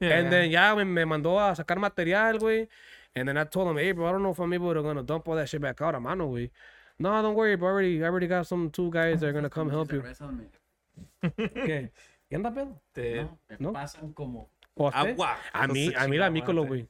[0.00, 0.18] Yeah.
[0.18, 2.68] And then ya me, me mandó a sacar material, güey.
[3.16, 5.02] And then I told him, hey, bro, I don't know if I'm able to gonna
[5.02, 6.50] dump all that shit back out a mano, güey.
[6.98, 7.68] No, don't worry, bro.
[7.68, 10.02] I already, I already got some two guys that are gonna come help you.
[11.22, 11.90] ¿Qué?
[12.30, 12.80] ¿Qué anda, pedo?
[12.92, 13.22] Te-
[13.58, 13.72] No, ¿No?
[13.72, 14.48] pasan como.
[14.76, 14.90] ¿O a?
[15.00, 15.36] Agua.
[15.52, 16.68] A mí, Hijo de su a mí la chingada mícolo, madre.
[16.68, 16.88] güey.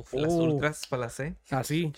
[0.00, 0.42] Uf, las Oh.
[0.44, 1.34] ultras para la C.
[1.50, 1.92] Así.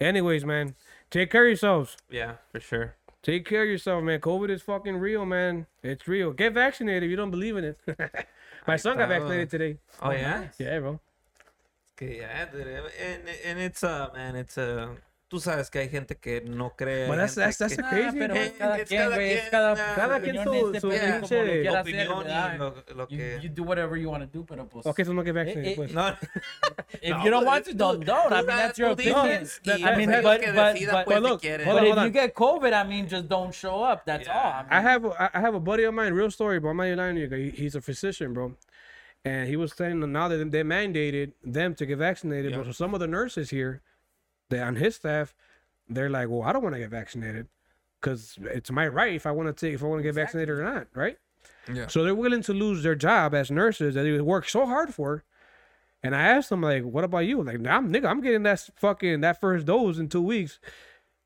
[0.00, 0.74] Anyways, man,
[1.10, 1.96] take care of yourselves.
[2.10, 2.96] Yeah, for sure.
[3.22, 4.20] Take care of yourself, man.
[4.20, 5.66] COVID is fucking real, man.
[5.82, 6.32] It's real.
[6.32, 7.78] Get vaccinated if you don't believe in it.
[8.66, 9.76] My son got vaccinated today.
[10.02, 10.48] Oh, yeah?
[10.58, 11.00] Yeah, bro.
[11.96, 14.88] Que ya, dude, and, and it's uh, man, it's uh,
[15.28, 17.06] tú sabes que hay gente que no cree.
[17.08, 19.32] But hay that's- that's- that's que- the crazy, Ah, pero es cada It's quien, güey,
[19.32, 21.80] es quien, cada, cada quien su- de su este pedo, como lo pinche quiera hacer,
[21.80, 22.54] opinión ¿verdad?
[22.54, 23.38] y lo, lo You, que.
[23.42, 24.86] you do whatever you want to do, pero pues.
[24.86, 25.92] Ok, eso no que Eh, vaccinated, eh, pues.
[25.92, 26.08] no,
[27.02, 28.32] If No, you don't want to, don't, don't.
[28.32, 29.40] I mean, that's your opinion.
[29.40, 31.64] dices That- y I mean, ellos but- but- but- but look, quieren.
[31.64, 34.04] hold But if you get COVID, I mean, just don't show up.
[34.06, 34.64] That's all.
[34.70, 36.70] I, have I I have a buddy of mine, real story, bro.
[36.70, 37.50] I'm not lying to you.
[37.52, 38.54] He's a physician, bro.
[39.24, 42.58] And he was saying now that they mandated them to get vaccinated, Yeah.
[42.58, 43.82] but so some of the nurses here,
[44.50, 45.34] that on his staff,
[45.88, 47.48] they're like, "Well, I don't want to get vaccinated
[48.00, 50.56] because it's my right if I want to take if I want to get vaccinated
[50.56, 51.18] or not, right?"
[51.72, 51.86] Yeah.
[51.88, 55.24] So they're willing to lose their job as nurses that they work so hard for.
[56.02, 59.20] And I asked them like, "What about you?" Like, I'm nigga, I'm getting that fucking
[59.22, 60.60] that first dose in two weeks.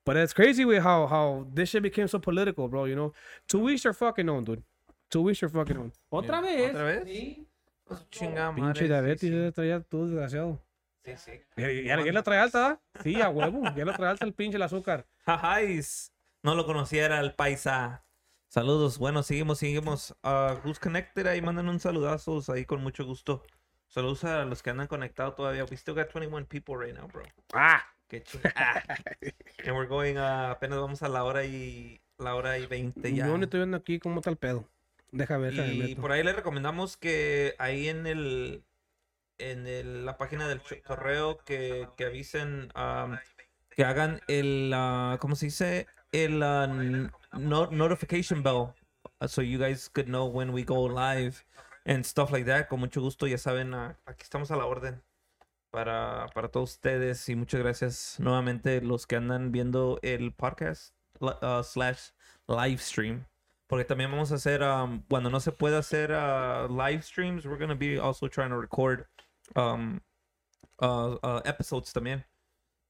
[0.04, 2.86] But it's crazy with how how this shit became so political, bro.
[2.86, 3.12] You know,
[3.46, 4.62] two weeks are fucking on, dude.
[5.10, 5.92] Two weeks are fucking on.
[6.12, 6.72] Otra vez.
[6.72, 7.04] ¿Otra vez?
[7.04, 7.46] Sí.
[7.90, 10.60] Pues, chingada madre, Pinche sí, diabetes, sí, ya traía todo desgraciado.
[11.16, 11.40] Sí, sí.
[11.56, 12.80] Ya, ya, ya lo trae alta.
[13.02, 13.62] Sí, a huevo.
[13.76, 15.06] Ya lo trae alta el pinche el azúcar.
[15.24, 16.12] Jajáis.
[16.42, 18.04] No lo conociera el paisa.
[18.48, 18.98] Saludos.
[18.98, 20.14] Bueno, seguimos, seguimos.
[20.24, 21.26] Uh, who's connected?
[21.26, 23.44] Ahí mandan un saludazos ahí con mucho gusto.
[23.88, 25.64] Saludos a los que andan conectados todavía.
[25.64, 27.24] We still got 21 people right now, bro.
[27.52, 27.84] Ah.
[28.08, 28.82] Qué chingada.
[29.64, 33.26] And we're going, uh, apenas vamos a la hora y la hora y 20 ya.
[33.26, 34.68] Yo no estoy viendo aquí cómo está el pedo.
[35.12, 38.62] Déjame ver, Y por ahí les recomendamos que ahí en el
[39.40, 43.16] en el- la página del correo que, que avisen um,
[43.76, 45.86] que hagan el uh, ¿cómo se dice?
[46.12, 46.66] el uh,
[47.38, 48.74] no- notification bell
[49.20, 51.44] uh, so you guys could know when we go live
[51.86, 52.68] and stuff like that.
[52.68, 55.02] Con mucho gusto, ya saben, uh, aquí estamos a la orden
[55.70, 61.62] para, para todos ustedes y muchas gracias nuevamente los que andan viendo el podcast uh,
[61.62, 62.10] slash
[62.48, 63.24] live stream.
[63.68, 67.56] Porque también vamos a hacer, um, cuando no se pueda hacer uh, live streams, we're
[67.68, 69.06] to be also trying to record
[69.56, 70.00] um,
[70.80, 72.24] uh, uh, episodes también.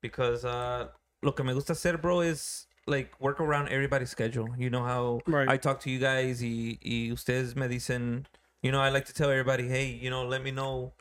[0.03, 0.89] Because uh,
[1.23, 4.49] lo que me gusta hacer, bro, is like work around everybody's schedule.
[4.57, 5.49] You know how Right.
[5.49, 8.27] I talk to you guys y, y ustedes me dicen,
[8.63, 10.93] you know, I like to tell everybody, hey, you know, let me know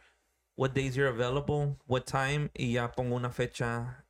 [0.56, 4.04] what days you're available, what time, y ya pongo una fecha,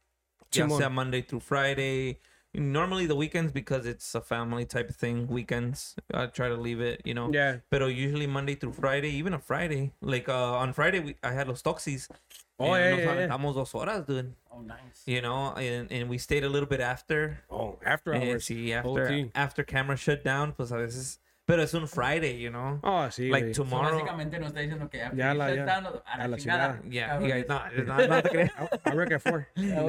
[0.52, 0.78] ya Simón.
[0.80, 2.20] sea Monday through Friday.
[2.54, 5.28] Normally the weekends because it's a family type of thing.
[5.28, 7.30] Weekends, I try to leave it, you know.
[7.32, 7.58] Yeah.
[7.70, 9.94] Pero usually Monday through Friday, even a Friday.
[10.02, 12.10] Like uh, on Friday, we, I had los toxis.
[12.60, 13.28] Oh, and yeah, nos yeah, yeah.
[13.28, 14.34] aventamos dos horas, dude.
[14.52, 15.04] Oh, nice.
[15.06, 17.40] You know, and, and we stayed a little bit after.
[17.52, 18.46] Oh, after And hours.
[18.48, 19.32] sí, after, OT.
[19.36, 21.20] after camera shut down, pues a veces.
[21.50, 22.80] Pero es un Friday, you know.
[22.84, 23.54] Oh, sí, like güey.
[23.56, 23.96] So, tomorrow.
[23.96, 25.66] básicamente nos está diciendo que after Ya la- ya.
[25.66, 26.80] down, a A la chingada.
[26.88, 27.88] Yeah, you guys, Cabrones.
[27.88, 28.52] no, no, no te creas.
[28.86, 29.48] I work at four.
[29.58, 29.82] I I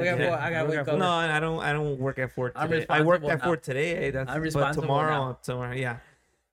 [0.63, 0.97] Work at.
[0.97, 1.59] No, I don't.
[1.61, 2.85] I don't work at four today.
[2.89, 4.09] I worked at four today.
[4.09, 5.37] That's, I'm but tomorrow, now.
[5.43, 5.97] tomorrow, yeah.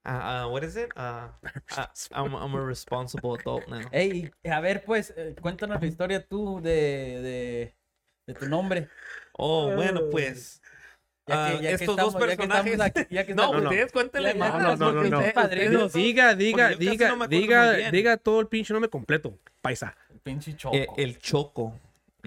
[0.05, 0.91] Uh, uh, what is it?
[0.95, 1.29] Uh,
[1.79, 3.89] uh, I'm I'm a responsible adult now.
[3.91, 7.75] Ey, a ver, pues, eh, cuéntanos la historia tú de, de,
[8.27, 8.89] de tu nombre.
[9.39, 10.61] Oh, bueno, pues.
[11.29, 12.81] Ya ah, que- ya que estos dos estamos- ya que estamos personajes.
[12.81, 14.79] aquí- ya que no, estamos- ustedes cuéntenle Ya- ya- más.
[14.79, 15.33] no, no, no, no.
[15.35, 15.93] Padrinos.
[15.93, 19.35] Diga, diga, diga, no diga, diga todo el pinche nombre completo.
[19.61, 19.95] Paisa.
[20.13, 20.77] El pinche choco.
[20.77, 21.75] Eh, el choco.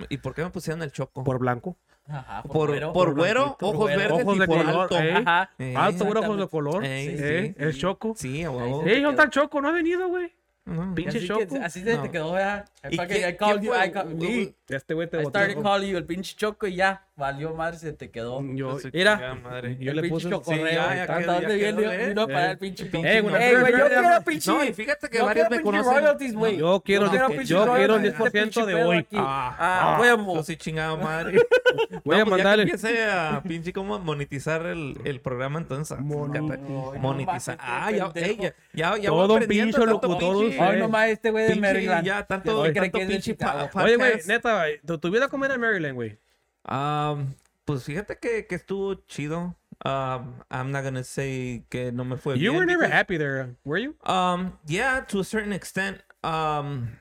[0.09, 1.23] ¿Y por qué me pusieron el choco?
[1.23, 1.75] Por blanco.
[2.07, 3.99] Ajá, por, güero, por por güero, blanquito, ojos güero.
[3.99, 4.97] verdes Ojos y de por color, alto.
[4.99, 5.13] eh.
[5.25, 5.49] Ajá.
[5.59, 6.83] Eh, Alto, güero, ojos de color.
[6.85, 8.13] Eh, el choco.
[8.17, 8.83] Sí, a Ahí huevo.
[8.83, 8.89] sí.
[8.89, 9.61] Ey, ¿dónde está el choco?
[9.61, 10.31] No ha venido, güey.
[10.65, 10.93] No.
[10.93, 11.47] Pinche Así, choco.
[11.47, 12.03] que, así se No.
[12.03, 12.69] te quedó, ¿verdad?
[12.83, 13.87] I, ¿Y quién- I called you, fue?
[13.87, 17.05] I, call- Uy, Este güey te I started calling you el pinche choco y ya,
[17.21, 18.41] valió madre, se te quedó.
[18.53, 19.35] Yo, Su Mira.
[19.35, 19.77] madre.
[19.79, 20.29] yo el le pinche puse.
[20.29, 20.67] chocorreo.
[20.67, 21.81] Sí, ya, ya ¿Hasta quedó, dónde ya viene?
[21.81, 22.07] quedó, ¿eh?
[22.09, 22.51] Vino para Eh.
[22.51, 23.09] el pinche Eh, pinche.
[23.15, 24.51] Ey, güey, yo pero- quiero pinche.
[24.51, 25.93] No, y fíjate que yo varios quiero me conocen.
[25.93, 26.57] royalties, güey.
[26.57, 29.07] Yo quiero, quiero yo pinche quiero el royalties de 10% este de hoy.
[29.13, 30.43] Ah, Ah, Yo huevo.
[30.43, 31.39] sí chingada madre.
[32.03, 32.63] Voy a No, pues ya que mandarle.
[32.63, 35.97] empiece a pinche cómo monetizar el, el programa entonces.
[35.99, 37.57] Monetizar.
[37.57, 41.31] No, no, Ah, ya, ya, ya, ya Todo voy un pinche locutor Hoy nomás este
[41.31, 42.05] güey de Maryland.
[42.05, 43.37] Ya, tanto, Ya pinche
[43.75, 46.17] Oye, güey, neta, güey, tu, tu vida cómo era en Maryland, güey.
[46.67, 47.35] Um,
[47.65, 49.55] pues fíjate que, que estuvo chido.
[49.83, 53.17] Um, I'm not gonna say que no me fue You bien were never because- happy
[53.17, 53.95] there, were you?
[54.05, 56.01] Um, yeah, to a certain extent.
[56.23, 56.97] Um,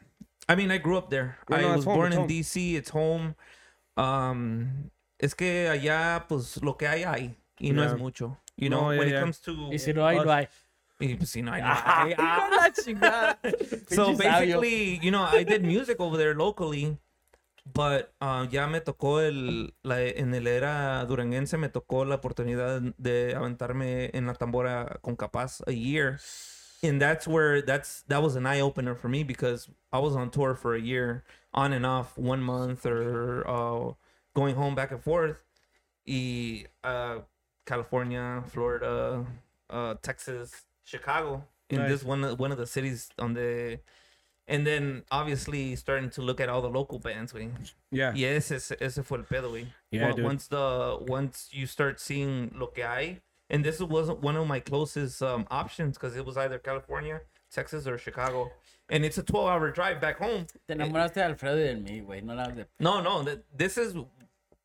[0.49, 1.37] I mean, I grew up there.
[1.51, 2.29] Yeah, I no, was home, born in home.
[2.29, 2.75] DC.
[2.77, 3.35] It's home.
[3.97, 7.93] Um, es que allá, pues, lo que hay hay y no Yeah.
[7.95, 8.37] es mucho.
[8.57, 9.17] You know, No, yeah, when yeah.
[9.19, 10.49] it comes to Y si no hay, no hay.
[11.01, 12.05] y, pues, si no hay, no Ah,
[12.63, 12.73] hay.
[12.73, 13.37] chingada.
[13.91, 16.97] so basically, you know, I did music over there locally,
[17.73, 22.81] but uh, ya me tocó el, la, en el era duranguense me tocó la oportunidad
[22.99, 26.19] de aventarme en la tambora con Capaz a year.
[26.83, 30.31] And that's where that's that was an eye opener for me because I was on
[30.31, 33.93] tour for a year, on and off, one month or uh,
[34.35, 35.43] going home back and forth.
[36.07, 37.19] Y uh,
[37.67, 39.27] California, Florida,
[39.69, 41.45] uh, Texas, Chicago.
[41.69, 41.91] In Nice.
[41.91, 43.79] this one one of the cities on the
[44.51, 47.53] And then obviously starting to look at all the local bands, güey.
[47.93, 48.13] Yeah.
[48.13, 49.67] Y ese, ese fue el pedo, güey.
[49.93, 50.25] Yeah, Wa- dude.
[50.25, 54.59] Once the once you start seeing lo que hay, and this wasn't one of my
[54.59, 57.21] closest um, options because it was either California,
[57.53, 58.51] Texas, or Chicago,
[58.89, 60.47] and it's a 12-hour drive back home.
[60.67, 62.21] Te enamoraste de Alfredo y de mí, güey.
[62.25, 62.67] No la de.
[62.81, 63.25] No, no,
[63.57, 63.95] this is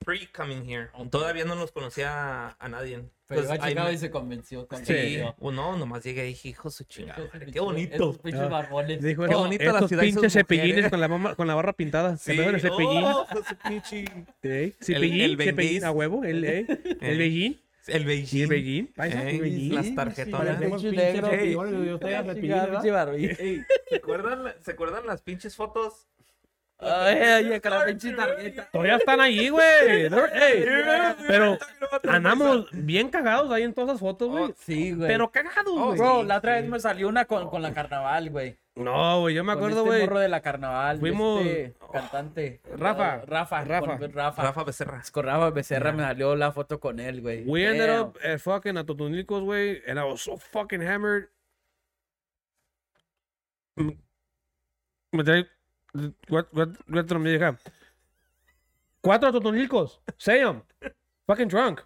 [0.03, 0.90] pre coming here.
[1.12, 3.03] Todavía no los conocía a nadie.
[3.27, 4.61] Pero 'Cause iba a I Chicago met- y se convenció.
[4.61, 5.35] Sí, convenció.
[5.39, 7.27] o no, nomás llegué y dije, hijo su chingada.
[7.31, 7.95] Pinches- Qué bonito.
[7.95, 9.02] esos pinches barbones.
[9.02, 10.89] Dijo, Qué "Estos- bonita la estos ciudad pinches cepillines mujeres".
[10.91, 12.18] con la, mama- con la barra pintada.
[12.18, 12.39] Sí, Sí.
[12.39, 13.03] El cepillín.
[13.03, 13.26] oh,
[13.68, 14.06] pinche-
[14.43, 15.84] Sí, Cepillín, el cepillín Benguis.
[15.84, 16.23] a huevo.
[16.23, 16.65] El, eh,
[17.02, 17.61] el bellín.
[17.88, 18.52] El Beijing.
[18.52, 18.88] El.
[18.95, 19.76] Paisa, el bellín.
[19.76, 20.60] las tarjetonas.
[20.60, 21.34] Cepillín, ¿verdad?
[23.15, 26.07] Ey, ¿se, acuerdan, ¿Se acuerdan las pinches fotos?
[26.77, 27.18] Ay,
[27.52, 28.69] ay, con la pinche tarjeta.
[28.69, 29.64] Todavía están ahí, güey.
[30.34, 30.65] Ey,
[31.27, 31.57] Pero
[32.10, 34.53] andamos bien cagados ahí en todas esas fotos, güey.
[34.57, 35.07] Sí, güey.
[35.07, 35.97] Pero cagados, Oh, güey.
[35.97, 38.57] Bro, la otra vez me salió una con, con la carnaval, güey.
[38.76, 40.02] No, güey, yo me acuerdo, este güey.
[40.02, 40.99] morro de la carnaval.
[40.99, 42.61] Fuimos- Este cantante.
[42.76, 43.22] Rafa.
[43.23, 43.64] Uh, Rafa.
[43.64, 43.97] Rafa.
[43.97, 44.43] Con Rafa.
[44.43, 45.02] Rafa Becerra.
[45.14, 47.45] Con Rafa Becerra me salió la foto con él, güey.
[47.45, 48.02] We ended Damn.
[48.07, 51.30] up at fucking Atotonicos, güey, and I was so fucking hammered.
[53.77, 53.97] Mm.
[55.14, 55.47] Me trae
[59.01, 60.01] cuatro, Atotonicos.
[60.17, 60.61] Say 'em.
[61.27, 61.81] Fucking drunk.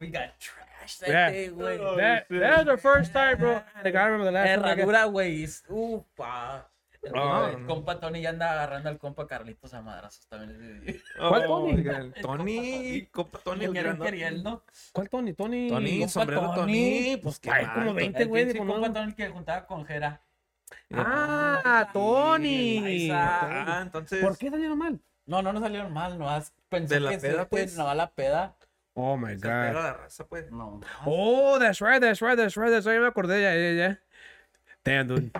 [0.00, 1.30] We got trash that Yeah.
[1.30, 1.78] day, güey.
[1.96, 3.62] That, that's the first time, bro.
[3.84, 5.44] I remember the last Herradura, güey.
[5.44, 6.68] es- Ufa.
[7.02, 11.02] El, el compa Tony ya anda agarrando al compa Carlitos a madrazos también.
[11.18, 11.84] ¿Cuál Tony?
[12.22, 14.62] Tony, compa Tony, el ¿no?
[14.92, 15.32] ¿Cuál Tony?
[15.32, 15.68] Tony.
[15.68, 16.54] Tony, sombrero Tony.
[16.54, 17.96] Tony, pues qué Ay, mal, como Tony.
[17.96, 20.22] 20 El güey con compa Tony que juntaba con Jera.
[20.94, 23.10] Ah, Tony.
[23.10, 24.20] Ah, entonces.
[24.22, 25.00] ¿Por qué salieron mal?
[25.26, 27.76] No, no nos salieron mal, nomás pensé ¿De la que peda, este, pues?
[27.76, 28.56] no, la peda.
[28.94, 29.44] Oh my god.
[29.44, 30.50] la raza, pues.
[30.50, 30.80] No.
[31.06, 32.96] Oh, that's right, that's right, that's right, that's right.
[32.96, 34.00] Ya me acordé, ya, ya, ya.
[34.84, 35.32] Damn, dude.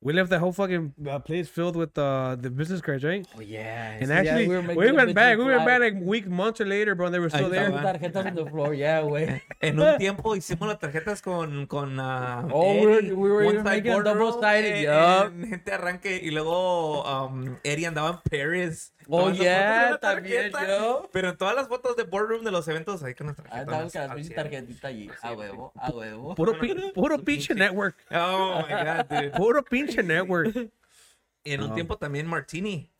[0.00, 3.26] We left the whole fucking uh, place filled with uh, the business cards, right?
[3.36, 3.98] Oh, yeah.
[3.98, 5.38] And Sí, actually, were we, making the went back.
[5.38, 7.06] We went back like week, months later, bro.
[7.06, 7.68] and They were still there.
[7.68, 7.98] estaba.
[7.98, 9.42] Tarjetas on the floor, yeah, güey.
[9.60, 13.54] En un tiempo hicimos las tarjetas con, con ah, Oh, we were- we were one
[13.54, 18.92] even side making double-sided, en- gente arranque y luego um, Eddie andaba en Paris.
[19.10, 20.78] Oh, yeah, la también tarjeta.
[20.78, 21.08] yo.
[21.12, 23.62] Pero en todas las fotos de boardroom de los eventos ahí con las Ah, tarjetas.
[23.62, 24.36] Estamos con pinches cien.
[24.36, 25.10] tarjetitas allí.
[25.22, 26.34] A huevo, a huevo.
[26.34, 27.96] Puro, pi- puro pinche network.
[28.10, 29.30] Oh my god, dude.
[29.30, 30.54] Puro pinche network.
[31.44, 32.90] Y en un tiempo también Martini.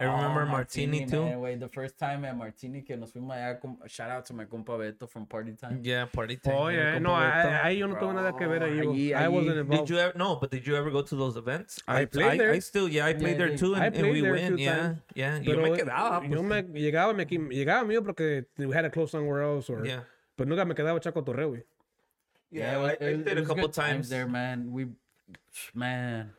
[0.00, 1.22] I Oh, remember ah, Martini, too.
[1.24, 4.34] man, güey, the first time at Martini que nos fuimos allá, com- shout out to
[4.34, 5.78] my compa Beto from Party Time.
[5.84, 6.52] Yeah, party time.
[6.56, 6.72] Oh, eh.
[6.74, 6.98] yeah.
[6.98, 7.46] Compa No, Beto.
[7.46, 8.76] I- ahí yo no tuve nada que ver ahí.
[8.82, 8.92] bro.
[8.92, 9.86] Ahí- I wasn't involved.
[9.86, 10.34] Did you ever no?
[10.34, 11.78] But did you ever go to those events?
[11.86, 12.50] I played there.
[12.50, 13.56] I, still, yeah, I played Yeah, there yeah.
[13.56, 14.56] too, and, I and played we there a went.
[14.56, 14.98] few Yeah, times.
[15.14, 15.38] yeah.
[15.38, 16.28] Yo Pero me quedaba.
[16.28, 16.66] yo pues.
[16.68, 19.70] me llegaba, me, qui- llegaba mío porque we had to close somewhere else.
[19.70, 20.00] Or, Yeah.
[20.36, 21.62] Pero nunca me quedaba chaco torreo, güey.
[22.50, 24.08] Yeah, it was- I, I it was- did it a was couple good times.
[24.08, 24.72] there, man.
[24.72, 24.88] We,
[25.72, 26.32] man.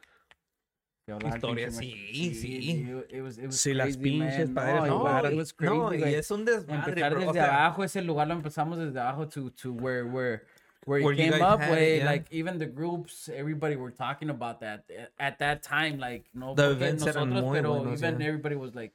[1.05, 3.15] Que hablar Historia, pinche sí, Mar- sí.
[3.15, 4.55] It was, it was Sí, las pinches man.
[4.55, 5.31] paredes No, jugaran.
[5.33, 7.19] it was crazy, no, y es un desmadre, Empezar bro.
[7.19, 10.41] desde o sea, abajo, ese lugar lo empezamos desde abajo to, to where, where,
[10.85, 12.05] where, Where it you came guys up, had it, way, yeah.
[12.05, 14.85] like even the groups, everybody were talking about that
[15.19, 18.27] at that time, like no, The porque events eran nosotros, muy pero buenos, even yeah.
[18.27, 18.93] everybody was like,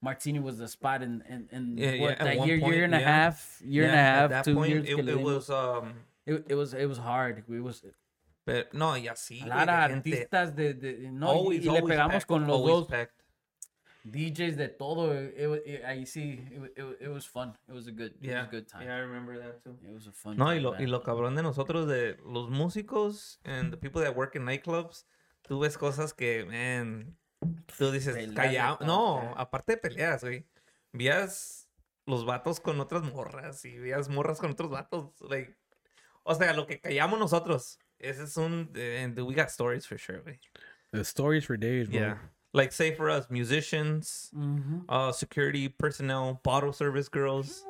[0.00, 2.84] Martini was the spot in, in, in Yeah, yeah, what, at that year, point, year
[2.86, 4.88] and a half, year and a yeah, at half, that two point, years.
[4.88, 5.92] it, it was um,
[6.26, 7.44] it, it was, it was hard.
[7.48, 7.84] It was
[8.44, 9.40] pero no, y así.
[9.42, 12.64] a güey, artistas de, de no, y- Always, y, le always pegamos packed, con los
[12.64, 13.14] dos packed.
[14.04, 15.14] DJs de todo.
[15.14, 17.56] It, wa- it, ahí sí, it, it, it was fun.
[17.68, 18.84] It was a good, it was Yeah, a good time.
[18.84, 19.78] yeah, I remember that too.
[19.86, 22.50] It was a fun No, y time, lo, y lo cabrón de nosotros, de los
[22.50, 25.06] músicos and the people that work in nightclubs,
[25.42, 27.16] tú ves cosas que, man,
[27.78, 28.78] tú dices, callado.
[28.84, 29.32] No, yeah.
[29.40, 30.46] aparte de peleas, güey.
[30.92, 31.68] Vías
[32.04, 35.12] los vatos con otras morras y vías morras con otros vatos.
[35.20, 35.56] Like,
[36.24, 37.78] o sea, lo que callamos nosotros.
[38.02, 38.68] Ese es un.
[38.76, 40.38] And we got stories for sure, güey.
[40.92, 42.00] The stories for days, bro.
[42.00, 42.18] Yeah.
[42.52, 44.84] Like, say for us, musicians, Mhm.
[44.88, 47.64] uh, security personnel, bottle service girls.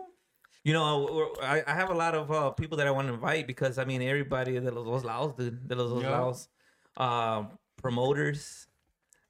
[0.64, 3.46] You know, I, I have a lot of uh, people that I want to invite
[3.46, 6.10] because I mean everybody de los dos lados, dude, de los dos Yeah.
[6.10, 6.48] lados.
[6.96, 7.44] Uh,
[7.80, 8.66] promoters.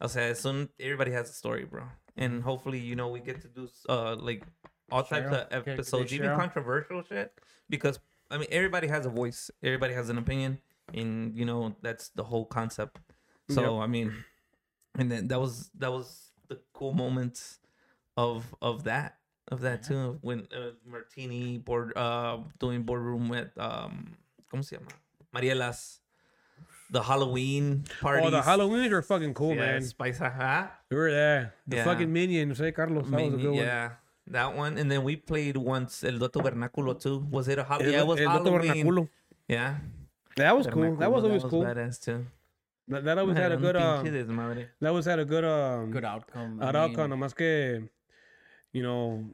[0.01, 1.85] O sea, es un, everybody has a story, bro.
[2.16, 4.45] And hopefully, you know, we get to do uh like
[4.91, 5.35] all types Share 'em.
[5.35, 7.33] of Que- que episodes, even controversial shit,
[7.69, 7.99] because
[8.31, 10.59] I mean everybody has a voice, everybody has an opinion,
[10.93, 12.99] and you know that's the whole concept.
[13.51, 14.13] So I mean,
[14.99, 17.59] and then that was that was the cool moments
[18.17, 19.19] of of that
[19.49, 24.17] of that too when uh, Martini board uh doing boardroom with um
[24.53, 24.89] ¿cómo se llama?
[25.35, 25.99] Marielas
[26.91, 29.83] the Halloween parties Oh, the Halloweens are fucking cool, yeah, man.
[29.83, 30.67] Spice huh?
[30.91, 31.55] We were there.
[31.67, 31.85] The Yeah.
[31.85, 33.09] fucking minions, hey, Carlos.
[33.09, 33.55] That was a good one.
[33.57, 33.91] yeah
[34.29, 37.93] that one and then we played once El Doto Vernáculo too was it a Halloween
[37.93, 39.09] yeah it was el Doto Halloween Vernaculo.
[39.49, 39.79] yeah
[40.37, 40.97] That was cool.
[40.97, 41.63] That was Vernáculo, always cool.
[41.65, 42.27] badass too
[42.89, 44.67] That, that always had a good, um, desmadre.
[44.81, 46.61] that always had a good, um, Good outcome.
[46.63, 47.89] Ad I outcome, mean, nomás que,
[48.73, 49.25] you know,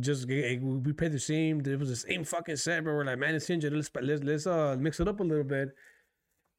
[0.00, 1.60] just we we played the same.
[1.66, 3.74] It was the same fucking set, but we're like, man, it's changing.
[3.74, 5.74] Let's let's let's uh mix it up a little bit.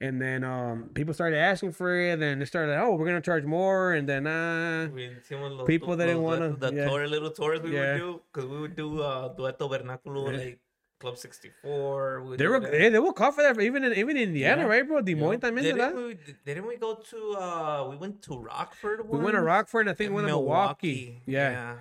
[0.02, 3.46] And then um people started asking for it, and they started, oh, we're gonna charge
[3.46, 6.88] more, and then uh We hicimos los- People that didn't wanna- duetos, the yeah.
[6.90, 7.94] tour, little tours we Yeah.
[7.94, 10.38] would do, because we would do uh, dueto vernáculo Yeah.
[10.44, 10.60] like
[11.04, 12.22] Club 64.
[12.24, 14.68] we they were hey, they will call for that even in even in Indiana, Yeah.
[14.70, 15.02] right, bro?
[15.02, 19.20] Des Moines también, Didn't we, didn't we go to uh we went to Rockford We
[19.20, 19.42] went to?
[19.42, 21.22] Rockford, and I think we went to Milwaukee.
[21.26, 21.52] Yeah.
[21.52, 21.76] yeah.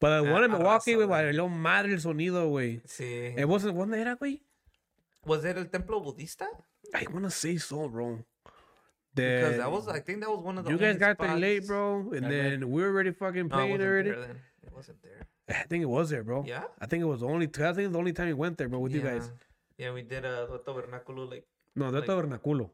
[0.00, 2.80] But the one in Ah, Milwaukee, arrasa, güey, valió madre el sonido, güey.
[2.86, 3.34] Sí.
[3.36, 4.40] It wasn't, ¿dónde era, güey?
[5.26, 6.46] Was it el templo budista?
[6.94, 8.24] I wanna say so, bro.
[9.14, 11.36] Because The- that was I think that was one of the you guys got there
[11.36, 14.10] late, bro, and I then we were already fucking No, playing wasn't already.
[14.10, 14.40] there then.
[14.62, 15.26] It wasn't there.
[15.48, 16.44] I think it was there, bro.
[16.46, 16.64] Yeah?
[16.80, 17.46] I think it was the only.
[17.46, 19.30] I think the only time we went there, bro, with you guys.
[19.78, 22.70] Yeah, we did uh, a dueto vernáculo like No, de Like- Tabernaculo.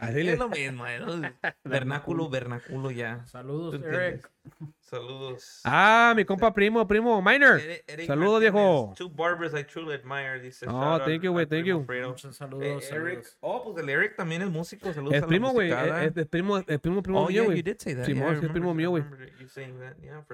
[0.00, 1.20] Así es lo mismo, eh, ¿no?
[1.64, 3.24] vernáculo, vernáculo ya.
[3.26, 4.30] Saludos, ¿Tú Eric.
[4.80, 5.60] Saludos.
[5.64, 7.60] Ah, mi compa primo, primo, Minor.
[8.06, 8.94] Saludos, viejo.
[8.96, 10.64] Two barbers I truly admire, dice.
[10.68, 11.80] Oh, thank you, güey, thank you.
[11.80, 12.64] Muchos Eh, saludos.
[12.64, 12.82] Eric,
[13.24, 13.36] saludos.
[13.40, 14.92] oh, pues el Eric también es músico.
[14.92, 15.70] Saludos Es primo, güey.
[15.70, 16.04] musicada.
[16.04, 17.56] Es, es primo, es primo, primo Oh, mío, güey.
[17.58, 18.04] you did say that.
[18.04, 19.04] Simón, yeah, sí, es primo mío, güey.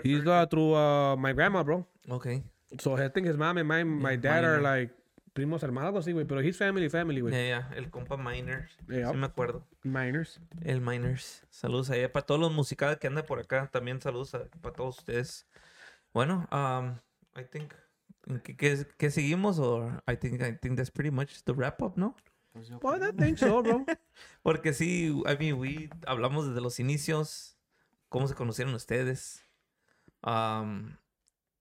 [0.04, 0.42] He's sure.
[0.42, 1.86] uh, through uh, my grandma, bro.
[2.08, 2.42] Okay.
[2.78, 4.90] So I think his mom and my, my dad are like
[5.32, 6.26] primos hermanos, algo así, güey.
[6.26, 7.32] Pero he's family, family, güey.
[7.32, 8.76] Yeah, yeah, el compa Miners.
[8.88, 9.10] Yeah.
[9.10, 9.66] Sí me acuerdo.
[9.82, 10.40] Minors.
[10.62, 11.46] El Miners.
[11.50, 13.68] Saludos ahí para todos los musicales que andan por acá.
[13.72, 15.46] También saludos a- para todos ustedes.
[16.12, 16.98] Bueno, um,
[17.40, 17.72] I think
[18.26, 19.58] ¿en ¿qué, qué, qué seguimos?
[19.58, 22.14] Or I think I think that's pretty much the wrap up, ¿no?
[22.52, 23.84] Pues yo Well, I think so, bro.
[24.42, 27.56] Porque sí, I mean, we hablamos desde los inicios,
[28.10, 29.42] cómo se conocieron ustedes,
[30.22, 30.96] um,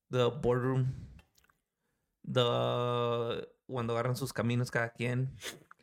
[0.09, 0.93] the boardroom,
[2.29, 5.29] the cuando agarran sus caminos cada quien.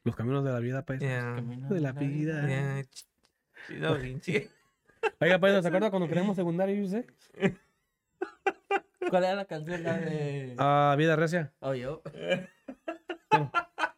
[0.05, 1.05] Los caminos de la vida, paisa.
[1.05, 2.47] Yeah, Camino De la vida.
[2.47, 2.82] yeah,
[3.66, 3.98] chido.
[5.20, 7.06] Oiga, paisa, ¿se acuerda cuando queríamos secundario, yo sé?
[9.10, 9.82] ¿Cuál era la canción?
[9.82, 10.55] La de.
[10.59, 11.52] Ah, vida recia.
[11.60, 12.02] Oh, yo.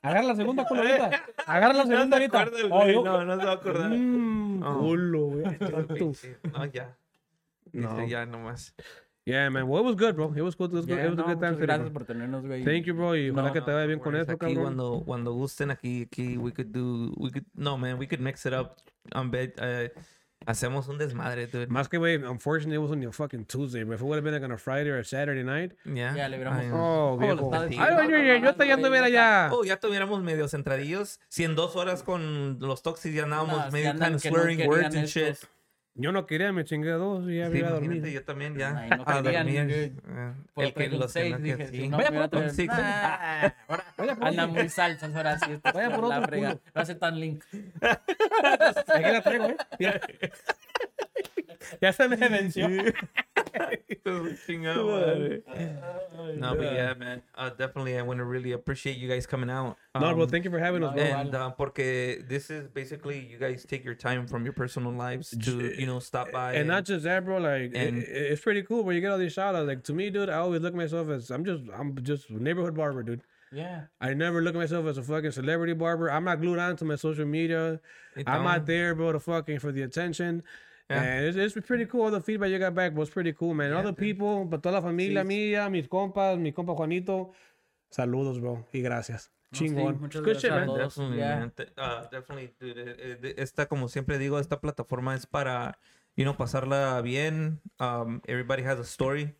[0.03, 1.11] Agarra la segunda, culo, ahorita.
[1.47, 2.41] Agarra la segunda, ahorita.
[2.41, 3.91] acuerda el Oh, yo- no, no se va a acordar.
[3.91, 4.79] Mm, Oh.
[4.79, 5.45] culo, güey.
[6.53, 6.97] No, ya.
[7.73, 7.95] No.
[7.97, 8.75] Dice, ya nomás.
[9.31, 9.69] Yeah, man.
[9.69, 10.33] Well, it was good, bro.
[10.37, 10.71] It was good.
[10.73, 10.97] It was, good.
[10.99, 11.55] Yeah, It was no, a good time.
[11.55, 11.93] today, gracias bro.
[11.93, 12.65] por tenernos, güey.
[12.65, 13.15] Thank you, bro.
[13.15, 14.63] Y ojalá No, que te No, vaya no bien con eso, Aquí cabrón.
[14.63, 18.45] cuando, cuando gusten, aquí, aquí, we could do, we could, no, man, we could mix
[18.47, 18.77] it up.
[19.15, 19.89] On bed, uh,
[20.47, 21.67] hacemos un desmadre, dude.
[21.69, 23.83] Más que, güey, unfortunately, it was on a fucking Tuesday.
[23.85, 25.73] But if it would have been like on a Friday or a Saturday night.
[25.85, 26.15] Ya.
[26.15, 27.51] Ya, le hubiéramos- Oh, viejo.
[27.55, 27.97] Ay, diciendo.
[28.03, 29.51] oye, oye, yo te ya anduviera ya.
[29.53, 31.19] Oh, ya tuviéramos medio centradillos.
[31.29, 34.97] Si en dos horas con los toxics ya andábamos medio kind of no querían words
[34.97, 35.37] and shit.
[35.95, 38.13] Yo no quería, me chingué a dos y ya Sí, iba a imagínate, dormir.
[38.15, 38.79] yo también ya.
[38.79, 39.57] Ay, no a dormir.
[39.71, 39.93] Eh,
[40.55, 41.89] Por el que los seis, dije, que- si sí.
[41.89, 44.55] no, Vaya por traído- Six, Ah, ahora Vaya por Anda otro.
[44.55, 45.53] muy salsas ahora sí.
[45.53, 46.53] esto Vaya por la otro frega.
[46.75, 47.45] No hace tan link.
[47.83, 49.57] Aquí la traigo, ¿eh?
[49.79, 50.01] Mira.
[51.81, 52.69] ya se me venció.
[54.47, 55.43] Chingada madre.
[56.39, 57.23] No, but yeah, man.
[57.35, 59.77] Uh, definitely, I want to really appreciate you guys coming out.
[59.95, 61.05] No, bro, Um, thank you for having us, no, bro.
[61.21, 65.31] And uh, porque this is basically you guys take your time from your personal lives
[65.45, 67.39] to you know stop by And not just that, bro.
[67.39, 69.67] Like, and- it- it's pretty cool where you get all these shout outs.
[69.67, 72.75] Like, to me, dude, I always look at myself as I'm just, I'm just neighborhood
[72.77, 73.23] barber, dude.
[73.53, 73.83] Yeah.
[74.01, 76.09] I never look at myself as a fucking celebrity barber.
[76.11, 77.81] I'm not glued on to my social media.
[78.27, 80.45] I'm not there, bro, to fucking for the attention.
[80.91, 81.03] Yeah.
[81.03, 82.03] And it's, it's pretty cool.
[82.03, 83.73] All the feedback you got back was pretty cool, man.
[83.73, 87.33] All the people, but toda la familia mía, mis compas, mi compa Juanito.
[87.91, 88.67] Saludos, bro.
[88.73, 89.31] Y gracias.
[89.53, 90.01] sí, Chingón.
[90.01, 90.67] muchas Good shit, gracias a man.
[90.67, 90.95] todos.
[90.97, 91.49] Definitely, yeah.
[91.79, 92.79] uh, definitely, dude.
[92.79, 95.77] eh, eh, Esta, como siempre digo, esta plataforma es para,
[96.17, 97.61] you know, pasarla bien.
[97.79, 99.35] Um, everybody has a story,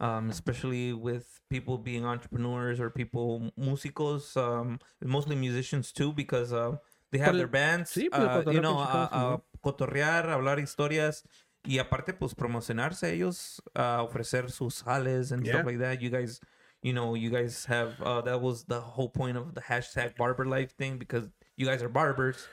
[0.00, 6.76] um, especially with people being entrepreneurs or people músicos, um, mostly musicians too, because uh,
[7.10, 7.90] they have Por their bands.
[7.90, 11.24] sí, pues, uh, you know, cotorrear, hablar historias.
[11.66, 15.54] Y aparte, pues, promocionarse ellos, a ofrecer sus jales and Yeah.
[15.54, 16.00] stuff like that.
[16.02, 16.40] You guys,
[16.82, 20.44] you know, you guys have, uh, that was the whole point of the hashtag barber
[20.46, 22.46] life thing because you guys are barbers.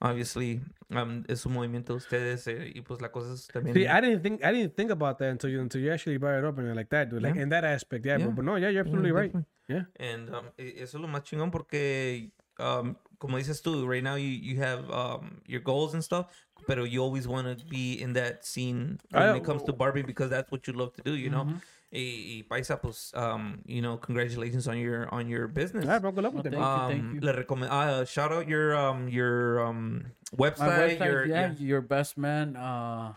[0.00, 0.60] Obviously,
[0.90, 3.74] um, es un movimiento de ustedes eh, y pues la cosa es también.
[3.74, 6.38] See, I didn't think I didn't think about that until you until you actually brought
[6.38, 7.22] it up and like that, dude.
[7.22, 7.42] Like Yeah.
[7.42, 8.18] in that aspect, yeah.
[8.18, 8.28] Yeah.
[8.28, 9.32] But no, yeah, you're absolutely right.
[9.32, 9.46] definitely.
[9.68, 9.84] Yeah.
[10.00, 14.14] And um, e- eso es lo más chingón porque, um, como dices tú, right now
[14.16, 16.26] you, you have um, your goals and stuff,
[16.66, 20.06] pero you always want to be in that scene when I- it comes to barbing
[20.06, 21.44] because that's what you love to do, you know.
[21.44, 21.58] Mm-hmm.
[21.92, 25.84] Y, y Paisa, pues, um, you know, congratulations on your on your business.
[25.84, 26.10] All right, bro.
[26.10, 26.88] Good luck with Well, it, thank bro.
[26.88, 27.20] you, thank Um, you.
[27.20, 27.70] le recomiendo.
[27.70, 30.58] Uh, shout out your um your um website.
[30.66, 33.12] My website, your, yeah, yourbestman uh,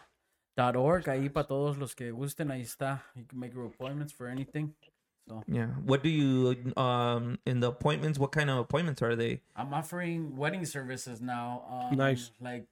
[0.56, 1.06] dot org.
[1.06, 3.02] Ahí para todos los que gusten, ahí está.
[3.16, 4.76] You can make your appointments for anything.
[5.28, 5.68] So Yeah.
[5.86, 8.18] What do you um in the appointments?
[8.20, 9.42] What kind of appointments are they?
[9.56, 11.64] I'm offering wedding services now.
[11.70, 12.32] Um, Nice.
[12.40, 12.66] Like,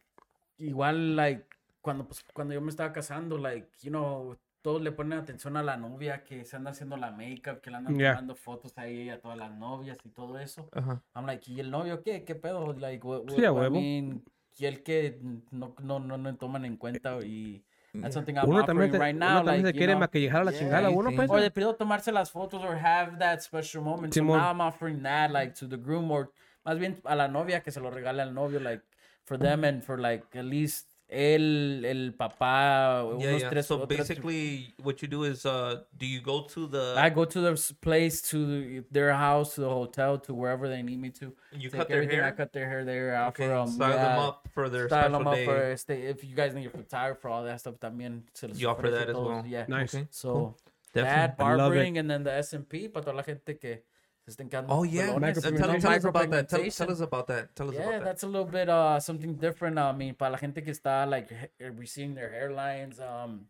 [0.59, 1.43] igual, like,
[1.81, 5.63] cuando, pues, cuando yo me estaba casando, like, you know, todos le ponen atención a
[5.63, 8.13] la novia que se anda haciendo la makeup, que le andan Yeah.
[8.13, 10.67] tomando fotos ahí a todas las novias y todo eso.
[10.75, 10.99] Uh-huh.
[11.13, 12.23] I'm like, ¿y el novio qué?
[12.23, 12.73] ¿Qué pedo?
[12.73, 13.75] Like, what, Sí, a what- I huevo.
[13.79, 14.23] mean,
[14.57, 15.19] y el que
[15.51, 17.63] no, no, no, no toman en cuenta y
[18.01, 19.43] that's something I'm Uno offering también, se, right uno now.
[19.43, 19.99] también like, se quiere know.
[19.99, 20.59] maquillajar a la Yeah.
[20.59, 20.89] chingada.
[20.89, 21.29] Uno pues.
[21.29, 24.13] Or de perdido tomarse las fotos or have that special moment.
[24.13, 26.31] So now I'm offering that like to the groom or
[26.65, 28.81] más bien a la novia que se lo regale al novio like
[29.23, 33.49] for them and for like at least él, el papá, Yeah, unos yeah.
[33.49, 36.95] tres So otros- basically, what you do is, uh, do you go to the?
[36.97, 40.99] I go to their place, to their house, to the hotel, to wherever they need
[40.99, 41.33] me to.
[41.51, 42.21] You Take cut their everything.
[42.21, 43.15] I cut their hair there.
[43.15, 45.45] I okay, offer 'em, style them up for their style special them up day.
[45.45, 46.01] for stay.
[46.07, 48.23] If you guys need a photographer, all that stuff también.
[48.33, 49.45] Se les You offer ofrece that as todo, well.
[49.45, 49.65] Yeah.
[49.67, 49.93] Nice.
[49.95, 50.57] Okay, So cool.
[50.93, 51.45] that Definitely.
[51.45, 51.75] I love it.
[51.75, 53.83] barbering and then the SMP para toda la gente que
[54.25, 54.73] se estén quedando.
[54.73, 55.37] Oh yeah, pelones.
[55.37, 56.49] Uh, tell, tell us about that.
[56.49, 57.55] Tell, tell us about that.
[57.55, 58.03] Tell us Yeah, about that.
[58.05, 59.77] that's a little bit uh something different.
[59.77, 63.45] I mean, para la gente que está like he- receiving their hairlines, um,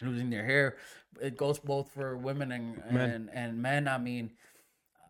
[0.00, 0.76] losing their hair,
[1.20, 3.10] it goes both for women and Men.
[3.10, 3.88] and and men.
[3.88, 4.30] I mean,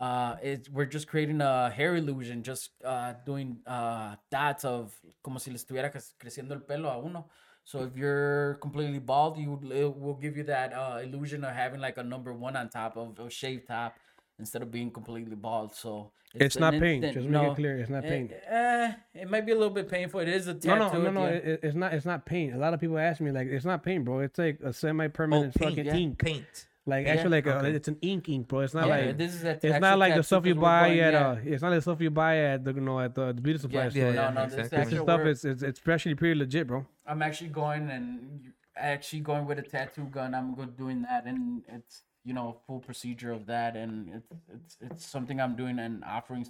[0.01, 4.93] uh, it's we're just creating a hair illusion, just uh doing uh dots of
[5.23, 7.27] como si le estuviera cre- creciendo el pelo a uno.
[7.63, 11.81] So if you're completely bald, you it will give you that uh, illusion of having
[11.81, 13.95] like a number one on top of a shaved top
[14.39, 15.75] instead of being completely bald.
[15.75, 17.03] So It's an not pain.
[17.03, 17.79] instant- Just make it clear.
[17.79, 18.31] It's not Eh, pain.
[18.49, 20.21] eh, it might be a little bit painful.
[20.21, 20.99] It is a tattoo.
[20.99, 21.25] no, no, at no.
[21.27, 21.95] It, it- it's not.
[21.95, 22.53] It's not pain.
[22.53, 24.21] A lot of people ask me like, it's not pain, bro.
[24.21, 25.95] It's like a semi-permanent Oh, paint, fucking yeah.
[25.97, 26.19] ink.
[26.19, 26.67] Paint.
[26.89, 27.15] Like Yeah.
[27.15, 28.61] actually, like a, it's an ink ink, bro.
[28.61, 31.01] It's not Yeah, like this is a it's not like the stuff you buy going-
[31.01, 31.29] at yeah.
[31.31, 31.37] uh.
[31.45, 33.85] It's not the stuff you buy at the you know at the, the beauty supply
[33.85, 34.03] Yeah, store.
[34.03, 34.83] yeah, no, yeah, no, this exactly.
[34.83, 36.87] is This stuff is it's, it's actually pretty legit, bro.
[37.05, 40.33] I'm actually going and actually going with a tattoo gun.
[40.33, 44.73] I'm go doing that, and it's you know full procedure of that, and it's it's
[44.83, 46.43] it's something I'm doing and offering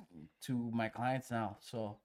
[0.48, 1.58] to my clients now.
[1.60, 1.98] So,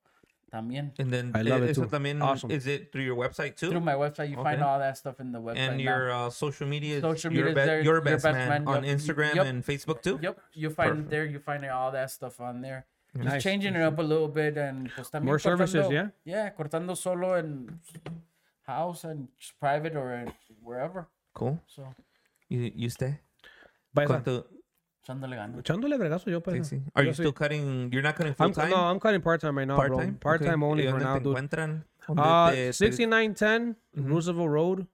[0.52, 1.88] también And then I love it eso too.
[1.88, 2.52] también Awesome.
[2.52, 3.72] is it through your website too?
[3.72, 5.64] through my website, you find all that stuff in the website.
[5.72, 8.24] and your uh, social media is Social your, media is be- there, your Your best,
[8.28, 8.92] Best man, Man, on yep.
[9.00, 9.46] Instagram Yep.
[9.48, 10.20] and Facebook too.
[10.22, 11.08] Yep, you find Perfect.
[11.08, 11.26] it there.
[11.32, 12.84] You find all that stuff on there.
[13.16, 13.44] Just Nice.
[13.44, 16.12] changing it up a little bit and pues también More services, yeah?
[16.28, 17.80] Yeah, cortando solo and
[18.68, 19.28] house and
[19.60, 20.28] private or
[20.64, 21.08] wherever.
[21.34, 21.60] Cool.
[21.68, 21.88] So,
[22.52, 23.20] You you stay.
[23.94, 24.48] Paisa, ¿Cuánto?
[25.04, 25.60] echándole ganas.
[25.60, 26.64] echándole vergazo yo, Sí, paisa.
[26.76, 26.82] sí.
[26.94, 27.24] Are Yo you sí.
[27.24, 27.92] still cutting?
[27.92, 28.70] You're not cutting full I'm, time.
[28.70, 30.00] no, I'm cutting part time right now, part bro.
[30.00, 30.16] time.
[30.20, 31.36] Part time only for now, dude.
[31.36, 31.86] Encuentran?
[32.08, 34.08] ¿Dónde Uh, te- te- 6910 Mm-hmm.
[34.12, 34.88] Roosevelt Road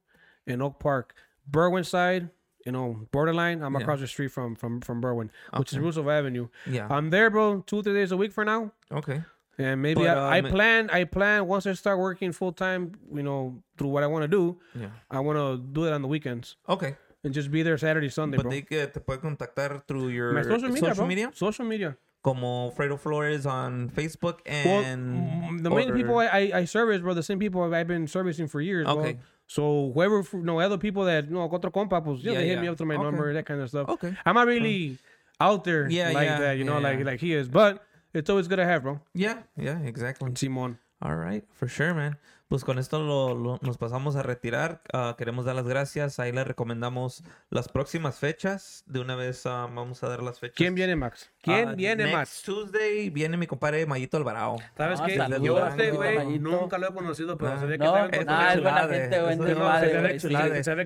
[0.46, 1.14] in Oak Park,
[1.50, 2.30] Berwyn side.
[2.66, 3.62] You know, borderline.
[3.64, 3.82] I'm Yeah.
[3.82, 6.50] across the street from from from Berwyn, which is Roosevelt Avenue.
[6.66, 6.88] Yeah.
[6.90, 7.62] I'm there, bro.
[7.66, 8.72] Two three days a week for now.
[8.92, 9.24] okay.
[9.58, 10.90] And maybe But, I, I um, plan.
[10.92, 12.92] I plan once I start working full time.
[13.14, 14.60] You know, through what I want to do.
[14.76, 14.90] Yeah.
[15.10, 16.96] I want to do it on the weekends Okay.
[17.28, 18.52] And just be there Saturday, Sunday, But bro.
[18.52, 21.06] they que te puede contactar through your My social media, bro.
[21.06, 21.98] media, Social media.
[22.24, 27.00] como Fredo Flores on Facebook and mm, the main or- people I, I, I service,
[27.02, 29.00] bro, the same people I've been servicing for years, bro.
[29.00, 29.20] Okay.
[29.48, 32.48] So whoever, you know, other people that, you know, otro compa, pues, yeah, Yeah, they
[32.48, 32.62] hit yeah.
[32.64, 33.04] me up through my Okay.
[33.04, 33.88] number, that kind of stuff.
[33.88, 34.14] Okay.
[34.26, 34.98] I'm not really
[35.40, 37.48] out there Yeah, like yeah, that, you know, like like he is.
[37.48, 37.84] But
[38.14, 39.00] it's always good to have, bro.
[39.14, 40.32] Yeah, yeah, exactly.
[40.36, 40.80] Simon.
[41.02, 42.18] All right, for sure, man.
[42.48, 44.82] Pues con esto lo, lo- nos pasamos a retirar.
[44.94, 46.18] Ah, queremos dar las gracias.
[46.20, 48.84] Ahí le recomendamos las próximas fechas.
[48.88, 50.56] De una vez ah, vamos a dar las fechas.
[50.56, 51.30] ¿Quién viene, Max?
[51.48, 52.42] ¿Quién Ah, viene, next Max?
[52.44, 54.58] Tuesday viene mi compadre Mayito Alvarado.
[54.76, 55.16] ¿Sabes Ah, qué?
[55.18, 57.60] saludos, Yo a este güey nunca lo he conocido, pero Ah.
[57.60, 58.26] se ve que No, pues cosas.
[58.26, 59.38] nada, es buena gente, buen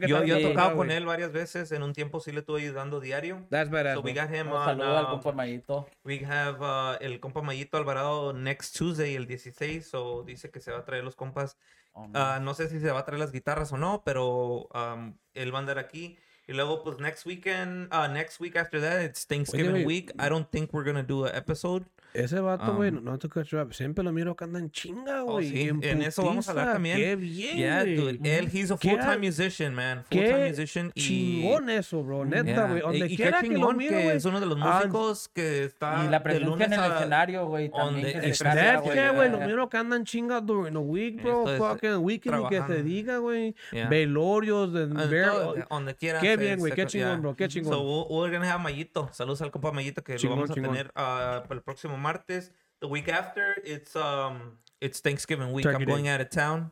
[0.07, 1.71] Yo, yo he tocado con él varias veces.
[1.71, 3.45] En un tiempo sí le estuve ayudando diario.
[3.49, 4.65] That's badass, So we got him on.
[4.65, 5.87] saludo al uh, compa Mayito.
[6.03, 9.87] We have uh, el compa Mayito Alvarado next Tuesday, el 16.
[9.87, 11.57] So dice que se va a traer los compas.
[11.93, 12.11] Oh, no.
[12.19, 15.53] Ah, no sé si se va a traer las guitarras o no, pero um, él
[15.53, 16.17] va a andar aquí.
[16.51, 19.85] Y luego, pues, next weekend, uh, next week after that, it's Thanksgiving wait.
[19.85, 20.11] week.
[20.19, 21.85] I don't think we're gonna do an episode.
[22.13, 23.73] Ese vato, güey, Um, no, te up.
[23.73, 25.49] Siempre lo miro que anda en chinga, Oh, güey.
[25.49, 26.97] sí, en en eso vamos a hablar también.
[26.97, 28.19] Qué bien, Yeah, dude.
[28.23, 30.03] Él, he's a full-time musician, man.
[30.09, 30.91] Qué Full-time musician.
[30.93, 32.25] Y, Chingón eso, bro.
[32.25, 32.67] Neta, Yeah.
[32.67, 32.81] güey.
[32.81, 34.09] Donde Y- y qué quiera que lo miro, güey.
[34.09, 36.97] es uno de los Ah, músicos que está Y la presencia lunes en el a-
[36.99, 41.45] escenario, güey, también That's güey, lo miro que andan chinga during the week, bro.
[41.57, 43.55] Fucking weekend y que se diga, güey.
[43.71, 43.87] Yeah.
[43.89, 46.19] Velorios, todo, donde quiera.
[46.19, 47.17] Qué bien, güey, qué chingón, yeah.
[47.19, 47.73] bro, qué chingón.
[47.73, 49.09] So, we're- gonna have Mayito.
[49.11, 52.51] Saludos al compa Mayito que lo vamos a tener ah, para el próximo martes.
[52.79, 55.63] The week after, it's um, it's Thanksgiving week.
[55.63, 56.09] Turkey I'm going Day.
[56.09, 56.71] out of town,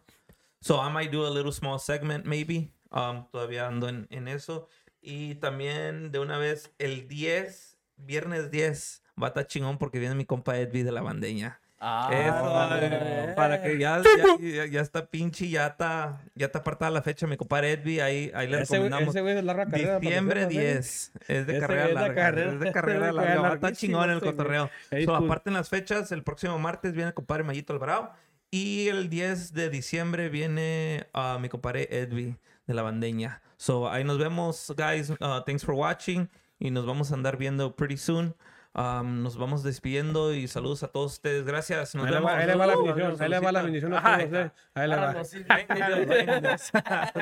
[0.61, 2.71] so I might do a little small segment maybe.
[2.91, 4.67] Um, todavía ando en, en eso.
[5.01, 10.15] Y también de una vez el 10, viernes 10, va a estar chingón porque viene
[10.15, 11.61] mi compa Edvi de la bandeña.
[11.81, 13.33] Ah, Eso, eh.
[13.37, 17.25] para que ya, ya, ya- ya está pinche, ya está, ya está apartada la fecha,
[17.25, 19.09] mi compadre Edvi, ahí, ahí le Ese recomendamos.
[19.15, 19.99] ese güey es larga carrera.
[19.99, 20.63] Diciembre hacerlo, ¿eh?
[20.73, 24.25] 10, es de Ese carrera larga, carrera- es de carrera larga, larguísima chingón el ese
[24.25, 24.31] güey.
[24.35, 24.69] cotorreo.
[25.05, 28.11] So, aparten las fechas, el próximo martes viene el compadre Mayito Alvarado
[28.51, 32.35] y el 10 de diciembre viene ah, mi compadre Edvi
[32.67, 33.41] de la bandeña.
[33.55, 36.29] So, ahí nos vemos, guys, Uh, thanks for watching
[36.59, 38.35] y nos vamos a andar viendo pretty soon.
[38.75, 41.43] Um, nos vamos despidiendo y saludos a todos ustedes.
[41.45, 41.95] Gracias.
[41.95, 42.31] Nos Ahí le vemos.
[42.31, 43.21] va ahí le va la Saludos, bendición.
[43.21, 43.63] Ahí le va la saludcita.
[43.63, 44.51] bendición a Ajá, todos.
[44.75, 45.05] Ahí le va.
[45.13, 45.43] Carlos, sí,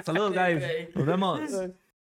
[0.04, 0.96] Saludos, guys.
[0.96, 1.42] Nos vemos.